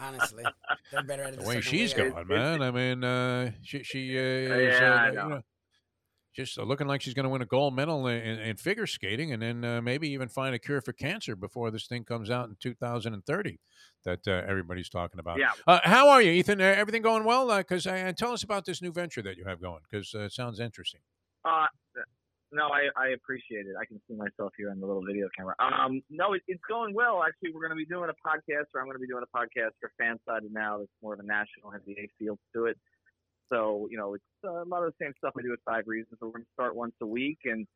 [0.01, 0.45] Honestly,
[0.93, 1.41] they're better at it.
[1.41, 2.11] The way she's way.
[2.11, 2.63] going, man.
[2.63, 5.23] I mean, uh, she she uh, is, yeah, I know.
[5.23, 5.41] You know,
[6.35, 9.43] just looking like she's going to win a gold medal in, in figure skating, and
[9.43, 12.57] then uh, maybe even find a cure for cancer before this thing comes out in
[12.61, 13.59] 2030
[14.05, 15.39] that uh, everybody's talking about.
[15.39, 15.51] Yeah.
[15.67, 16.61] Uh, how are you, Ethan?
[16.61, 17.57] everything going well?
[17.57, 20.33] Because uh, tell us about this new venture that you have going, because uh, it
[20.33, 21.01] sounds interesting.
[21.45, 21.67] Uh,
[22.53, 23.75] no, I, I appreciate it.
[23.81, 25.55] I can see myself here on the little video camera.
[25.59, 27.23] Um, no, it, it's going well.
[27.25, 29.37] Actually, we're going to be doing a podcast, or I'm going to be doing a
[29.37, 30.79] podcast for Fansided now.
[30.79, 32.77] That's more of a national NBA feel to it.
[33.51, 35.85] So, you know, it's uh, a lot of the same stuff I do with Five
[35.87, 36.19] Reasons.
[36.21, 37.67] We're going to start once a week, and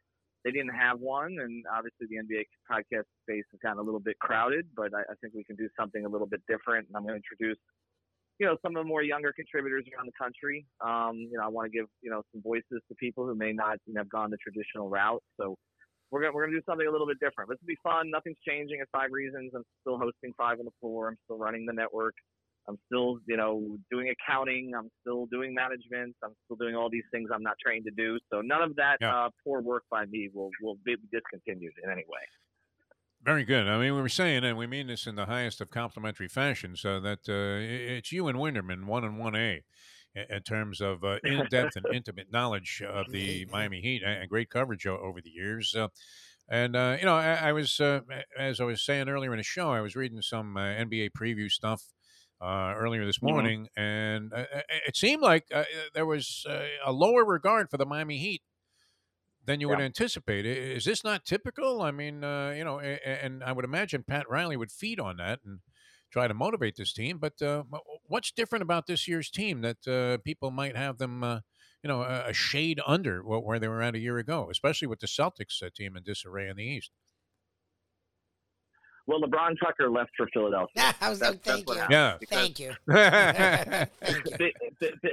[0.46, 1.36] they didn't have one.
[1.42, 5.14] And obviously, the NBA podcast space has gotten a little bit crowded, but I, I
[5.20, 6.86] think we can do something a little bit different.
[6.86, 7.58] And I'm going to introduce,
[8.38, 10.64] you know, some of the more younger contributors around the country.
[10.80, 13.52] Um, you know, I want to give, you know, some voices to people who may
[13.52, 15.22] not you know, have gone the traditional route.
[15.40, 15.56] So,
[16.12, 17.50] we're gonna we're gonna do something a little bit different.
[17.50, 18.10] This will be fun.
[18.14, 19.50] Nothing's changing at Five Reasons.
[19.56, 21.08] I'm still hosting Five on the Floor.
[21.08, 22.14] I'm still running the network.
[22.68, 24.72] I'm still, you know, doing accounting.
[24.76, 26.16] I'm still doing management.
[26.22, 28.18] I'm still doing all these things I'm not trained to do.
[28.32, 29.26] So none of that Yeah.
[29.26, 32.20] uh, poor work by me will will be discontinued in any way.
[33.22, 33.66] Very good.
[33.66, 36.76] I mean, we were saying, and we mean this in the highest of complimentary fashion,
[36.76, 39.64] so that uh, it's you and Winderman, one and one A,
[40.14, 44.86] in terms of uh, in-depth and intimate knowledge of the Miami Heat and great coverage
[44.86, 45.74] over the years.
[45.74, 45.88] Uh,
[46.48, 48.00] and uh, you know, I, I was, uh,
[48.38, 51.50] as I was saying earlier in the show, I was reading some uh, NBA preview
[51.50, 51.82] stuff
[52.40, 53.28] uh, earlier this Mhm.
[53.30, 55.64] morning, and uh, uh, it seemed like uh,
[55.94, 58.42] there was uh, a lower regard for the Miami Heat
[59.44, 60.44] than you would anticipate.
[60.44, 61.80] Is this not typical?
[61.80, 65.40] I mean, uh, you know, and I would imagine Pat Riley would feed on that
[65.44, 65.60] and
[66.10, 67.18] try to motivate this team.
[67.18, 67.64] But uh,
[68.06, 71.40] what's different about this year's team that uh, people might have them, uh,
[71.82, 75.06] you know, a, shade under where they were at a year ago, especially with the
[75.06, 76.90] Celtics uh, team in disarray in the East?
[79.06, 80.94] Well, LeBron Tucker left for Philadelphia.
[81.00, 81.84] I was That's- like, that's thank you.
[81.90, 82.16] Yeah.
[82.18, 82.72] Because- Thank you.
[82.88, 84.36] Thank you.
[84.38, 85.10] be, be,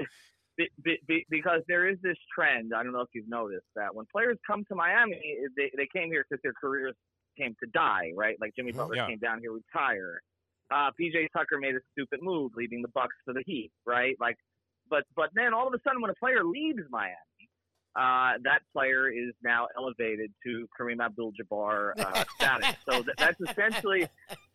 [0.58, 2.74] be, be, be, because there is this trend.
[2.76, 5.20] I don't know if you've noticed that when players come to Miami,
[5.58, 6.96] they, they came here because their careers
[7.38, 8.36] came to die, right?
[8.40, 9.08] Like Jimmy Butler Yeah.
[9.08, 10.22] came down here to retire.
[10.72, 14.16] Uh, PJ Tucker made a stupid move, leaving the Bucks for the Heat, right?
[14.20, 14.38] Like,
[14.90, 17.14] but but then all of a sudden, when a player leaves Miami,
[17.96, 22.76] uh, that player is now elevated to Kareem Abdul-Jabbar uh, status.
[22.90, 24.08] So th- that's essentially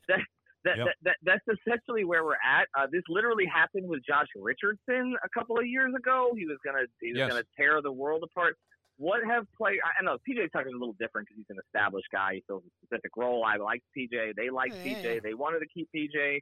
[0.09, 0.21] that,
[0.65, 0.87] that, Yep.
[0.87, 1.17] that, that
[1.47, 2.67] that's essentially where we're at.
[2.77, 6.33] Uh, this literally happened with Josh Richardson a couple of years ago.
[6.37, 7.31] He was gonna he was Yes.
[7.31, 8.57] gonna tear the world apart.
[8.97, 9.79] What have play?
[9.85, 12.35] I I know PJ Tucker's a little different because he's an established guy.
[12.35, 13.45] He fills a specific role.
[13.45, 14.35] I like PJ.
[14.37, 15.05] They like Yeah, PJ.
[15.05, 15.21] yeah.
[15.23, 16.41] They wanted to keep PJ.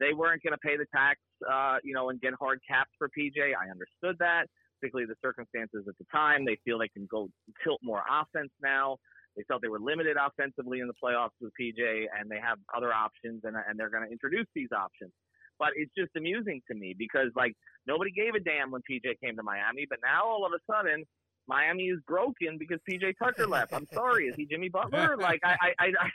[0.00, 1.18] They weren't going to pay the tax,
[1.50, 3.34] uh, you know, and get hard caps for PJ.
[3.52, 4.46] I understood that,
[4.78, 6.44] particularly the circumstances at the time.
[6.44, 7.28] They feel they can go
[7.64, 8.96] tilt more offense now.
[9.36, 11.78] They felt they were limited offensively in the playoffs with PJ,
[12.18, 15.12] and they have other options, and, and they're going to introduce these options.
[15.58, 17.54] But it's just amusing to me because like
[17.86, 21.04] nobody gave a damn when PJ came to Miami, but now all of a sudden
[21.48, 23.72] Miami is broken because PJ Tucker left.
[23.72, 25.16] I'm sorry, is he Jimmy Butler?
[25.20, 26.10] Like I I I I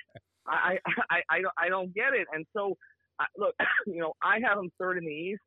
[0.45, 0.77] I,
[1.10, 2.27] I, I, don't, I don't get it.
[2.34, 2.77] And so
[3.19, 3.56] I, look,
[3.88, 5.41] you know, I have them third in the East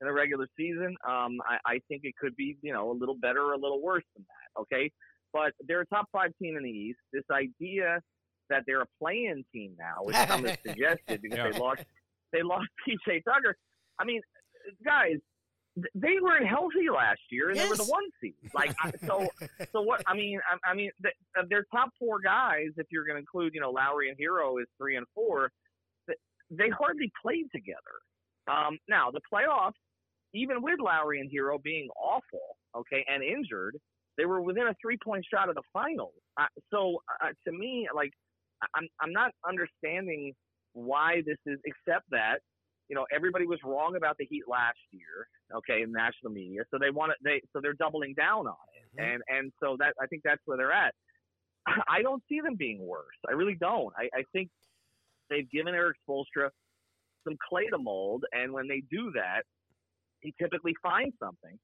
[0.00, 0.94] in the regular season.
[1.08, 3.82] Um, I, I think it could be you know a little better or a little
[3.82, 4.60] worse than that.
[4.62, 4.90] Okay,
[5.32, 6.98] but they're a top five team in the East.
[7.12, 8.00] This idea
[8.48, 11.50] that they're a play-in team now, which some have suggested because Yeah.
[11.52, 11.84] they lost
[12.32, 13.56] they lost PJ Tucker.
[13.98, 14.20] I mean,
[14.84, 15.16] guys,
[15.94, 18.34] they weren't healthy last year, and they were the one seed.
[18.54, 18.74] Like,
[19.06, 19.26] so,
[19.72, 20.02] so what?
[20.06, 23.20] I mean, I, I mean, th- uh, their top four guys, if you're going to
[23.20, 25.50] include, you know, Lowry and Herro is three and four.
[26.50, 27.80] They hardly played together.
[28.48, 29.72] Um, now the playoffs,
[30.36, 33.76] even with Lowry and Herro being awful, okay, and injured,
[34.18, 36.14] they were within a three-point shot of the finals.
[36.38, 38.12] Uh, so, uh, to me, like,
[38.74, 40.32] I'm I'm not understanding
[40.72, 42.40] why this is, except that
[42.88, 46.62] you know everybody was wrong about the Heat last year, okay, in national media.
[46.70, 49.14] So they want it, they so they're doubling down on it, Mhm.
[49.14, 50.94] and and so that I think that's where they're at.
[51.88, 53.16] I don't see them being worse.
[53.28, 53.92] I really don't.
[53.98, 54.50] I, I think
[55.30, 56.50] they've given Erik Spoelstra
[57.24, 59.42] some clay to mold, and when they do that,
[60.26, 61.56] he typically finds something.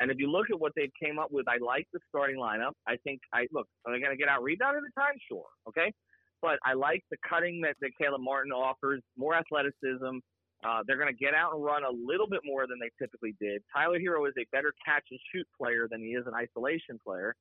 [0.00, 2.72] And if you look at what they've came up with, I like the starting lineup.
[2.88, 3.66] I think I look.
[3.84, 5.20] Are they going to get out rebounded at times?
[5.28, 5.92] Sure, okay.
[6.40, 10.20] But I like the cutting that, that Caleb Martin offers, more athleticism.
[10.64, 13.34] Uh, they're going to get out and run a little bit more than they typically
[13.40, 13.62] did.
[13.74, 17.34] Tyler Herro is a better catch and shoot player than he is an isolation player,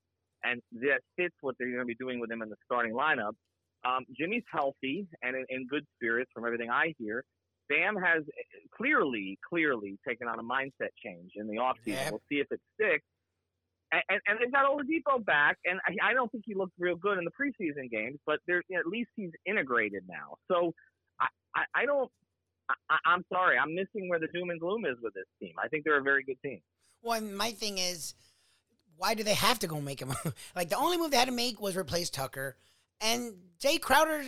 [0.43, 3.33] and that fits what they're going to be doing with him in the starting lineup.
[3.85, 7.23] Um, Jimmy's healthy and in, in good spirits from everything I hear.
[7.69, 8.23] Bam has
[8.75, 11.75] clearly, clearly taken on a mindset change in the offseason.
[11.85, 12.11] Yep.
[12.11, 13.05] We'll see if it sticks.
[13.91, 16.95] And, and, and they've got Oladipo back, and I, I don't think he looked real
[16.95, 20.35] good in the preseason games, but there, you know, at least he's integrated now.
[20.47, 20.73] So
[21.19, 22.11] I, I, I don't.
[22.87, 25.53] I, I'm sorry, I'm missing where the doom and gloom is with this team.
[25.63, 26.61] I think they're a very good team.
[27.01, 28.13] Well, my thing is,
[28.95, 30.35] why do they have to go make a move?
[30.55, 32.57] like the only move they had to make was replace Tucker,
[33.01, 34.23] and Jae Crowder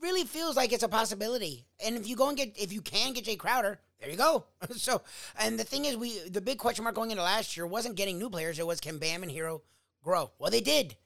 [0.00, 1.64] really feels like it's a possibility.
[1.84, 4.44] And if you go and get, if you can get Jae Crowder, there you go.
[4.76, 5.02] so,
[5.38, 8.18] and the thing is, we the big question mark going into last year wasn't getting
[8.18, 9.62] new players; it was can Bam and Herro
[10.02, 10.30] grow.
[10.38, 10.96] Well, they did,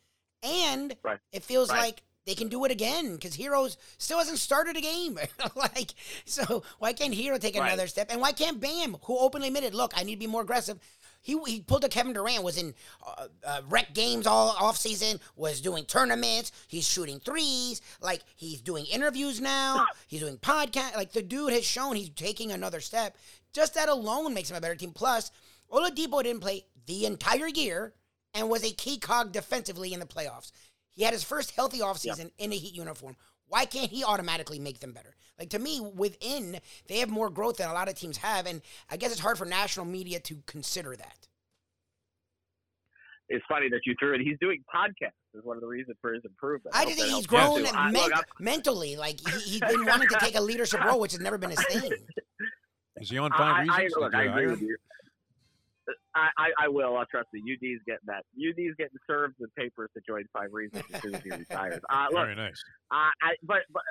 [0.43, 1.21] and Right.
[1.33, 1.79] it feels Right.
[1.79, 5.19] like they can do it again because Herro's still hasn't started a game.
[5.57, 5.95] like,
[6.27, 7.69] so why can't Herro take Right.
[7.69, 8.09] another step?
[8.11, 10.79] And why can't Bam, who openly admitted, look, I need to be more aggressive?
[11.21, 12.75] He, he pulled a Kevin Durant, was in
[13.07, 16.53] uh, uh, rec games all off season, was doing tournaments.
[16.69, 17.83] He's shooting threes.
[18.01, 19.87] Like, he's doing interviews now.
[20.07, 20.97] He's doing podcast.
[20.97, 23.17] Like, the dude has shown he's taking another step.
[23.53, 24.93] Just that alone makes him a better team.
[24.93, 25.31] Plus,
[25.71, 27.95] Oladipo didn't play the entire year
[28.35, 30.53] and was a key cog defensively in the playoffs.
[30.91, 33.17] He had his first healthy offseason in a Heat uniform.
[33.49, 35.15] Why can't he automatically make them better?
[35.39, 38.61] Like to me, within they have more growth than a lot of teams have, and
[38.91, 41.29] I guess it's hard for national media to consider that.
[43.31, 44.21] It's funny that you threw it.
[44.23, 46.75] He's doing podcasts is one of the reasons for his improvement.
[46.75, 47.71] I, I think he's helps grown too.
[47.75, 48.97] I- men- look, mentally.
[48.97, 51.65] Like he, he's been wanting to take a leadership role, which has never been his
[51.67, 51.93] thing.
[53.01, 54.01] Is he on five I, I, reasons?
[54.01, 54.77] look, I agree with you.
[56.19, 56.97] I, I, I will.
[56.97, 57.41] I'll trust you.
[57.55, 58.25] UD's getting that.
[58.37, 61.81] UD's getting served with papers to join Five Reasons as soon as he retires.
[61.89, 62.61] Uh, look, Very nice.
[62.91, 63.83] I, I but but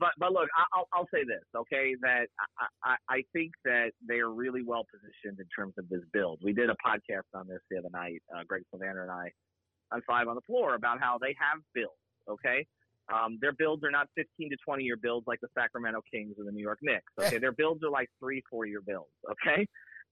[0.00, 1.94] but but look, I- I'll I'll say this, okay?
[2.02, 2.26] That
[2.58, 6.40] I, I I think that they are really well positioned in terms of this build.
[6.42, 9.30] We did a podcast on this the other night, uh, Greg Sylvander and I,
[9.92, 12.66] on Five on the Floor, about how they have builds, okay?
[13.14, 16.44] Um, their builds are not 15 to 20 year builds like the Sacramento Kings or
[16.44, 17.12] the New York Knicks.
[17.20, 19.10] Okay, their builds are like three, four year builds.
[19.30, 19.64] Okay,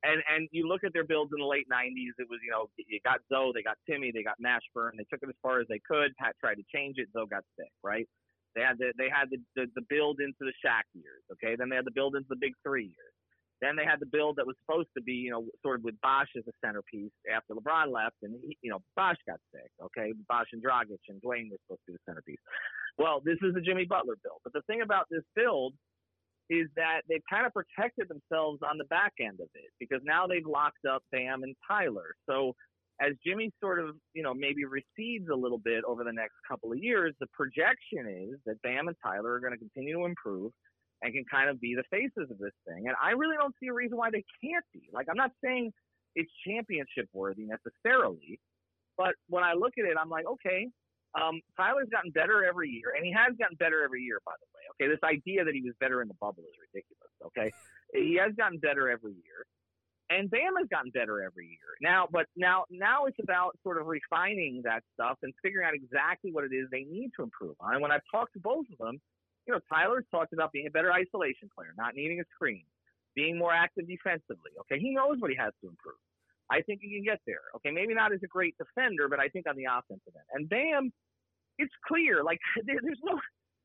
[0.05, 2.15] and and you look at their builds in the late 90s.
[2.21, 4.97] It was you know you got Zo, they got Timmy, they got Mashburn.
[4.97, 6.15] They took it as far as they could.
[6.17, 7.09] Pat tried to change it.
[7.13, 7.73] Zo got sick.
[7.83, 8.09] Right.
[8.55, 11.25] They had the they had the, the the build into the Shaq years.
[11.33, 13.15] Okay, then they had the build into the Big Three years.
[13.63, 15.95] Then they had the build that was supposed to be, you know, sort of with
[16.03, 19.71] Bosh as a centerpiece after LeBron left, and he, you know, Bosh got sick.
[19.81, 22.43] Okay, Bosh and Dragic and Dwyane were supposed to be the centerpiece.
[22.99, 25.75] Well, this is the Jimmy Butler build, but the thing about this build
[26.51, 30.27] is that they've kind of protected themselves on the back end of it because now
[30.27, 32.15] they've locked up Bam and Tyler.
[32.29, 32.53] So
[33.01, 36.71] as Jimmy sort of, you know, maybe recedes a little bit over the next couple
[36.71, 40.53] of years, the projection is that Bam and Tyler are going to continue to improve
[41.03, 42.87] and can kind of be the faces of this thing.
[42.87, 44.89] And I really don't see a reason why they can't be.
[44.93, 45.73] Like, I'm not saying
[46.15, 48.39] it's championship worthy necessarily,
[48.97, 50.69] but when I look at it, I'm like, okay,
[51.21, 54.47] um, Tyler's gotten better every year, and he has gotten better every year, by the
[54.54, 54.54] way.
[54.81, 57.13] Okay, this idea that he was better in the bubble is ridiculous.
[57.27, 57.53] Okay,
[57.93, 59.47] he has gotten better every year,
[60.11, 61.73] and Bam has gotten better every year.
[61.81, 66.31] Now, but now, now it's about sort of refining that stuff and figuring out exactly
[66.31, 67.75] what it is they need to improve on.
[67.75, 69.01] And when I've talked to both of them,
[69.47, 72.65] you know, Tyler's talked about being a better isolation player, not needing a screen,
[73.15, 74.53] being more active defensively.
[74.61, 76.01] Okay, he knows what he has to improve.
[76.51, 77.49] I think he can get there.
[77.57, 80.29] Okay, maybe not as a great defender, but I think on the offensive end.
[80.33, 80.93] And Bam,
[81.59, 82.23] it's clear.
[82.23, 83.19] Like there's no,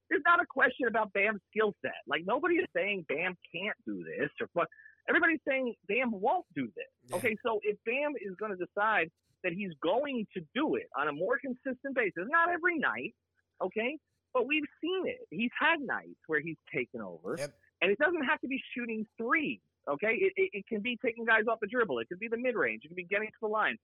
[0.09, 2.01] there's not a question about Bam's skill set.
[2.07, 4.67] Like nobody is saying Bam can't do this or what.
[5.07, 7.15] Everybody's saying Bam won't do this.
[7.17, 9.09] Okay, so if Bam is going to decide
[9.43, 13.15] that he's going to do it on a more consistent basis, not every night,
[13.63, 13.97] okay,
[14.33, 15.25] but we've seen it.
[15.31, 17.37] He's had nights where he's taken over,
[17.81, 19.59] and it doesn't have to be shooting threes.
[19.89, 21.97] Okay, it, it, it can be taking guys off the dribble.
[21.99, 22.81] It could be the mid range.
[22.83, 23.77] It could be getting to the line.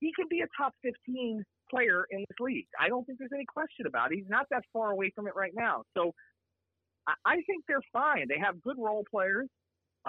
[0.00, 2.66] He could be a top 15 player in this league.
[2.80, 4.16] I don't think there's any question about it.
[4.16, 5.82] He's not that far away from it right now.
[5.96, 6.12] So
[7.06, 8.26] I, I think they're fine.
[8.28, 9.48] They have good role players.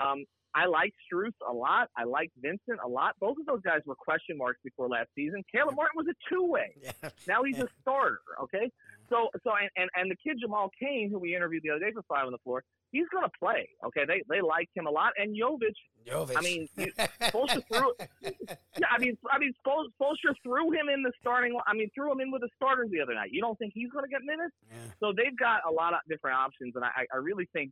[0.01, 0.25] Um,
[0.55, 1.89] I like Strus a lot.
[1.95, 3.15] I like Vincent a lot.
[3.19, 5.43] Both of those guys were question marks before last season.
[5.51, 6.75] Caleb Martin was a two way.
[7.27, 8.21] Now he's a starter.
[8.43, 8.71] Okay.
[9.09, 11.91] So so and, and, and the kid Jamal Cain, who we interviewed the other day
[11.91, 13.69] for five on the floor, he's gonna play.
[13.85, 14.05] Okay.
[14.05, 15.13] They they like him a lot.
[15.17, 15.75] And Jovic,
[16.07, 16.37] Jovic.
[16.37, 16.67] I mean,
[17.21, 17.93] Spoelstra threw.
[18.23, 21.57] Yeah, I mean, I mean, Spoelstra threw him in the starting.
[21.67, 23.29] I mean, threw him in with the starters the other night.
[23.31, 24.55] You don't think he's going to get minutes?
[24.99, 27.71] So they've got a lot of different options, and I, I really think,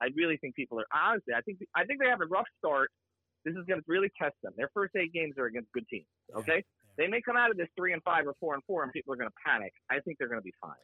[0.00, 1.34] I really think people are honestly.
[1.34, 2.90] I think I think they have a rough start.
[3.44, 4.52] This is going to really test them.
[4.56, 6.06] Their first eight games are against good teams.
[6.34, 6.64] Okay,
[6.96, 9.12] they may come out of this three and five or four and four, and people
[9.12, 9.72] are going to panic.
[9.90, 10.82] I think they're going to be fine.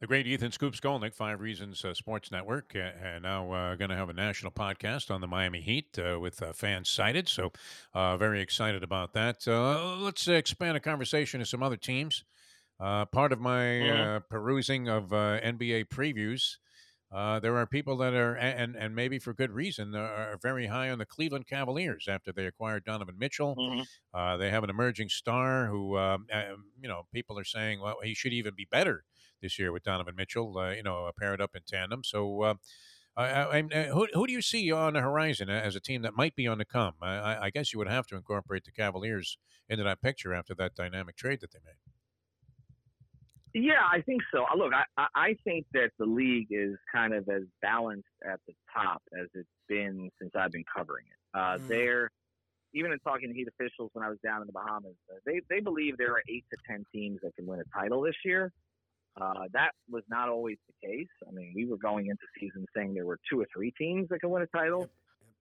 [0.00, 3.90] The great Ethan Scoop Skolnick, Five Reasons uh, Sports Network, uh, and now uh, going
[3.90, 7.28] to have a national podcast on the Miami Heat uh, with uh, Fansided.
[7.28, 7.50] So,
[7.94, 9.46] uh, very excited about that.
[9.48, 12.24] Uh, let's expand a conversation to some other teams.
[12.80, 14.08] Uh, part of my Mhm.
[14.16, 16.58] uh, perusing of uh, NBA previews,
[17.10, 20.90] uh, there are people that are, and and maybe for good reason, are very high
[20.90, 23.60] on the Cleveland Cavaliers after they acquired Donovan Mitchell.
[24.12, 27.98] Uh, they have an emerging star who, um, uh, you know, people are saying, well,
[28.02, 29.04] he should even be better
[29.40, 30.56] this year with Donovan Mitchell.
[30.56, 32.02] Uh, you know, paired up in tandem.
[32.04, 32.42] So.
[32.42, 32.54] Uh,
[33.16, 36.14] I, I, I- who, who do you see on the horizon as a team that
[36.14, 36.92] might be on the come?
[37.02, 39.38] I, I- I guess you would have to incorporate the Cavaliers
[39.68, 41.74] into that picture after that dynamic trade that they made.
[43.66, 44.44] Yeah, I think so.
[44.44, 48.38] Uh, Look, I, I I think that the league is kind of as balanced at
[48.46, 51.36] the top as it's been since I've been covering it.
[51.38, 52.10] Uh, They're
[52.74, 55.40] even in talking to Heat officials when I was down in the Bahamas, uh, they
[55.50, 58.52] they believe there are eight to ten teams that can win a title this year.
[59.20, 61.08] Uh, that was not always the case.
[61.26, 64.20] I mean, we were going into season saying there were two or three teams that
[64.20, 64.88] can win a title.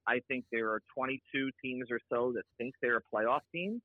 [0.07, 3.81] I think there are 22 teams or so that think they're a playoff team.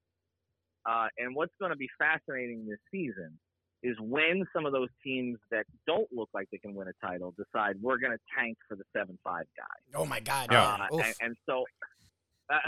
[0.89, 3.39] Uh, and what's going to be fascinating this season
[3.83, 7.35] is when some of those teams that don't look like they can win a title
[7.37, 9.99] decide we're going to tank for the seven five guy.
[9.99, 10.53] Oh my God.
[10.53, 11.05] Uh, Oof.
[11.05, 11.65] and, and so,
[12.53, 12.59] uh,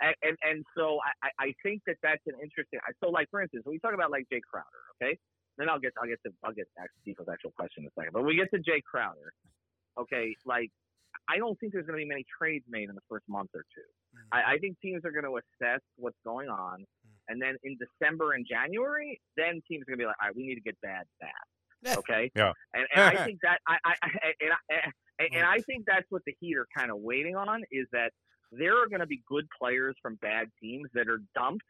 [0.00, 2.80] and, and and so I, I- I think that that's an interesting.
[3.02, 4.66] So, like for instance, when we talk about like Jae Crowder,
[5.02, 5.18] okay,
[5.58, 8.12] then I'll get I'll get to I'll get to Defo's actual question in a second.
[8.12, 9.32] But we get to Jae Crowder.
[9.98, 10.70] Okay, like
[11.28, 13.64] I don't think there's going to be many trades made in the first month or
[13.74, 13.80] 2
[14.14, 14.18] Mm.
[14.30, 17.10] I, I think teams are going to assess what's going on, Mm.
[17.28, 20.36] and then in December and January, then teams are going to be like, all right,
[20.36, 21.98] we need to get bad fast.
[21.98, 22.30] Okay.
[22.36, 22.52] Yeah.
[22.74, 24.08] And, and I think that I, I, I
[24.40, 24.74] and, I
[25.18, 28.12] and, and I think that's what the Heat are kind of waiting on is that
[28.52, 31.64] there are going to be good players from bad teams that are dumped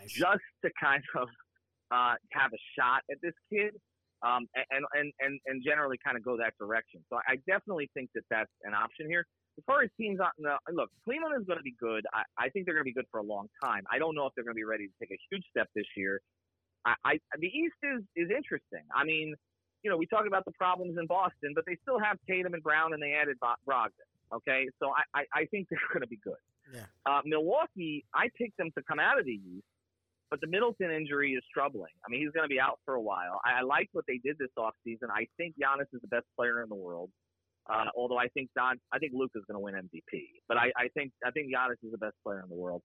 [0.00, 0.12] Nice.
[0.12, 1.28] just to kind of
[1.94, 3.78] uh, have a shot at this kid,
[4.26, 7.00] um, and, and and and generally kind of go that direction.
[7.08, 9.24] So I definitely think that that's an option here.
[9.56, 10.30] As far as teams, on
[10.74, 12.02] look, Cleveland is going to be good.
[12.12, 13.84] I, I think they're going to be good for a long time.
[13.86, 15.86] I don't know if they're going to be ready to take a huge step this
[15.96, 16.20] year.
[16.84, 18.82] I, I the East is is interesting.
[18.90, 19.34] I mean,
[19.84, 22.62] you know, we talk about the problems in Boston, but they still have Tatum and
[22.62, 24.10] Brown, and they added Brogdon.
[24.32, 26.40] Okay, so I, I, I think they're going to be good.
[26.72, 26.86] Yeah.
[27.06, 29.68] Uh, Milwaukee, I picked them to come out of the East,
[30.34, 31.92] but the Middleton injury is troubling.
[32.04, 33.40] I mean, he's going to be out for a while.
[33.44, 35.06] I, I like what they did this offseason.
[35.14, 37.08] I think Giannis is the best player in the world.
[37.70, 40.72] Uh, although I think Don, I think Luke is going to win MVP, but I,
[40.76, 42.82] I think I think Giannis is the best player in the world,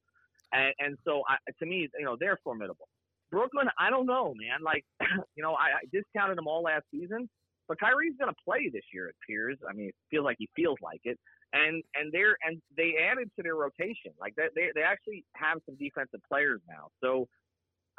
[0.53, 2.87] and and so I, to me, you know, they're formidable.
[3.31, 4.59] Brooklyn, I don't know, man.
[4.63, 4.85] Like,
[5.35, 7.27] you know, I, I discounted them all last season,
[7.67, 9.07] but Kyrie's going to play this year.
[9.07, 9.57] It appears.
[9.69, 11.17] I mean, it feels like he feels like it,
[11.53, 14.11] and and they're and they added to their rotation.
[14.19, 16.89] Like they they, they actually have some defensive players now.
[17.01, 17.27] So,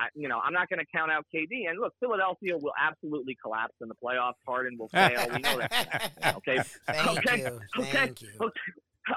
[0.01, 1.69] I, you know, I'm not going to count out KD.
[1.69, 4.41] And look, Philadelphia will absolutely collapse in the playoffs.
[4.47, 5.27] Harden will fail.
[5.31, 6.13] we know that.
[6.39, 6.63] Okay.
[6.87, 7.39] Thank okay.
[7.39, 7.61] you.
[7.79, 7.91] Okay.
[7.93, 8.31] Thank you.
[8.41, 8.53] Okay.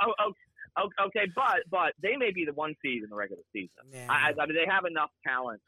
[0.01, 0.33] Oh, oh,
[0.77, 3.83] oh, okay, but but they may be the one seed in the regular season.
[3.91, 4.07] Yeah.
[4.09, 5.61] I, I mean, they have enough talent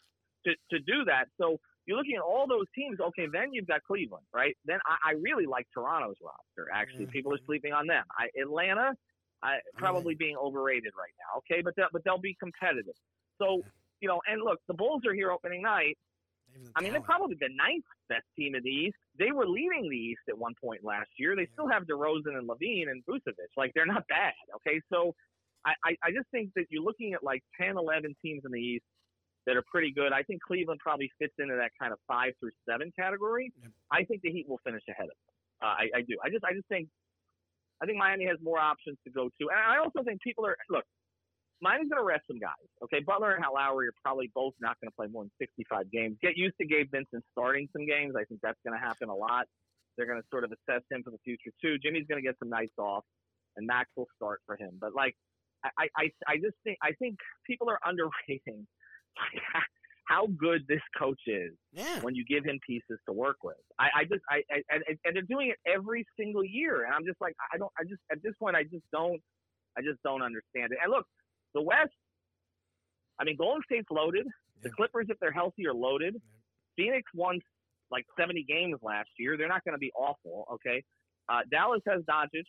[0.47, 1.25] to, to do that.
[1.39, 2.97] So you're looking at all those teams.
[2.99, 4.55] Okay, then you've got Cleveland, right?
[4.65, 6.71] Then I, I really like Toronto's roster.
[6.73, 7.11] Actually, Yeah.
[7.11, 7.45] people are mm-hmm.
[7.45, 8.03] sleeping on them.
[8.17, 8.95] I, Atlanta,
[9.43, 11.39] I, probably being overrated right now.
[11.39, 12.95] Okay, but they'll, but they'll be competitive.
[13.37, 13.61] So
[14.05, 15.97] you know, and look, the Bulls are here opening night.
[16.75, 18.95] I mean, they're probably the ninth best team in the East.
[19.17, 21.35] They were leading the East at one point last year.
[21.35, 23.49] They still have DeRozan and LaVine and Vucevic.
[23.57, 24.37] Like, they're not bad.
[24.57, 25.15] Okay, so
[25.65, 28.59] I, I, I just think that you're looking at like 10, 11 teams in the
[28.59, 28.85] East
[29.47, 30.13] that are pretty good.
[30.13, 33.51] I think Cleveland probably fits into that kind of five through seven category.
[33.59, 33.71] Yep.
[33.91, 35.33] I think the Heat will finish ahead of them.
[35.63, 36.15] Uh, I, I do.
[36.23, 36.89] I just, I just think,
[37.81, 40.55] I think Miami has more options to go to, and I also think people are
[40.69, 40.85] look.
[41.61, 42.67] Miami's going to rest some guys.
[42.83, 45.89] Okay, Butler and Kyle Lowry are probably both not going to play more than 65
[45.91, 46.17] games.
[46.21, 48.13] Get used to Gabe Vincent starting some games.
[48.17, 49.45] I think that's going to happen a lot.
[49.97, 51.77] They're going to sort of assess him for the future too.
[51.79, 53.03] Jimmy's going to get some nights off,
[53.55, 54.71] and Max will start for him.
[54.79, 55.15] But like,
[55.63, 57.15] I, I, I just think I think
[57.47, 58.67] people are underrating
[60.05, 61.99] how good this coach is Yeah.
[62.01, 63.57] when you give him pieces to work with.
[63.79, 67.05] I, I just I, I and, and they're doing it every single year, and I'm
[67.05, 69.19] just like I don't I just at this point I just don't
[69.77, 70.77] I just don't understand it.
[70.83, 71.07] And look,
[71.55, 71.89] the West.
[73.19, 74.27] I mean, Golden State's loaded.
[74.61, 76.21] The Clippers, if they're healthy, are loaded.
[76.75, 77.39] Phoenix won
[77.91, 79.37] like 70 games last year.
[79.37, 80.45] They're not going to be awful.
[80.53, 80.83] Okay.
[81.29, 82.43] Uh, Dallas has Doncic.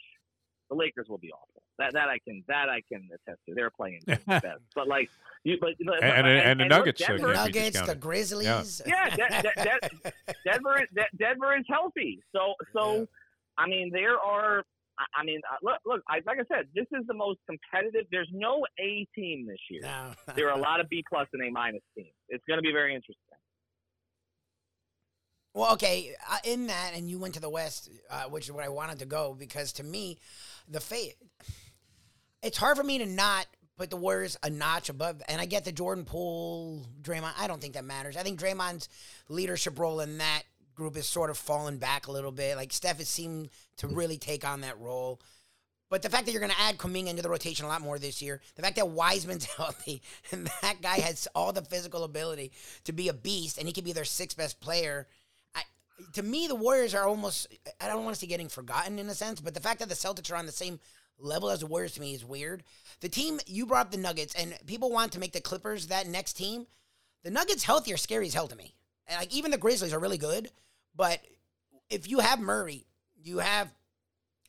[0.69, 1.63] The Lakers will be awful.
[1.79, 3.55] That that I can that I can attest to.
[3.55, 4.45] They're playing best.
[4.75, 5.09] But like
[5.45, 7.37] you, but, but And- and- and the Nuggets are Denver, good.
[7.37, 7.95] Nuggets, the.
[7.95, 8.83] Grizzlies.
[8.87, 9.63] Yeah, De- De-
[10.03, 10.13] De-
[10.45, 12.21] Denver, is- De- Denver is healthy.
[12.35, 13.05] So, so Yeah.
[13.59, 14.65] I mean, there are.
[14.99, 16.03] I- I mean, uh, look, look.
[16.09, 18.07] I, like I said, this is the most competitive.
[18.11, 19.83] There's no A team this year.
[19.83, 20.13] No.
[20.35, 22.09] There are a lot of B plus and A minus teams.
[22.29, 23.17] It's going to be very interesting.
[25.55, 28.65] Well, okay, uh, in that, and you went to the West, uh, which is where
[28.65, 30.19] I wanted to go, because to me,
[30.69, 31.15] the fate,
[32.43, 33.47] it's hard for me to not
[33.79, 35.23] put the Warriors a notch above.
[35.29, 37.33] And I get the Jordan Poole, Draymond.
[37.39, 38.19] I don't think that matters.
[38.19, 38.91] I think Draymond's
[39.31, 40.43] leadership role in that
[40.77, 42.57] group is sort of fallen back a little bit.
[42.57, 43.49] Like Steph has seemed
[43.79, 43.97] to mm-hmm.
[43.97, 45.21] really take on that role.
[45.89, 47.99] But the fact that you're going to add Kuminga into the rotation a lot more
[47.99, 52.53] this year, the fact that Wiseman's healthy and that guy has all the physical ability
[52.85, 55.07] to be a beast and he could be their sixth best player,
[55.55, 55.63] I,
[56.15, 57.47] to me, the Warriors are almost,
[57.81, 59.95] I don't want to say getting forgotten in a sense, but the fact that the
[59.95, 60.81] Celtics are on the same
[61.19, 62.65] level as the Warriors to me is weird.
[63.01, 66.07] The team, you brought up the Nuggets, and people want to make the Clippers that
[66.07, 66.67] next team.
[67.23, 68.75] The Nuggets healthy are scary as hell to me.
[69.11, 70.51] Like even the Grizzlies are really good,
[70.97, 71.21] but
[71.91, 72.87] if you have Murray,
[73.23, 73.73] you have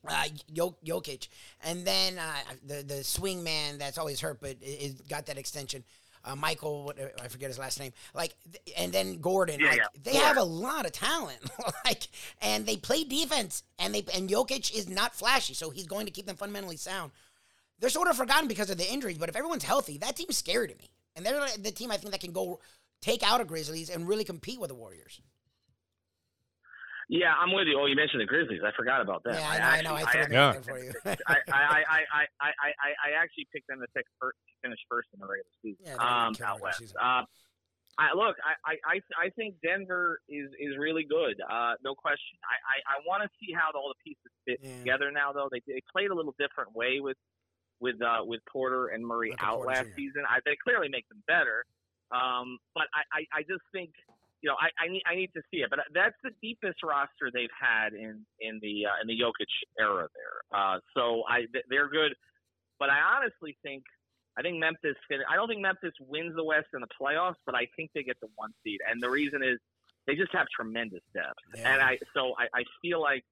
[0.07, 1.27] uh, Jokic,
[1.63, 5.83] and then uh, the the swing man that's always hurt, but is got that extension.
[6.25, 7.93] Uh, Michael, what, I forget his last name.
[8.13, 8.35] Like,
[8.77, 9.59] and then Gordon.
[9.59, 9.85] Yeah, like, yeah.
[10.03, 11.39] They have a lot of talent.
[11.85, 12.07] like,
[12.41, 16.11] and they play defense, and they and Jokic is not flashy, so he's going to
[16.11, 17.11] keep them fundamentally sound.
[17.79, 20.67] They're sort of forgotten because of the injuries, but if everyone's healthy, that team's scary
[20.67, 22.59] to me, and they're the team I think that can go
[23.01, 25.21] take out a Grizzlies and really compete with the Warriors.
[27.09, 27.79] Yeah, I'm with you.
[27.79, 28.61] Oh, you mentioned the Grizzlies.
[28.65, 29.35] I forgot about them.
[29.35, 29.63] yeah, I know.
[29.63, 29.93] I know.
[29.95, 30.47] I actually- threw them Yeah.
[30.47, 30.91] out there for you.
[31.05, 34.79] I, I, I, I, I, I, I, I actually picked them to take first, finish
[34.89, 35.83] first in the regular season.
[35.85, 36.79] Yeah, they're um, out west.
[36.79, 36.97] season.
[37.01, 37.23] Uh,
[37.99, 41.39] I look, I, I, I think Denver is, is really good.
[41.41, 42.37] Uh, no question.
[42.45, 44.77] I, I, I want to see how all the pieces fit Yeah.
[44.79, 45.47] together now, though.
[45.49, 47.17] They, they played a little different way with
[47.79, 49.95] with uh, with Porter and Murray Michael out Porter last Jr..
[49.95, 50.23] season.
[50.29, 51.63] I, they clearly make them better.
[52.11, 53.91] Um, but I, I, I just think
[54.41, 55.69] you know I, I need I need to see it.
[55.69, 59.49] But that's the deepest roster they've had in in the uh, in the Jokic
[59.79, 60.59] era there.
[60.59, 62.13] Uh, so I they're good.
[62.79, 63.83] But I honestly think
[64.37, 64.95] I think Memphis.
[65.09, 68.03] fin- I don't think Memphis wins the West in the playoffs, but I think they
[68.03, 68.79] get the one seed.
[68.89, 69.57] And the reason is
[70.05, 71.39] they just have tremendous depth.
[71.55, 71.73] Yeah.
[71.73, 73.23] And I so I, I feel like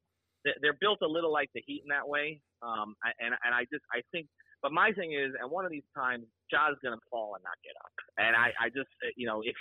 [0.44, 2.42] they- they're built a little like the Heat in that way.
[2.64, 4.28] Um, and and I just I think.
[4.64, 7.76] But my thing is, and one of these times, Ja's gonna fall and not get
[7.86, 7.92] up.
[8.18, 9.56] And I I just you know if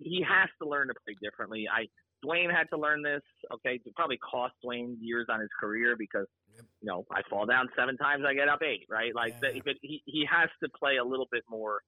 [0.00, 1.66] he has to learn to play differently.
[1.72, 1.86] I
[2.24, 3.22] Dwyane had to learn this.
[3.52, 6.64] Okay, it probably cost Dwyane years on his career because Yep.
[6.82, 9.14] you know I fall down seven times, I get up eight, right?
[9.14, 9.52] Like, Yeah.
[9.52, 11.80] that, but he he has to play a little bit more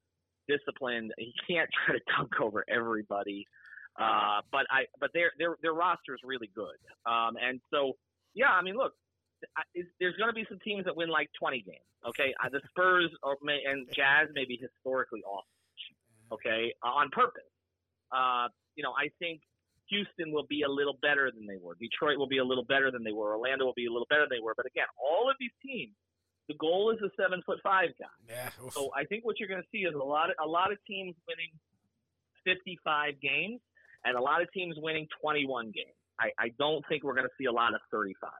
[0.48, 1.12] disciplined.
[1.18, 3.46] He can't try to dunk over everybody.
[3.98, 6.78] Uh, but I but their their their roster is really good.
[7.04, 7.94] Um, and so
[8.34, 8.92] yeah, I mean, look.
[9.56, 9.62] I-
[9.98, 11.82] there's going to be some teams that win like 20 games.
[12.06, 15.44] Okay, uh, the Spurs or may, and Jazz may be historically off.
[16.32, 17.42] Okay, uh, on purpose.
[18.12, 19.40] Uh, you know, I think
[19.88, 21.74] Houston will be a little better than they were.
[21.74, 23.36] Detroit will be a little better than they were.
[23.36, 24.54] Orlando will be a little better than they were.
[24.56, 25.92] But again, all of these teams,
[26.48, 28.06] the goal is a seven foot five guy.
[28.28, 28.50] Yeah.
[28.64, 28.72] oof.
[28.72, 30.78] So I think what you're going to see is a lot of a lot of
[30.86, 31.52] teams winning
[32.44, 33.60] 55 games
[34.04, 35.96] and a lot of teams winning 21 games.
[36.18, 38.30] I, I don't think we're going to see a lot of 35.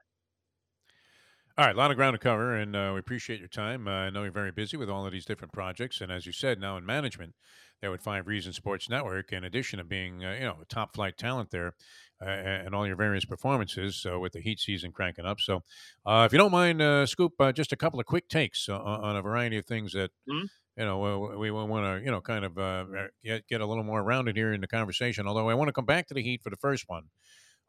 [1.55, 3.87] All right, a lot of ground to cover, and uh, we appreciate your time.
[3.87, 6.31] Uh, I know you're very busy with all of these different projects, and as you
[6.31, 7.35] said, now in management
[7.79, 10.95] there with Five Reasons Sports Network, in addition to being uh, you know a top
[10.95, 11.75] flight talent there,
[12.19, 15.39] uh, and all your various performances uh, with the Heat season cranking up.
[15.39, 15.61] So,
[16.07, 18.79] uh, if you don't mind, uh, Scoop, uh, just a couple of quick takes uh,
[18.79, 20.09] on on a variety of things that.
[20.27, 20.47] Mhm.
[20.75, 22.85] You know, uh, we want to, you know, kind of uh,
[23.23, 25.27] get get a little more rounded here in the conversation.
[25.27, 27.09] Although I want to come back to the Heat for the first one.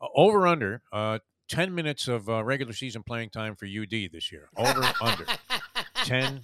[0.00, 4.32] Uh, over under uh, 10 minutes of uh, regular season playing time for UD this
[4.32, 4.48] year.
[4.56, 5.26] Over under
[6.04, 6.40] 10.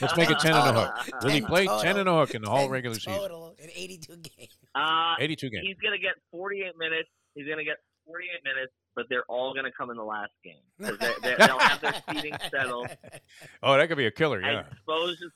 [0.00, 1.22] Let's make it 10 and a hook.
[1.22, 1.82] Will he play total.
[1.82, 3.14] 10 and a hook in the whole 10 regular season?
[3.14, 4.56] total in 82 games.
[4.74, 5.66] Uh, 82 games.
[5.66, 7.08] he's going to get 48 minutes.
[7.34, 10.32] He's going to get 48 minutes, but they're all going to come in the last
[10.44, 10.54] game.
[10.80, 12.88] 'Cause they, they, they'll have their seating settled.
[13.62, 14.58] Oh, that could be a killer, yeah.
[14.58, 15.32] And Spo's just,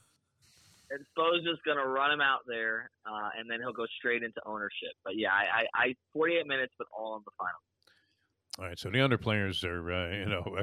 [0.91, 4.23] and Spo's just going to run him out there, uh, and then he'll go straight
[4.23, 4.93] into ownership.
[5.05, 7.59] But yeah, I, I, I 48 minutes, but all in the final.
[8.59, 10.57] All right, so the under players are, uh, you know,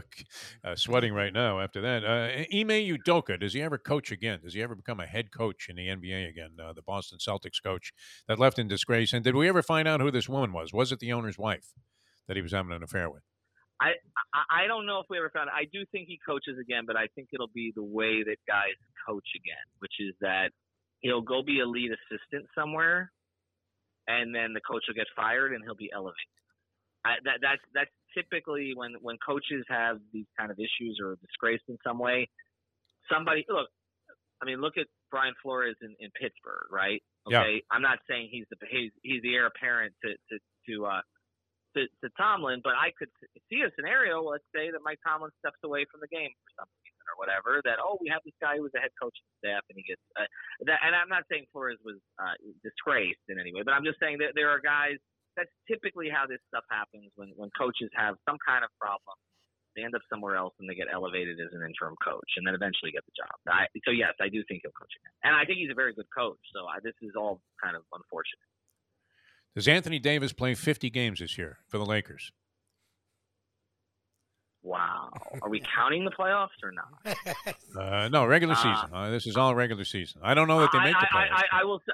[0.66, 2.04] uh, sweating right now after that.
[2.04, 4.40] Uh, Ime Udoka, does he ever coach again?
[4.44, 6.52] Does he ever become a head coach in the NBA again?
[6.62, 7.94] Uh, the Boston Celtics coach
[8.28, 9.14] that left in disgrace.
[9.14, 10.74] And did we ever find out who this woman was?
[10.74, 11.72] Was it the owner's wife
[12.28, 13.24] that he was having an affair with?
[13.82, 13.92] I,
[14.34, 15.54] I I don't know if we ever found it.
[15.56, 18.76] I do think he coaches again, but I think it'll be the way that guys
[19.08, 20.50] coach again, which is that
[21.00, 23.12] he'll go be a lead assistant somewhere,
[24.08, 26.36] and then the coach will get fired and he'll be elevated.
[27.06, 31.20] I, that that's that's typically when when coaches have these kind of issues or are
[31.22, 32.28] disgraced in some way.
[33.12, 33.70] Somebody look,
[34.42, 37.04] I mean, look at Brian Flores in, in Pittsburgh, right?
[37.30, 37.42] Yeah.
[37.42, 40.36] Okay, I'm not saying he's the he's, he's the heir apparent to to
[40.68, 41.06] to uh,
[41.76, 43.12] to, to Tomlin, but I could
[43.52, 44.24] see a scenario.
[44.24, 47.62] Let's say that Mike Tomlin steps away from the game for some reason or whatever.
[47.68, 49.76] That oh, we have this guy who was the head coach of the staff, and
[49.78, 50.02] he gets.
[50.16, 50.26] Uh,
[50.66, 54.00] that, and I'm not saying Flores was uh, disgraced in any way, but I'm just
[54.00, 54.98] saying that there are guys.
[55.36, 59.16] That's typically how this stuff happens when when coaches have some kind of problem.
[59.76, 62.56] They end up somewhere else and they get elevated as an interim coach, and then
[62.56, 63.36] eventually get the job.
[63.46, 65.94] I, so yes, I do think he'll coach again, and I think he's a very
[65.94, 66.40] good coach.
[66.56, 68.48] So I, this is all kind of unfortunate.
[69.54, 72.32] Does Anthony Davis play 50 games this year for the Lakers?
[74.64, 77.18] Wow, are we counting the playoffs or not?
[77.78, 78.90] Uh, no, regular Uh, season.
[78.94, 80.22] Uh, this is all regular season.
[80.24, 81.32] I don't know that they I, make the playoffs.
[81.32, 81.92] I, I, I will say,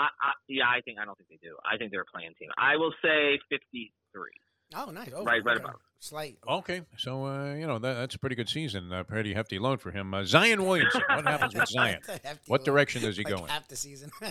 [0.00, 1.56] I, I, yeah, I think I don't think they do.
[1.70, 2.48] I think they're a play-in team.
[2.56, 4.38] I will say fifty-three.
[4.74, 5.10] Oh, nice.
[5.14, 5.64] Oh, Right- right okay.
[5.64, 5.80] above.
[6.02, 6.38] Slight.
[6.48, 8.90] Okay, so uh, you know that, that's a pretty good season.
[8.90, 10.14] A pretty hefty loan for him.
[10.14, 11.02] Uh, Zion Williamson.
[11.10, 12.00] What happens with Zion?
[12.06, 12.64] That's a hefty What load.
[12.64, 13.50] direction does he like go in?
[13.50, 14.10] Half the season.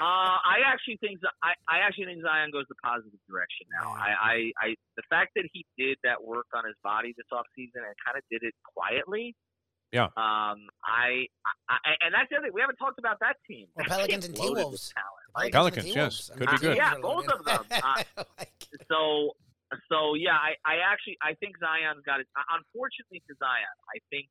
[0.00, 3.94] Uh, I actually think Z- I, I actually think Zion goes the positive direction now.
[3.94, 4.00] Yeah.
[4.00, 7.84] I, I, I the fact that he did that work on his body this offseason
[7.84, 9.34] and kind of did it quietly.
[9.92, 10.08] Yeah.
[10.16, 11.26] Um, I,
[11.68, 13.66] I, I and that's the other thing we haven't talked about that team.
[13.74, 14.92] Well, That Pelicans team's and loaded T-Wolves.
[14.92, 15.96] Pelicans Pelicans, and yes.
[15.96, 16.30] T-Wolves.
[16.30, 16.74] I Could mean, be good.
[16.76, 17.62] T-Wolves Yeah, both of them.
[17.72, 18.52] Uh, Like-
[18.90, 19.00] So,
[19.88, 22.28] so yeah, I, I actually I think Zion's got it.
[22.36, 24.28] Unfortunately for Zion, I think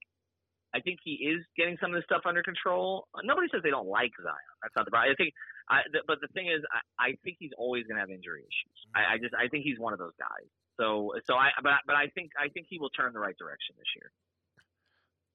[0.74, 3.06] I think he is getting some of this stuff under control.
[3.24, 4.50] Nobody says they don't like Zion.
[4.66, 5.14] That's not the problem.
[5.14, 5.30] I think,
[5.70, 8.42] I, th- but the thing is, I, I think he's always going to have injury
[8.42, 8.78] issues.
[8.98, 10.50] I, I just I think he's one of those guys.
[10.82, 13.78] So, so I but but I think I think he will turn the right direction
[13.78, 14.10] this year.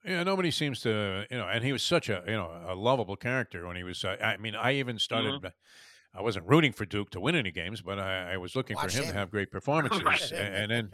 [0.08, 3.16] Yeah, nobody seems to, you know, and he was such a, you know, a lovable
[3.16, 4.02] character when he was.
[4.04, 5.34] Uh, I mean, I even started.
[5.34, 5.46] Mm-hmm.
[6.14, 8.92] I wasn't rooting for Duke to win any games, but I, I was looking Watch
[8.92, 9.12] for him, him.
[9.12, 10.02] to have great performances.
[10.02, 10.32] Right.
[10.32, 10.90] A- and, then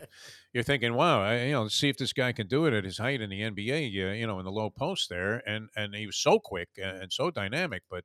[0.53, 2.99] you're thinking, wow, I, you know, see if this guy can do it at his
[2.99, 4.11] height in the NBA.
[4.11, 7.03] Uh, you know, in the low post there, and and he was so quick and,
[7.03, 8.05] and so dynamic, but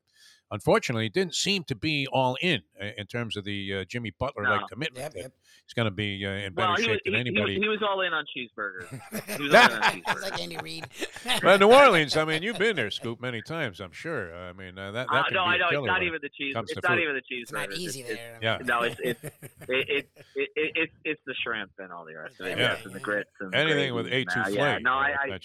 [0.51, 4.11] unfortunately, it didn't seem to be all in uh, in terms of the uh, Jimmy
[4.19, 4.67] Butler like No.
[4.67, 5.13] commitment.
[5.15, 5.31] Yep, yep.
[5.65, 7.59] He's going to be uh, in better Well, he was, shape than he, he, anybody.
[7.59, 8.89] he was all in on cheeseburgers.
[9.37, 10.21] He was all in on It's cheeseburgers.
[10.23, 10.87] like Andy Reid.
[11.43, 13.79] But New Orleans, I mean, you've been there, Scoop, many times.
[13.79, 14.33] I'm sure.
[14.35, 16.19] I mean, uh, that, that Uh, can no, be I a know it's not even
[16.21, 16.55] the cheese.
[16.57, 16.99] It's not food.
[17.01, 18.39] even the It's not easy It's- there.
[18.41, 18.57] Yeah.
[18.65, 19.33] No, it's it's it,
[19.67, 22.57] it, it, it, it's it's the shrimp and all the rest of it.
[22.57, 22.73] Yeah.
[22.73, 24.49] Yes, and the grits and the anything with A2 and, uh.
[24.49, 25.39] Yeah, no, I, I.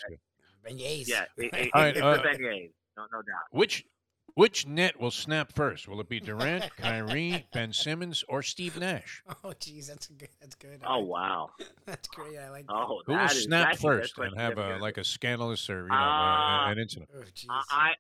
[0.67, 1.09] Beignets.
[1.09, 2.71] yeah, it, it, All right, it's uh, the beignets.
[2.97, 3.43] No, no doubt.
[3.51, 3.85] Which
[4.35, 5.87] which net will snap first?
[5.89, 9.23] Will it be Durant, Kyrie, Ben Simmons, or Steve Nash?
[9.45, 10.29] Oh, jeez, that's good.
[10.41, 10.81] That's good.
[10.87, 11.51] Oh like- wow.
[11.87, 12.39] that's great.
[12.39, 12.65] I like.
[12.69, 14.83] Oh, Who will that is- snap that's- first and have a, significant.
[14.83, 17.11] like a scandalous or you know Uh, uh, an incident?
[17.15, 17.47] Oh, jeez.
[17.51, 17.93] I, I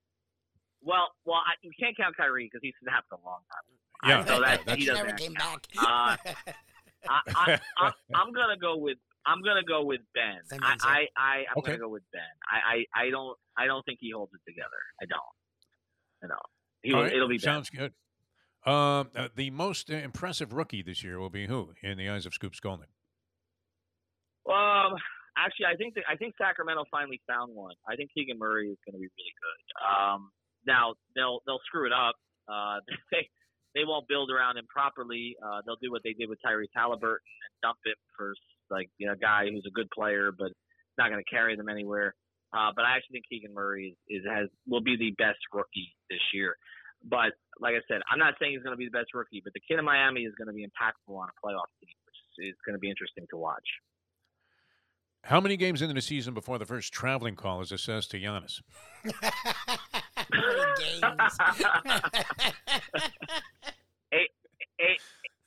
[0.82, 4.08] well, well, I, you can't count Kyrie because he snapped a long time.
[4.10, 5.66] Yeah, so that that's- he he doesn't never came count.
[5.76, 6.16] back.
[6.46, 6.52] Uh,
[7.08, 10.40] I, I, I, I'm gonna go with I'm gonna go with Ben.
[10.62, 10.76] I.
[10.82, 11.72] I, I I'm Okay.
[11.72, 12.20] gonna go with Ben.
[12.50, 14.68] I, I, I don't I don't think he holds it together.
[15.02, 15.20] I don't.
[16.82, 17.92] He will, right, It'll be sounds good.
[18.66, 22.32] Um, uh, the most impressive rookie this year will be who in the eyes of
[22.32, 22.92] Scoop Skolnick?
[24.48, 24.96] Um,
[25.36, 27.74] actually, I think that, I think Sacramento finally found one.
[27.88, 29.60] I think Keegan Murray is going to be really good.
[29.84, 30.30] Um,
[30.66, 32.16] now they'll they'll screw it up.
[32.48, 32.80] Uh,
[33.12, 33.28] they
[33.74, 35.36] they won't build around him properly.
[35.44, 38.34] Uh, they'll do what they did with Tyrese Halliburton and dump him for
[38.70, 40.52] like you know, a guy who's a good player, but
[40.96, 42.14] not going to carry them anywhere.
[42.54, 45.94] Uh, but I actually think Keegan Murray is, is has will be the best rookie
[46.08, 46.56] this year.
[47.02, 49.52] But like I said, I'm not saying he's going to be the best rookie, but
[49.52, 52.54] the kid in Miami is going to be impactful on a playoff team, which is
[52.64, 53.66] going to be interesting to watch.
[55.24, 58.60] How many games into the season before the first traveling call is assessed to Giannis?
[60.34, 61.04] Eight, eight,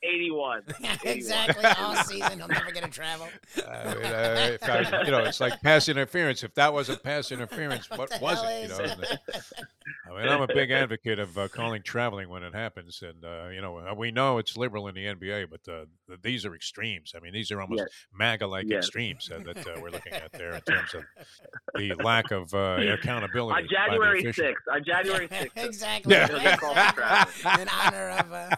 [0.15, 0.63] 81.
[1.03, 1.65] exactly.
[1.77, 3.27] All season, he'll never get to travel.
[3.67, 6.43] I mean, uh, I, you know, it's like pass interference.
[6.43, 8.63] If that wasn't pass interference, what, the was it?
[8.63, 9.19] You know, it?
[10.09, 13.49] I mean, I'm a big advocate of uh, calling traveling when it happens, and uh,
[13.49, 17.13] you know, we know it's liberal in the NBA, but uh, th- these are extremes.
[17.15, 17.89] I mean, these are almost Yes.
[18.17, 18.85] MAGA-like Yes.
[18.85, 21.03] extremes uh, that uh, we're looking at there in terms of
[21.75, 23.61] the lack of uh, accountability.
[23.63, 24.45] On January official.
[24.45, 24.73] 6th.
[24.73, 25.49] On January 6th.
[25.57, 26.15] exactly.
[26.15, 26.27] Yeah.
[26.27, 27.61] He'll get called for traveling.
[27.61, 28.33] In honor of.
[28.33, 28.55] Uh,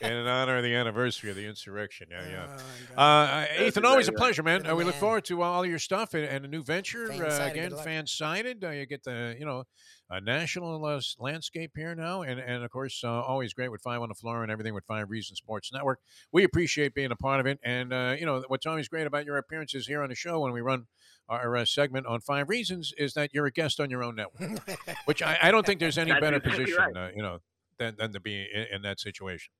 [0.00, 2.08] in honor of the anniversary of the insurrection.
[2.10, 2.56] Yeah, yeah.
[2.96, 4.62] Oh, Uh, uh, Ethan, always a pleasure, man.
[4.62, 7.08] Good Uh, we look forward to all your stuff and, and a new venture.
[7.08, 7.86] Fan Uh, again, good luck.
[7.86, 8.62] Fansided.
[8.62, 9.64] Uh, you get the you know
[10.08, 14.00] a national uh, landscape here now, and and of course uh, always great with Five
[14.02, 16.00] on the Floor and everything with Five Reasons Sports Network.
[16.30, 19.24] We appreciate being a part of it, and uh, you know what's always great about
[19.24, 20.86] your appearances here on the show when we run
[21.28, 24.60] our uh, segment on Five Reasons is that you're a guest on your own network,
[25.06, 27.08] which I, I don't think there's any That's better exactly position, right.
[27.08, 27.38] uh, you know,
[27.78, 29.52] than than to be in, in that situation.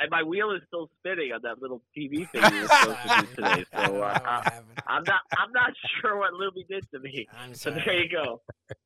[0.00, 3.20] And my wheel is still spinning on that little TV thing you were supposed to
[3.20, 3.64] do today.
[3.74, 4.50] So uh.
[4.86, 7.26] I'm not I'm not sure what Lubie did to me.
[7.52, 8.40] So there you go.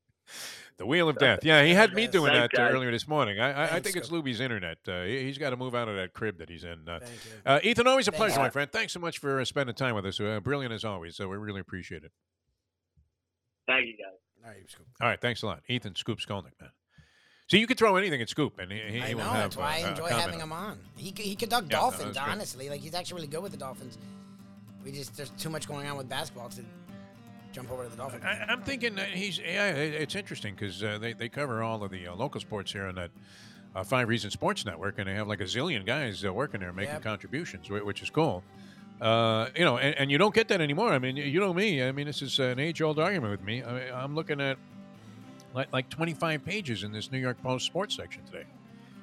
[0.78, 1.44] The Wheel of Death.
[1.44, 3.38] Yeah, he had me doing Thanks, that uh, earlier this morning.
[3.38, 4.24] I, I, I think it's Scoop.
[4.24, 4.78] Lubie's internet.
[4.88, 6.88] Uh, he, he's got to move out of that crib that he's in.
[6.88, 7.30] Uh, Thank you.
[7.44, 8.18] uh, Ethan, always a Thanks.
[8.18, 8.72] pleasure, my friend.
[8.72, 10.18] Thanks so much for uh, spending time with us.
[10.18, 11.14] Uh, brilliant as always.
[11.14, 12.12] So we really appreciate it.
[13.66, 14.18] Thank you guys.
[14.44, 14.86] All right, Scoop.
[15.00, 16.70] All right, thanks a lot, Ethan Scoop Skolnick, man.
[17.52, 19.24] See, you could throw anything at Scoop, and he, he, I know.
[19.24, 20.78] have That's why uh, I enjoy having him on.
[20.96, 22.22] He he could dug Yeah, dolphins, good.
[22.26, 22.70] honestly.
[22.70, 23.98] Like he's actually really good with the dolphins.
[24.82, 26.62] We just there's too much going on with basketball to
[27.52, 28.24] jump over to the dolphins.
[28.24, 29.38] I, I'm thinking he's.
[29.38, 32.86] Yeah, it's interesting because uh, they they cover all of the uh, local sports here
[32.86, 33.10] on that
[33.76, 36.72] uh, Five Reason Sports Network, and they have like a zillion guys uh, working there
[36.72, 37.02] making Yep.
[37.02, 38.42] contributions, which is cool.
[38.98, 40.88] Uh, you know, and, and you don't get that anymore.
[40.94, 41.82] I mean, you know me.
[41.82, 43.62] I mean, this is an age-old argument with me.
[43.62, 44.56] I, I'm looking at
[45.54, 48.44] like like 25 pages in this New York Post sports section today,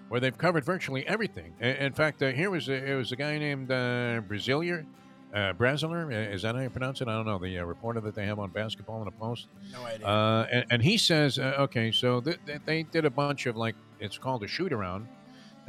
[0.09, 1.53] where they've covered virtually everything.
[1.59, 4.85] In fact, uh, here was a, it was a guy named uh, Braziller.
[5.31, 7.07] Uh, Braziller, uh, is that how you pronounce it?
[7.07, 7.37] I don't know.
[7.37, 9.47] The uh, reporter that they have on basketball in the Post.
[9.71, 10.07] no idea.
[10.07, 13.55] Uh, and, and he says, uh, okay, so th- th- they did a bunch of
[13.55, 15.07] like, it's called a shoot around.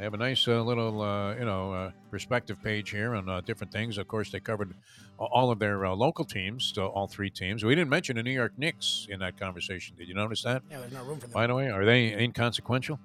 [0.01, 3.41] They have a nice uh, little, uh, you know, uh, perspective page here on uh,
[3.41, 3.99] different things.
[3.99, 4.73] Of course, they covered
[5.19, 7.63] all of their uh, local teams, so all three teams.
[7.63, 9.95] We didn't mention the New York Knicks in that conversation.
[9.95, 10.63] Did you notice that?
[10.71, 11.33] yeah, there's no room for them.
[11.33, 12.99] By the way, are they inconsequential?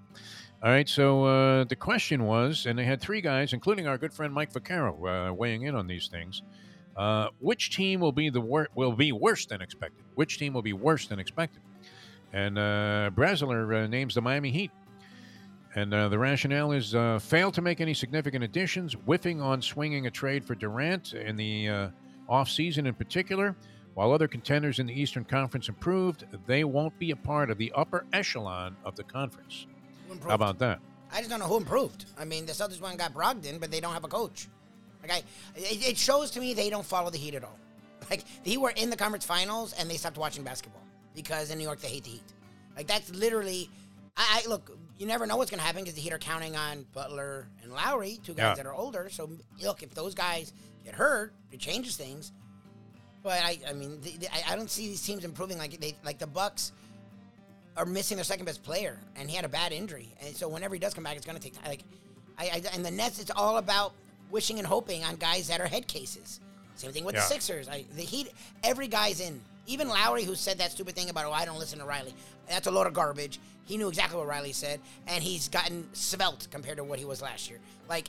[0.62, 4.14] All right, so uh, the question was, and they had three guys, including our good
[4.14, 6.40] friend Mike Vaccaro, uh, weighing in on these things.
[6.96, 10.02] Uh, which team will be the wor- will be worse than expected?
[10.14, 11.60] Which team will be worse than expected?
[12.32, 14.70] And uh, uh, names the Miami Heat.
[15.76, 20.06] And uh, the rationale is uh, failed to make any significant additions, whiffing on swinging
[20.06, 21.88] a trade for Durant in the uh,
[22.30, 23.54] offseason in particular,
[23.92, 27.72] While other contenders in the Eastern Conference improved, they won't be a part of the
[27.74, 29.66] upper echelon of the conference.
[30.22, 30.80] How about that?
[31.12, 32.06] I just don't know who improved.
[32.18, 34.48] I mean, the Celtics went and got Brogdon, but they don't have a coach.
[35.02, 35.22] Like I,
[35.56, 37.58] it, it shows to me they don't follow the Heat at all.
[38.10, 40.82] Like the Heat were in the conference finals and they stopped watching basketball
[41.14, 42.32] because in New York they hate the Heat.
[42.76, 43.68] Like that's literally.
[44.16, 44.78] I, I look.
[44.98, 47.72] You never know what's going to happen because the Heat are counting on Butler and
[47.72, 48.54] Lowry, two guys Yeah.
[48.62, 49.08] that are older.
[49.10, 49.30] So
[49.62, 50.52] look, if those guys
[50.84, 52.32] get hurt, it changes things.
[53.22, 55.96] But I, I mean, the, the, I, I don't see these teams improving like they
[56.04, 56.72] like the Bucks
[57.76, 60.74] are missing their second best player, and he had a bad injury, and so whenever
[60.74, 61.68] he does come back, it's going to take time.
[61.68, 61.82] Like,
[62.38, 63.92] I, I and the Nets, it's all about
[64.30, 66.40] wishing and hoping on guys that are head cases.
[66.76, 67.20] Same thing with Yeah.
[67.22, 67.68] the Sixers.
[67.68, 68.32] I, the Heat,
[68.62, 69.42] every guy's in.
[69.66, 72.14] Even Lowry, who said that stupid thing about, oh, I don't listen to Riley.
[72.48, 73.40] That's a load of garbage.
[73.64, 77.20] He knew exactly what Riley said, and he's gotten svelte compared to what he was
[77.20, 77.58] last year.
[77.88, 78.08] Like,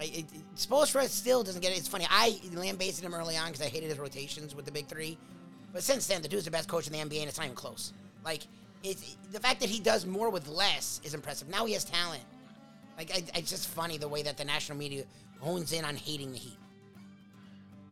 [0.00, 1.78] it, it, Spoelstra still doesn't get it.
[1.78, 2.06] It's funny.
[2.08, 5.18] I lambasted him early on because I hated his rotations with the big three.
[5.72, 7.56] But since then, the dude's the best coach in the NBA, and it's not even
[7.56, 7.92] close.
[8.24, 8.42] Like,
[8.82, 11.48] the fact that he does more with less is impressive.
[11.48, 12.22] Now he has talent.
[12.96, 15.04] Like, I, it's just funny the way that the national media
[15.40, 16.56] hones in on hating the Heat.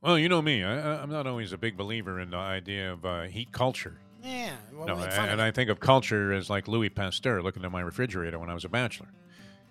[0.04, 0.62] Well, you know me.
[0.62, 3.98] I, I'm not always a big believer in the idea of uh, heat culture.
[4.22, 4.50] Yeah.
[4.70, 5.44] Well, No, and, fun of and it.
[5.44, 8.66] I think of culture as like Louis Pasteur looking at my refrigerator when I was
[8.66, 9.08] a bachelor,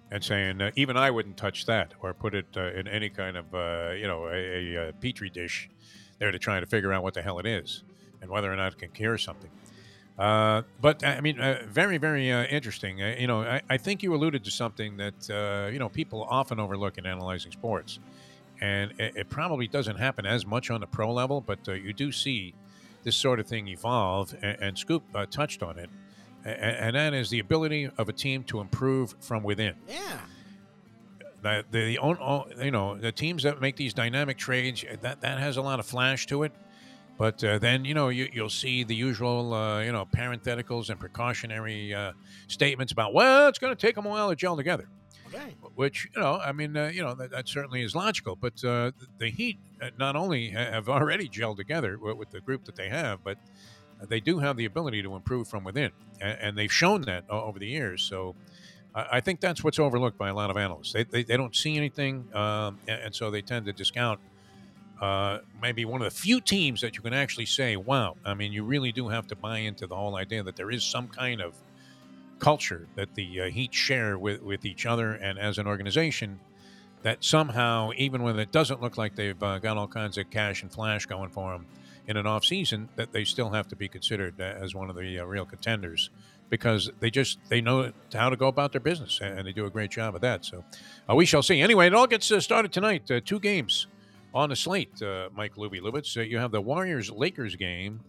[0.09, 3.37] and saying uh, even I wouldn't touch that or put it uh, in any kind
[3.37, 4.33] of uh, you know a,
[4.75, 5.69] a, uh petri dish
[6.17, 7.83] there to try to figure out what the hell it is
[8.19, 9.51] and whether or not it can cure something.
[10.17, 13.01] Uh, but I mean, uh, very, very uh, interesting.
[13.01, 16.23] Uh, you know, I, I think you alluded to something that uh, you know people
[16.29, 17.99] often overlook in analyzing sports,
[18.63, 21.91] and it, it probably doesn't happen as much on the pro level, but uh, you
[21.91, 22.53] do see
[23.03, 24.33] this sort of thing evolve.
[24.41, 25.89] And, and Scoop uh, touched on it,
[26.45, 29.75] and, and that is the ability of a team to improve from within.
[29.87, 30.19] Yeah.
[31.41, 35.19] The, the, the own, all- you know the teams that make these dynamic trades that
[35.21, 36.53] that has a lot of flash to it.
[37.17, 40.97] But uh, then you know you, you'll see the usual uh, you know parentheticals and
[40.97, 42.13] precautionary uh,
[42.47, 44.87] statements about well it's going to take them a while to gel together.
[45.33, 45.55] Okay.
[45.75, 48.35] Which you know I mean uh, you know that, that certainly is logical.
[48.35, 52.75] But uh, the Heat uh, not only have already gelled together with, the group that
[52.75, 53.37] they have, but
[54.07, 57.67] they do have the ability to improve from within, and, they've shown that over the
[57.67, 58.01] years.
[58.01, 58.35] So.
[58.93, 60.93] I I think that's what's overlooked by a lot of analysts.
[60.93, 64.19] They, they, they don't see anything, um, and, and so they tend to discount
[65.03, 68.53] uh, maybe one of the few teams that you can actually say, wow, I mean,
[68.53, 71.41] you really do have to buy into the whole idea that there is some kind
[71.41, 71.55] of
[72.43, 76.41] culture that the uh, Heat share with, with each other and as an organization
[77.01, 80.61] that somehow, even when it doesn't look like they've uh, got all kinds of cash
[80.61, 81.65] and flash going for them
[82.07, 84.97] in an off season, that they still have to be considered uh, as one of
[84.97, 86.09] the uh, real contenders
[86.49, 89.69] because they just they know how to go about their business and they do a
[89.69, 90.43] great job of that.
[90.43, 90.65] So
[91.09, 91.61] uh, we shall see.
[91.61, 93.09] Anyway, it all gets uh, started tonight.
[93.09, 93.87] Uh, two games
[94.33, 95.01] on the slate,
[95.33, 96.13] Mike Lubie Lubitz.
[96.29, 98.01] You have the Warriors Lakers game.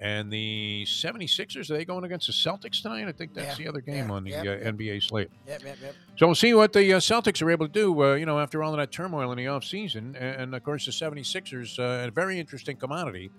[0.00, 3.08] And the 76ers, are they going against the Celtics tonight?
[3.08, 4.74] I think that's Yeah, the other game yeah, on the yep, uh, yep.
[4.76, 5.28] NBA slate.
[5.48, 5.94] Yep, yep, yep.
[6.16, 8.62] So we'll see what the uh, Celtics are able to do, uh, you know, after
[8.62, 10.14] all of that turmoil in the offseason.
[10.14, 13.32] And, and of course, the 76ers, uh, a very interesting commodity.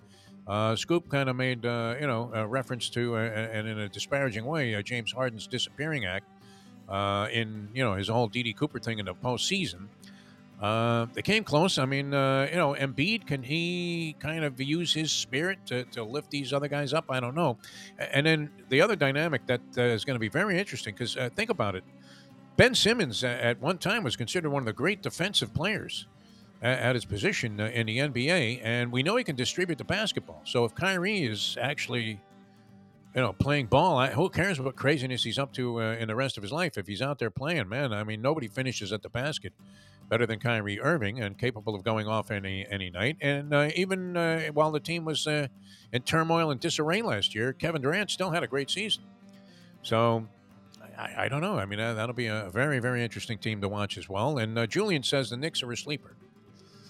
[0.46, 3.88] Uh, Scoop kind of made, uh, you know, a reference to, uh, and in a
[3.88, 6.26] disparaging way, uh, James Harden's disappearing act
[6.88, 8.52] uh, in, you know, his whole D.B.
[8.52, 9.86] Cooper thing in the postseason.
[10.60, 11.78] Uh, they came close.
[11.78, 16.04] I mean, uh, you know, Embiid, can he kind of use his spirit to, to
[16.04, 17.06] lift these other guys up?
[17.08, 17.56] I don't know.
[17.98, 21.30] And then the other dynamic that uh, is going to be very interesting because uh,
[21.34, 21.84] think about it.
[22.58, 26.06] Ben Simmons at one time was considered one of the great defensive players
[26.62, 30.42] at his position uh, in the NBA, and we know he can distribute the basketball.
[30.44, 32.20] So if Kyrie is actually,
[33.14, 36.36] you know, playing ball, who cares what craziness he's up to uh, in the rest
[36.36, 36.76] of his life?
[36.76, 39.54] If he's out there playing, man, I mean, nobody finishes at the basket
[40.10, 43.16] better than Kyrie Irving and capable of going off any any night.
[43.22, 45.46] And uh, even uh, while the team was uh,
[45.92, 49.04] in turmoil and disarray last year, Kevin Durant still had a great season.
[49.82, 50.26] So.
[50.98, 51.58] I, I don't know.
[51.58, 54.36] I mean, uh, that'll be a very, very interesting team to watch as well.
[54.36, 56.14] And uh, Julian says the Knicks are a sleeper.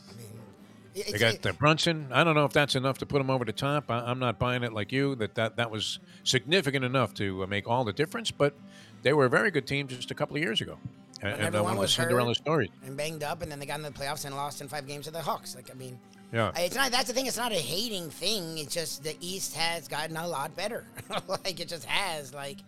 [0.08, 2.08] I mean, They got the Brunson.
[2.10, 3.88] I don't know if that's enough to put them over the top.
[3.88, 7.46] I, I'm not buying it like you that that, that was significant enough to uh,
[7.46, 8.32] make all the difference.
[8.32, 8.54] But
[9.02, 10.78] they were a very good team just a couple of years ago,
[11.22, 12.04] and, and everyone one of the was hurt.
[12.04, 12.70] Cinderella stories.
[12.84, 15.06] and banged up, and then they got in the playoffs and lost in five games
[15.06, 15.54] to the Hawks.
[15.54, 15.98] Like, I mean,
[16.32, 16.90] Yeah, it's not.
[16.90, 17.26] That's the thing.
[17.26, 18.58] It's not a hating thing.
[18.58, 20.84] It's just the East has gotten a lot better.
[21.28, 22.32] like, it just has.
[22.32, 22.58] Like,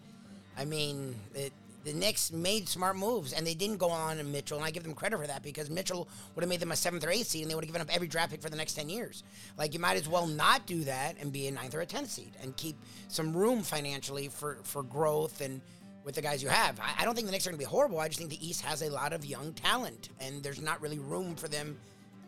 [0.59, 1.53] I mean, it,
[1.85, 4.83] the Knicks made smart moves, and they didn't go on in Mitchell, and I give
[4.85, 7.43] them credit for that because Mitchell would have made them a seventh or eighth seed,
[7.43, 9.25] and they would have given up every draft pick for the next ten years.
[9.59, 12.11] Like, you might as well not do that and be a ninth or a tenth
[12.11, 12.77] seed, and keep
[13.09, 15.61] some room financially for for growth and
[16.05, 16.79] with the guys you have.
[16.81, 18.01] I, I don't think the Knicks are going to be horrible.
[18.01, 20.99] I just think the East has a lot of young talent, and there's not really
[20.99, 21.79] room for them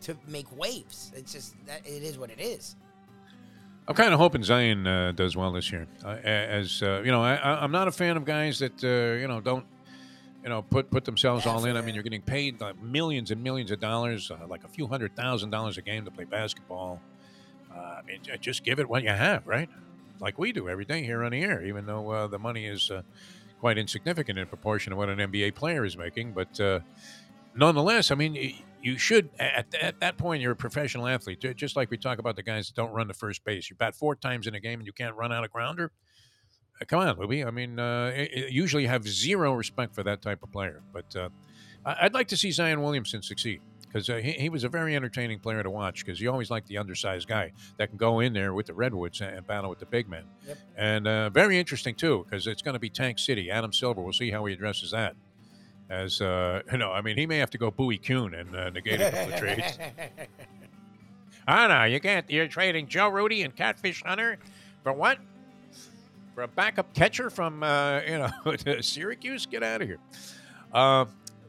[0.01, 1.11] to make waves.
[1.15, 2.75] It's just that it is what it is.
[3.87, 5.87] I'm kind of hoping Zion uh, does well this year.
[6.03, 9.27] Uh, as uh, you know, I, am not a fan of guys that uh, you
[9.27, 9.65] know don't
[10.43, 11.77] you know put put themselves all in.
[11.77, 15.15] I mean, you're getting paid millions and millions of dollars, uh, like a few hundred
[15.15, 16.99] thousand dollars a game to play basketball.
[17.71, 19.69] Uh, I mean, just give it what you have, right?
[20.19, 22.89] Like we do every day here on the air, even though the money is
[23.59, 26.33] quite insignificant in proportion to what an NBA player is making.
[26.33, 26.83] But
[27.55, 28.55] nonetheless, I mean
[28.85, 32.35] you should at, at that point you're a professional athlete just like we talk about
[32.35, 34.79] the guys that don't run the first base you bat four times in a game
[34.79, 35.91] and you can't run out a grounder
[36.79, 37.43] uh, come on Louie.
[37.43, 38.13] i mean uh,
[38.47, 41.29] usually you have zero respect for that type of player but uh,
[42.01, 43.59] i'd like to see zion williamson succeed
[43.95, 46.65] because uh, he, he, was a very entertaining player to watch because you always like
[46.65, 49.85] the undersized guy that can go in there with the redwoods and battle with the
[49.85, 50.57] big men yep.
[50.75, 54.11] and uh, very interesting too because it's going to be tank city adam silver we'll
[54.11, 55.15] see how he addresses that
[55.89, 58.69] as uh, you know, I mean, he may have to go Bowie Kuhn and uh,
[58.69, 59.77] negate a couple of trades.
[61.47, 62.29] I know you can't.
[62.29, 64.39] You're trading Joe Rudi and Catfish Hunter
[64.81, 65.19] for what?
[66.33, 68.31] For a backup catcher from uh, you know
[68.81, 69.45] Syracuse?
[69.45, 69.99] Get out of here.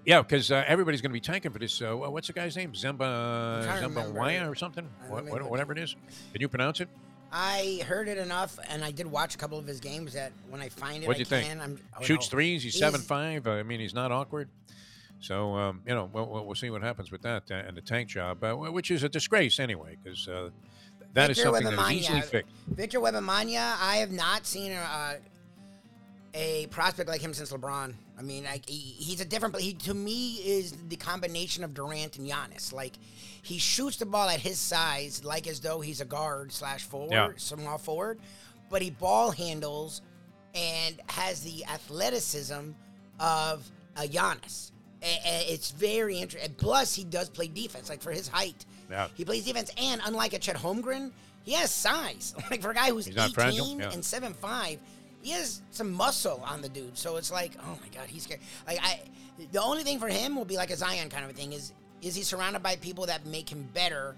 [0.06, 1.82] Uh, yeah, because uh, everybody's going to be tanking for this.
[1.82, 2.72] Uh, what's the guy's name?
[2.72, 4.88] Zemba Zemba Waya or something?
[5.08, 5.96] What, whatever it is.
[6.32, 6.88] Can you pronounce it?
[7.32, 10.12] I heard it enough, and I did watch a couple of his games.
[10.12, 11.60] That when I find it, what do you can, think?
[11.60, 12.30] I'm, oh, Shoots no.
[12.30, 12.62] threes.
[12.62, 13.46] He's, he's seven five.
[13.48, 14.48] I mean, he's not awkward.
[15.20, 18.08] So um, you know, we'll, we'll, see what happens with that uh, and the tank
[18.08, 20.50] job, uh, which is a disgrace anyway, because uh,
[21.14, 22.52] that Victor is something that is easily fixed.
[22.68, 25.16] Victor Wembanyama, I have not seen a,
[26.34, 27.94] a prospect like him since LeBron.
[28.18, 29.58] I mean, like he, he's a different.
[29.60, 32.72] He to me is the combination of Durant and Giannis.
[32.72, 32.94] Like
[33.42, 37.12] he shoots the ball at his size, like as though he's a guard slash forward,
[37.12, 37.28] yeah.
[37.36, 38.20] small forward,
[38.70, 40.00] but he ball handles
[40.54, 42.70] and has the athleticism
[43.20, 44.72] of a Giannis.
[45.02, 46.54] It's very interesting.
[46.56, 47.90] Plus, he does play defense.
[47.90, 49.08] Like for his height, yeah.
[49.14, 49.70] he plays defense.
[49.76, 51.12] And unlike a Chet Holmgren,
[51.44, 52.34] he has size.
[52.50, 53.90] Like for a guy who's 18 yeah.
[53.92, 54.78] and seven five,
[55.26, 56.96] he has some muscle on the dude.
[56.96, 58.38] So it's like, oh my god, he's scary.
[58.64, 59.00] Like I,
[59.50, 61.52] the only thing for him will be like a Zion kind of a thing.
[61.52, 64.14] Is is he surrounded by people that make him better,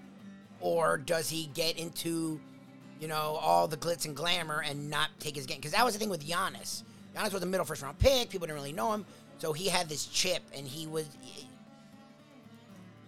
[0.61, 2.39] or does he get into,
[3.01, 5.57] you know, all the glitz and glamour and not take his game?
[5.57, 6.83] Because that was the thing with Giannis.
[7.17, 8.29] Giannis was a middle first round pick.
[8.29, 9.07] People didn't really know him,
[9.39, 11.09] so he had this chip, and he was.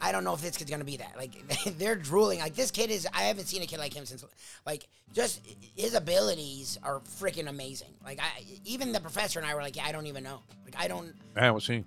[0.01, 1.15] I don't know if this kid's gonna be that.
[1.17, 1.33] Like
[1.79, 2.41] they're drooling.
[2.41, 3.07] Like this kid is.
[3.13, 4.25] I haven't seen a kid like him since.
[4.67, 5.41] Like just
[5.77, 7.95] his abilities are freaking amazing.
[8.05, 10.41] Like I, even the professor and I were like, yeah, I don't even know.
[10.65, 11.13] Like I don't.
[11.37, 11.85] Yeah, we'll see.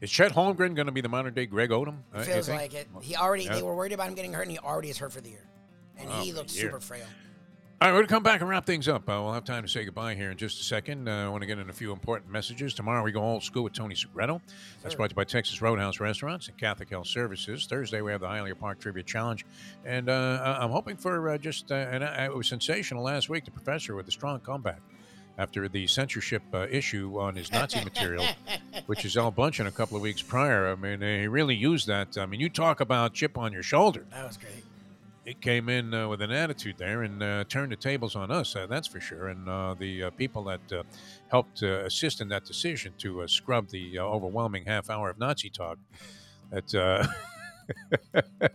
[0.00, 1.96] Is Chet Holmgren going to be the modern day Greg Oden?
[2.14, 2.86] Uh, feels like it.
[3.00, 3.44] He already.
[3.44, 3.54] Yeah.
[3.54, 5.48] They were worried about him getting hurt, and he already is hurt for the year,
[5.98, 7.06] and oh, he looks super frail.
[7.78, 9.02] All right, we're going to come back and wrap things up.
[9.02, 11.10] Uh, we'll have time to say goodbye here in just a second.
[11.10, 12.72] Uh, I want to get in a few important messages.
[12.72, 14.40] Tomorrow we go old school with Tony Segreto.
[14.82, 17.66] That's brought to you by Texas Roadhouse Restaurants and Catholic Health Services.
[17.66, 19.44] Thursday we have the Hialeah Park Trivia Challenge.
[19.84, 23.50] And uh, I'm hoping for uh, just, uh, and it was sensational last week, the
[23.50, 24.80] professor with a strong comeback
[25.36, 28.24] after the censorship uh, issue on his Nazi material,
[28.86, 30.66] which is all bunch in a couple of weeks prior.
[30.68, 32.16] I mean, he really used that.
[32.16, 34.06] I mean, you talk about chip on your shoulder.
[34.12, 34.65] That was great
[35.26, 38.54] it came in uh, with an attitude there and uh, turned the tables on us.
[38.54, 39.26] Uh, that's for sure.
[39.28, 40.84] And uh, the uh, people that uh,
[41.28, 45.78] helped assist in that decision to scrub the overwhelming half hour of Nazi talk.
[46.50, 47.08] That.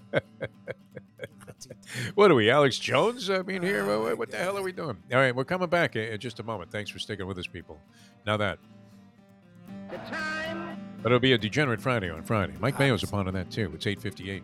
[2.15, 3.29] what are we, Alex Jones?
[3.29, 4.95] I mean, here, oh what, what the hell are we doing?
[5.11, 6.71] All right, we're coming back in just a moment.
[6.71, 7.77] Thanks for sticking with us, people.
[8.25, 8.59] Now that.
[9.89, 12.53] But it'll be a degenerate Friday on Friday.
[12.61, 13.69] Mike Mayo's a part of that too.
[13.75, 14.43] It's eight fifty-eight.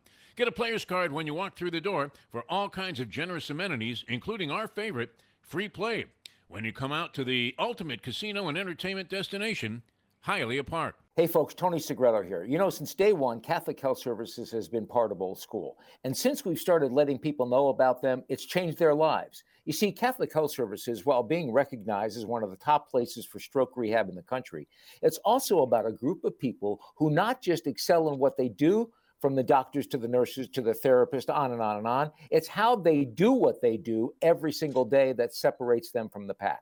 [0.41, 3.51] Get a player's card when you walk through the door for all kinds of generous
[3.51, 6.05] amenities, including our favorite, free play,
[6.47, 9.83] when you come out to the ultimate casino and entertainment destination,
[10.25, 10.95] Hialeah Park.
[11.15, 12.43] Hey folks, Tony Segreto here.
[12.43, 15.77] You know, since day one, Catholic Health Services has been part of Old School.
[16.05, 19.43] And since we've started letting people know about them, it's changed their lives.
[19.65, 23.39] You see, Catholic Health Services, while being recognized as one of the top places for
[23.39, 24.67] stroke rehab in the country,
[25.03, 28.91] it's also about a group of people who not just excel in what they do,
[29.21, 32.11] from the doctors to the nurses to the therapist, on and on and on.
[32.31, 36.33] It's how they do what they do every single day that separates them from the
[36.33, 36.61] pack.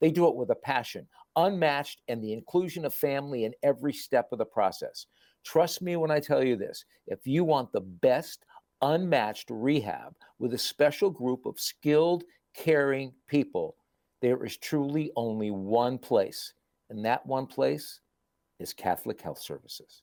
[0.00, 4.28] They do it with a passion, unmatched, and the inclusion of family in every step
[4.30, 5.06] of the process.
[5.44, 8.44] Trust me when I tell you this if you want the best,
[8.82, 12.24] unmatched rehab with a special group of skilled,
[12.54, 13.76] caring people,
[14.22, 16.52] there is truly only one place,
[16.90, 18.00] and that one place
[18.58, 20.02] is Catholic Health Services.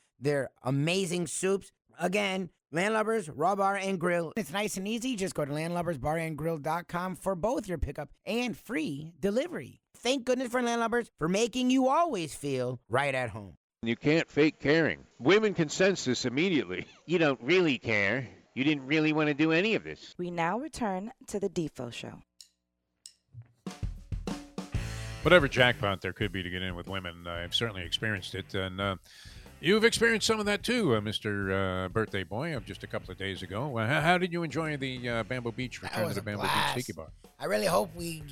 [0.21, 1.71] their amazing soups.
[1.99, 4.31] Again, Landlubbers, Raw Bar and Grill.
[4.37, 5.15] It's nice and easy.
[5.15, 9.81] Just go to landlubbersbarandgrill.com for both your pickup and free delivery.
[9.97, 13.57] Thank goodness for Landlubbers for making you always feel right at home.
[13.83, 15.05] You can't fake caring.
[15.19, 16.85] Women can sense this immediately.
[17.07, 18.29] You don't really care.
[18.55, 20.15] You didn't really want to do any of this.
[20.17, 22.21] We now return to the Defo Show.
[25.23, 28.53] Whatever jackpot there could be to get in with women, I've certainly experienced it.
[28.55, 28.95] And uh,
[29.61, 31.85] you've experienced some of that too, uh, Mr.
[31.85, 33.77] Uh, birthday Boy, of just a couple of days ago.
[33.77, 36.75] Uh, how, how did you enjoy the uh, Bamboo Beach return to the Bamboo blast.
[36.75, 37.07] Beach Tiki Bar?
[37.39, 38.23] I really hope we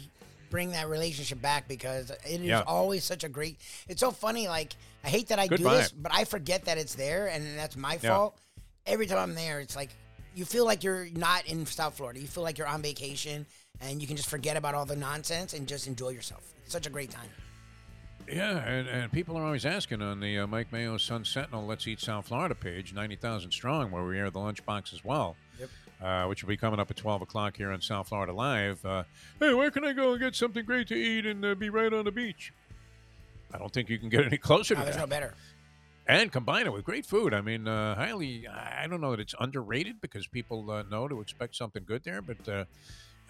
[0.50, 2.64] bring that relationship back because it is Yeah.
[2.66, 3.58] always such a great.
[3.88, 4.48] It's so funny.
[4.48, 4.74] Like
[5.04, 7.78] I hate that I Good do this, but I forget that it's there, and that's
[7.78, 8.10] my Yeah.
[8.10, 8.38] fault.
[8.86, 9.92] Every time I'm there, it's like
[10.36, 12.20] you feel like you're not in South Florida.
[12.20, 13.46] You feel like you're on vacation,
[13.82, 16.42] and you can just forget about all the nonsense and just enjoy yourself.
[16.64, 17.30] It's such a great time.
[18.32, 21.88] Yeah, and, and people are always asking on the uh, Mike Mayo Sun Sentinel Let's
[21.88, 25.36] Eat South Florida page, 90,000 strong, where we air the lunchbox as well.
[25.60, 25.70] Yep.
[26.02, 28.86] Uh, which will be coming up at 12 o'clock here on South Florida Live.
[28.86, 29.04] Uh,
[29.40, 31.92] hey, where can I go and get something great to eat and uh, be right
[31.92, 32.54] on the beach?
[33.54, 35.02] I don't think you can get any closer Oh, to there's that.
[35.02, 35.34] no better.
[36.08, 37.34] and combine it with great food.
[37.34, 38.48] I mean, uh, highly.
[38.48, 42.22] I don't know that it's underrated because people uh, know to expect something good there,
[42.22, 42.38] but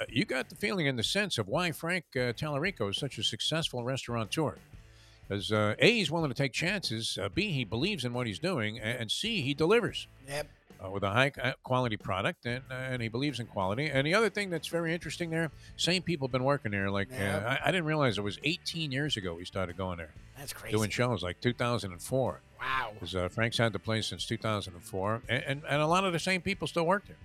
[0.10, 3.24] you got the feeling and the sense of why Frank uh, Tallarico is such a
[3.24, 4.56] successful restaurateur.
[5.30, 7.18] Because uh, a, he's willing to take chances.
[7.22, 10.48] Uh, B, he believes in what he's doing, and, and C, he delivers Yep.
[10.84, 13.86] uh, with a high uh, quality product, and uh, and he believes in quality.
[13.88, 16.90] And the other thing that's very interesting there, same people have been working there.
[16.90, 17.44] Like Yep.
[17.44, 20.52] uh, I, I didn't realize it was 18 years ago we started going there That's
[20.52, 20.76] crazy.
[20.76, 22.42] doing shows, like 2004.
[22.60, 22.92] wow.
[23.00, 26.42] Because Frank's had the place since 2004, and, and, and a lot of the same
[26.42, 27.18] people still work there.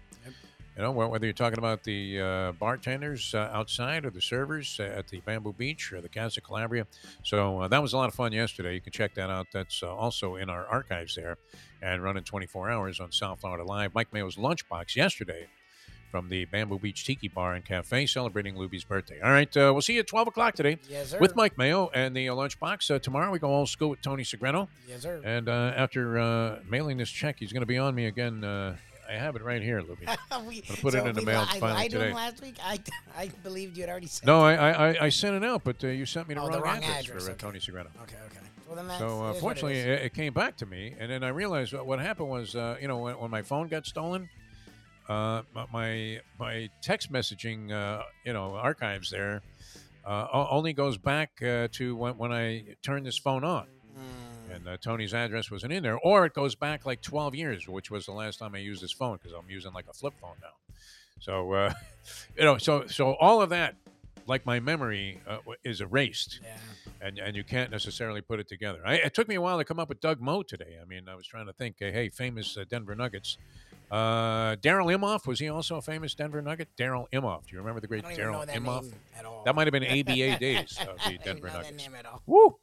[0.76, 4.84] You know, whether you're talking about the uh, bartenders uh, outside or the servers uh,
[4.84, 6.86] at the Bamboo Beach or the Casa Calabria.
[7.22, 8.74] So uh, that was a lot of fun yesterday.
[8.74, 9.46] You can check that out.
[9.52, 11.38] That's uh, also in our archives there
[11.80, 13.94] and running 24 hours on South Florida Live.
[13.94, 15.46] Mike Mayo's Lunchbox yesterday
[16.10, 19.20] from the Bamboo Beach Tiki Bar and Cafe celebrating Lubie's birthday.
[19.20, 22.16] All right, uh, we'll see you at 12 o'clock today Yes, with Mike Mayo and
[22.16, 22.90] the uh, Lunchbox.
[22.90, 24.68] Uh, tomorrow we go old school with Tony Segreto.
[24.88, 25.20] Yes, sir.
[25.24, 28.44] And uh, after uh, mailing this check, he's going to be on me again.
[29.08, 30.06] I have it right here, Lubie.
[30.48, 32.56] we, I'll put it in the mail I finally lied to him last week.
[32.64, 32.80] I,
[33.16, 34.26] I believed you had already sent.
[34.26, 36.44] No, I, I, I- I sent it out, but uh, you sent me the, Oh,
[36.44, 37.46] wrong, the wrong address, address, for uh, okay.
[37.46, 37.88] Tony Segreto.
[38.02, 38.38] Okay, okay.
[38.66, 41.10] Well, then that's, So it uh, it fortunately, it, it came back to me, and
[41.10, 43.86] then I realized what, what happened was, uh, you know, when, when my phone got
[43.86, 44.28] stolen,
[45.08, 49.42] uh, my- my my text messaging, uh, you know, archives there
[50.06, 53.66] uh, only goes back uh, to when, when I turned this phone on.
[54.54, 57.90] And uh, Tony's address wasn't in there, or it goes back like 12 years, which
[57.90, 60.36] was the last time I used this phone because I'm using like a flip phone
[60.42, 60.74] now.
[61.20, 61.72] So, uh,
[62.36, 63.74] you know, so so all of that,
[64.26, 66.56] like my memory, uh, is erased, Yeah.
[67.00, 68.80] and and you can't necessarily put it together.
[68.84, 70.78] I, it took me a while to come up with Doug Moe today.
[70.80, 73.38] I mean, I was trying to think, uh, hey, famous uh, Denver Nuggets.
[73.90, 76.68] Uh, Daryl Imhoff was he also a famous Denver Nugget?
[76.76, 77.42] Daryl Imhoff.
[77.46, 78.92] Do you remember the great don't even know Daryl Imhoff?
[79.16, 79.42] at all.
[79.44, 81.76] That might have been ABA days of the Denver Nuggets.
[81.86, 82.22] name at all.
[82.26, 82.56] Woo!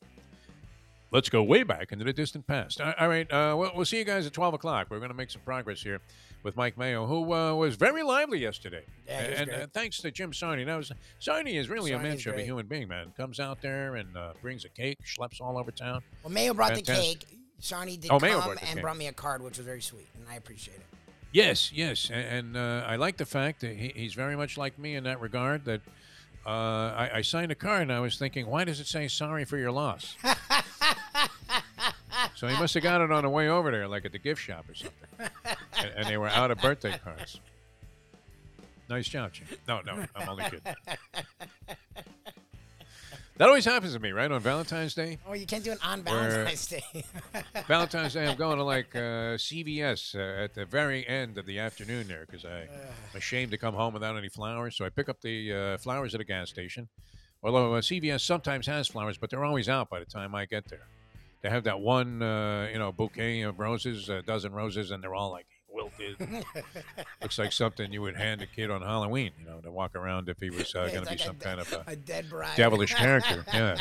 [1.12, 2.80] Let's go way back into the distant past.
[2.80, 4.88] All right, uh, we'll, we'll see you guys at 12 o'clock.
[4.90, 6.00] We're going to make some progress here
[6.42, 8.84] with Mike Mayo, who uh, was very lively yesterday.
[9.08, 10.66] Yeah, and uh, thanks to Jim Sarney.
[10.66, 10.80] Now,
[11.20, 13.12] Sarney is really a mensch of a human being, man.
[13.18, 16.02] Comes out there and uh, brings a cake, schleps all over town.
[16.24, 17.26] Well, Mayo brought the cake.
[17.60, 18.82] Shawnee did Oh, come Mayo brought and cake.
[18.82, 20.86] brought me a card, which was very sweet, and I appreciate it.
[21.34, 24.96] Yes, yes, and uh, I like the fact that he, he's very much like me
[24.96, 25.66] in that regard.
[25.66, 25.82] That
[26.46, 29.46] uh, I, I signed a card and I was thinking, why does it say "sorry
[29.46, 30.16] for your loss"?
[32.36, 34.42] so he must have got it on the way over there, like at the gift
[34.42, 35.30] shop or something,
[35.78, 37.40] and, and they were out of birthday cards.
[38.90, 39.48] Nice job, Jim.
[39.68, 40.62] No, no, I'm only kidding.
[43.38, 44.32] That always happens to me, right?
[44.32, 45.18] On Valentine's Day.
[45.28, 46.84] Oh, you can't do it on Valentine's Day.
[47.68, 51.58] Valentine's Day, I'm going to like uh, CVS uh, at the very end of the
[51.58, 52.68] afternoon there because I'm
[53.16, 54.76] ashamed to come home without any flowers.
[54.76, 56.88] So I pick up the uh, flowers at a gas station.
[57.44, 60.70] Although uh, CVS sometimes has flowers, but they're always out by the time I get
[60.70, 60.88] there.
[61.42, 65.16] They have that one, uh, you know, bouquet of roses, a dozen roses, and they're
[65.16, 65.48] all like
[65.90, 66.46] quilted.
[67.22, 70.30] Looks like something you would hand a kid on Halloween, you know, to walk around
[70.30, 72.30] if he was uh, It's going to be some de- kind of a a dead
[72.30, 72.56] bride.
[72.58, 73.46] devilish character.
[73.54, 73.78] Yeah.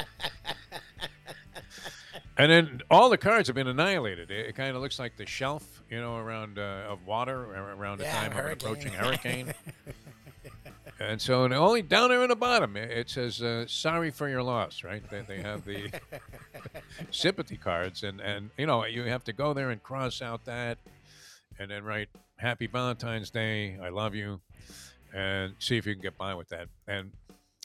[2.36, 4.30] And then all the cards have been annihilated.
[4.30, 8.04] It, kind of looks like the shelf, you know, around uh, of water around the
[8.04, 9.52] Yeah, time of an approaching hurricane.
[11.00, 14.26] and so and only down there in the bottom, it, it says uh, "Sorry for
[14.26, 15.02] your loss." Right?
[15.10, 15.90] They, they have the
[17.10, 20.78] sympathy cards, and and you know you have to go there and cross out that,
[21.60, 24.40] and then write "Happy Valentine's Day," "I love you,"
[25.14, 26.66] and see if you can get by with that.
[26.88, 27.12] And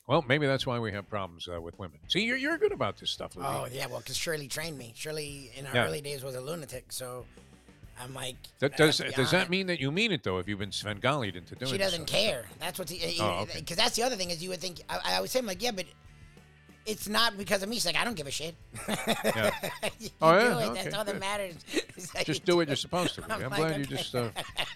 [0.07, 1.97] well, maybe that's why we have problems uh, with women.
[2.09, 3.45] See, you're, you're good about this stuff, Louis.
[3.47, 4.93] Oh yeah, well, because Shirley trained me.
[4.95, 5.87] Shirley in her Yeah.
[5.87, 7.25] early days was a lunatic, so
[7.99, 8.35] I'm like.
[8.59, 9.49] That does does that it.
[9.49, 10.37] mean that you mean it though?
[10.37, 11.73] If you've been Svengalied into doing it?
[11.73, 12.19] She doesn't stuff?
[12.21, 12.45] care.
[12.59, 13.61] That's what's because Oh, okay.
[13.75, 15.71] that's the other thing is you would think I, I would say I'm like yeah,
[15.71, 15.85] but
[16.85, 17.75] it's not because of me.
[17.75, 18.55] She's like I don't give a shit.
[18.87, 19.51] Yeah.
[19.99, 20.59] You Oh, do yeah?
[20.59, 20.69] it.
[20.69, 21.19] Okay, That's all that good.
[21.21, 21.55] matters.
[22.13, 23.21] Like Just you do what you're supposed to.
[23.21, 23.31] Louis.
[23.31, 23.95] I'm I'm like, glad you okay.
[23.95, 24.29] just uh,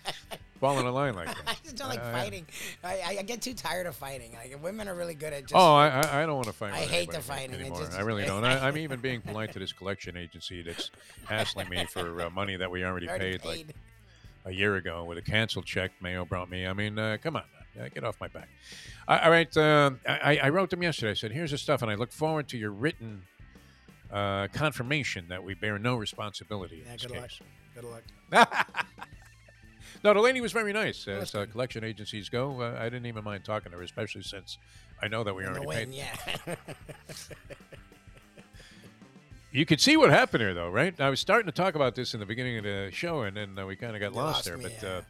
[0.60, 1.38] fall in a line like that.
[1.48, 2.46] I just don't like I- fighting.
[2.84, 4.32] I, I, get too tired of fighting.
[4.34, 5.54] Like women are really good at just.
[5.56, 6.74] Oh, I, I don't want to fight.
[6.74, 7.56] I hate the fighting.
[7.60, 7.80] Anymore.
[7.80, 8.44] just- I really don't.
[8.46, 10.92] I, I'm even being polite to this collection agency that's
[11.26, 13.76] hassling me for uh, money that we already, already paid, like
[14.46, 16.66] a year ago with a canceled check Mayo brought me.
[16.66, 17.44] I mean, uh, come on,
[17.80, 18.50] Uh, get off my back.
[19.08, 21.12] Uh, all right, uh, I, I wrote them yesterday.
[21.12, 23.22] I said, "Here's the stuff," and I look forward to your written
[24.12, 27.30] uh, confirmation that we bear no responsibility in Yeah, this good luck.
[27.30, 27.40] case.
[27.76, 28.04] Good luck.
[30.04, 31.08] no, the lady was very nice.
[31.08, 34.58] As uh, collection agencies go, uh, I didn't even mind talking to her, especially since
[35.02, 35.96] I know that we In already win, paid.
[36.48, 36.56] yeah.
[39.52, 40.94] You could see what happened here, though, right?
[41.02, 43.58] I was starting to talk about this in the beginning of the show, and then
[43.58, 44.58] uh, we kind of got lost, lost there.
[44.58, 44.90] me, but yeah.
[44.90, 45.02] uh,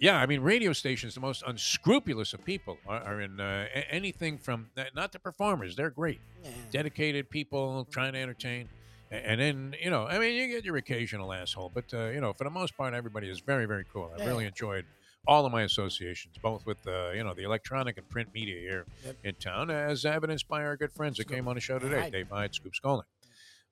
[0.00, 4.38] yeah, I mean, radio stations, the most unscrupulous of people, are, are in uh, anything
[4.38, 6.50] from uh, not the performers; they're great, Yeah.
[6.72, 8.70] dedicated people trying to entertain.
[9.12, 12.32] And then you know, I mean, you get your occasional asshole, but uh, you know,
[12.32, 14.12] for the most part, everybody is very, very cool.
[14.14, 14.26] I Yeah.
[14.28, 14.86] really enjoyed
[15.26, 18.86] all of my associations, both with uh, you know the electronic and print media here
[19.04, 19.16] Yep.
[19.24, 21.36] in town, as evidenced by our good friends that Scoop.
[21.36, 22.08] came on the show today.
[22.10, 23.02] Dave Hyde, Scoop Skolnick,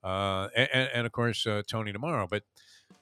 [0.05, 2.27] uh, and, and of course uh, Tony tomorrow.
[2.29, 2.43] But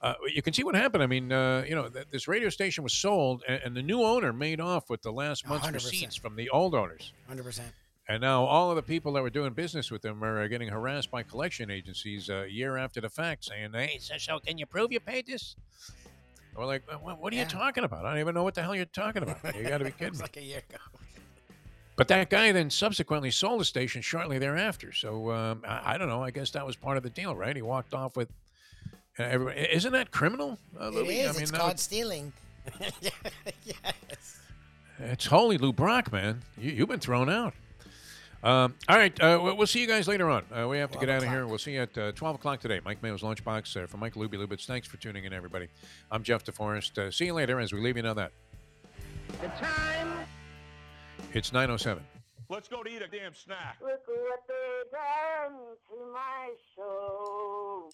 [0.01, 1.01] uh, you can see what happened.
[1.03, 4.03] I mean, uh, you know, th- this radio station was sold, and, and the new
[4.03, 5.73] owner made off with the last month's 100%.
[5.73, 7.13] receipts from the old owners.
[7.27, 7.71] Hundred percent.
[8.09, 10.69] And now all of the people that were doing business with them are uh, getting
[10.69, 14.57] harassed by collection agencies uh, a year after the fact, saying, "Hey, so, so can
[14.57, 15.55] you prove you paid this?"
[16.55, 17.43] We're like, "What, what are Yeah.
[17.43, 18.05] you talking about?
[18.05, 19.55] I don't even know what the hell you're talking about.
[19.55, 20.77] You got to be It kidding was me." like a year ago.
[21.97, 24.93] But that guy then subsequently sold the station shortly thereafter.
[24.93, 26.21] So um, I, I don't know.
[26.23, 27.55] I guess that was part of the deal, right?
[27.55, 28.33] He walked off with uh,
[29.19, 29.59] everybody.
[29.71, 31.19] Isn't that criminal, uh, It Louis?
[31.21, 31.29] is.
[31.29, 32.33] I mean, it's that called stealing.
[33.63, 34.39] yes.
[34.99, 36.41] it's holy Lou Brock, man.
[36.57, 37.53] You, you've been thrown out.
[38.43, 40.43] Um, all right, uh, we'll- we'll see you guys later on.
[40.55, 41.47] Uh, we have to get 12 out of here.
[41.47, 42.79] We'll see you at uh, 12 o'clock today.
[42.85, 44.65] Mike Mayo's Lunchbox uh, for Mike Lubie Lubitz.
[44.65, 45.67] Thanks for tuning in, everybody.
[46.11, 46.97] I'm Jeff DeForrest.
[46.99, 48.31] Uh, see you later as we leave you know that.
[49.41, 50.11] The time.
[51.33, 52.03] It's 907.
[52.49, 53.77] Let's go to eat a damn snack.
[53.81, 54.53] Look what they
[54.91, 55.57] done
[55.89, 57.91] to my soul.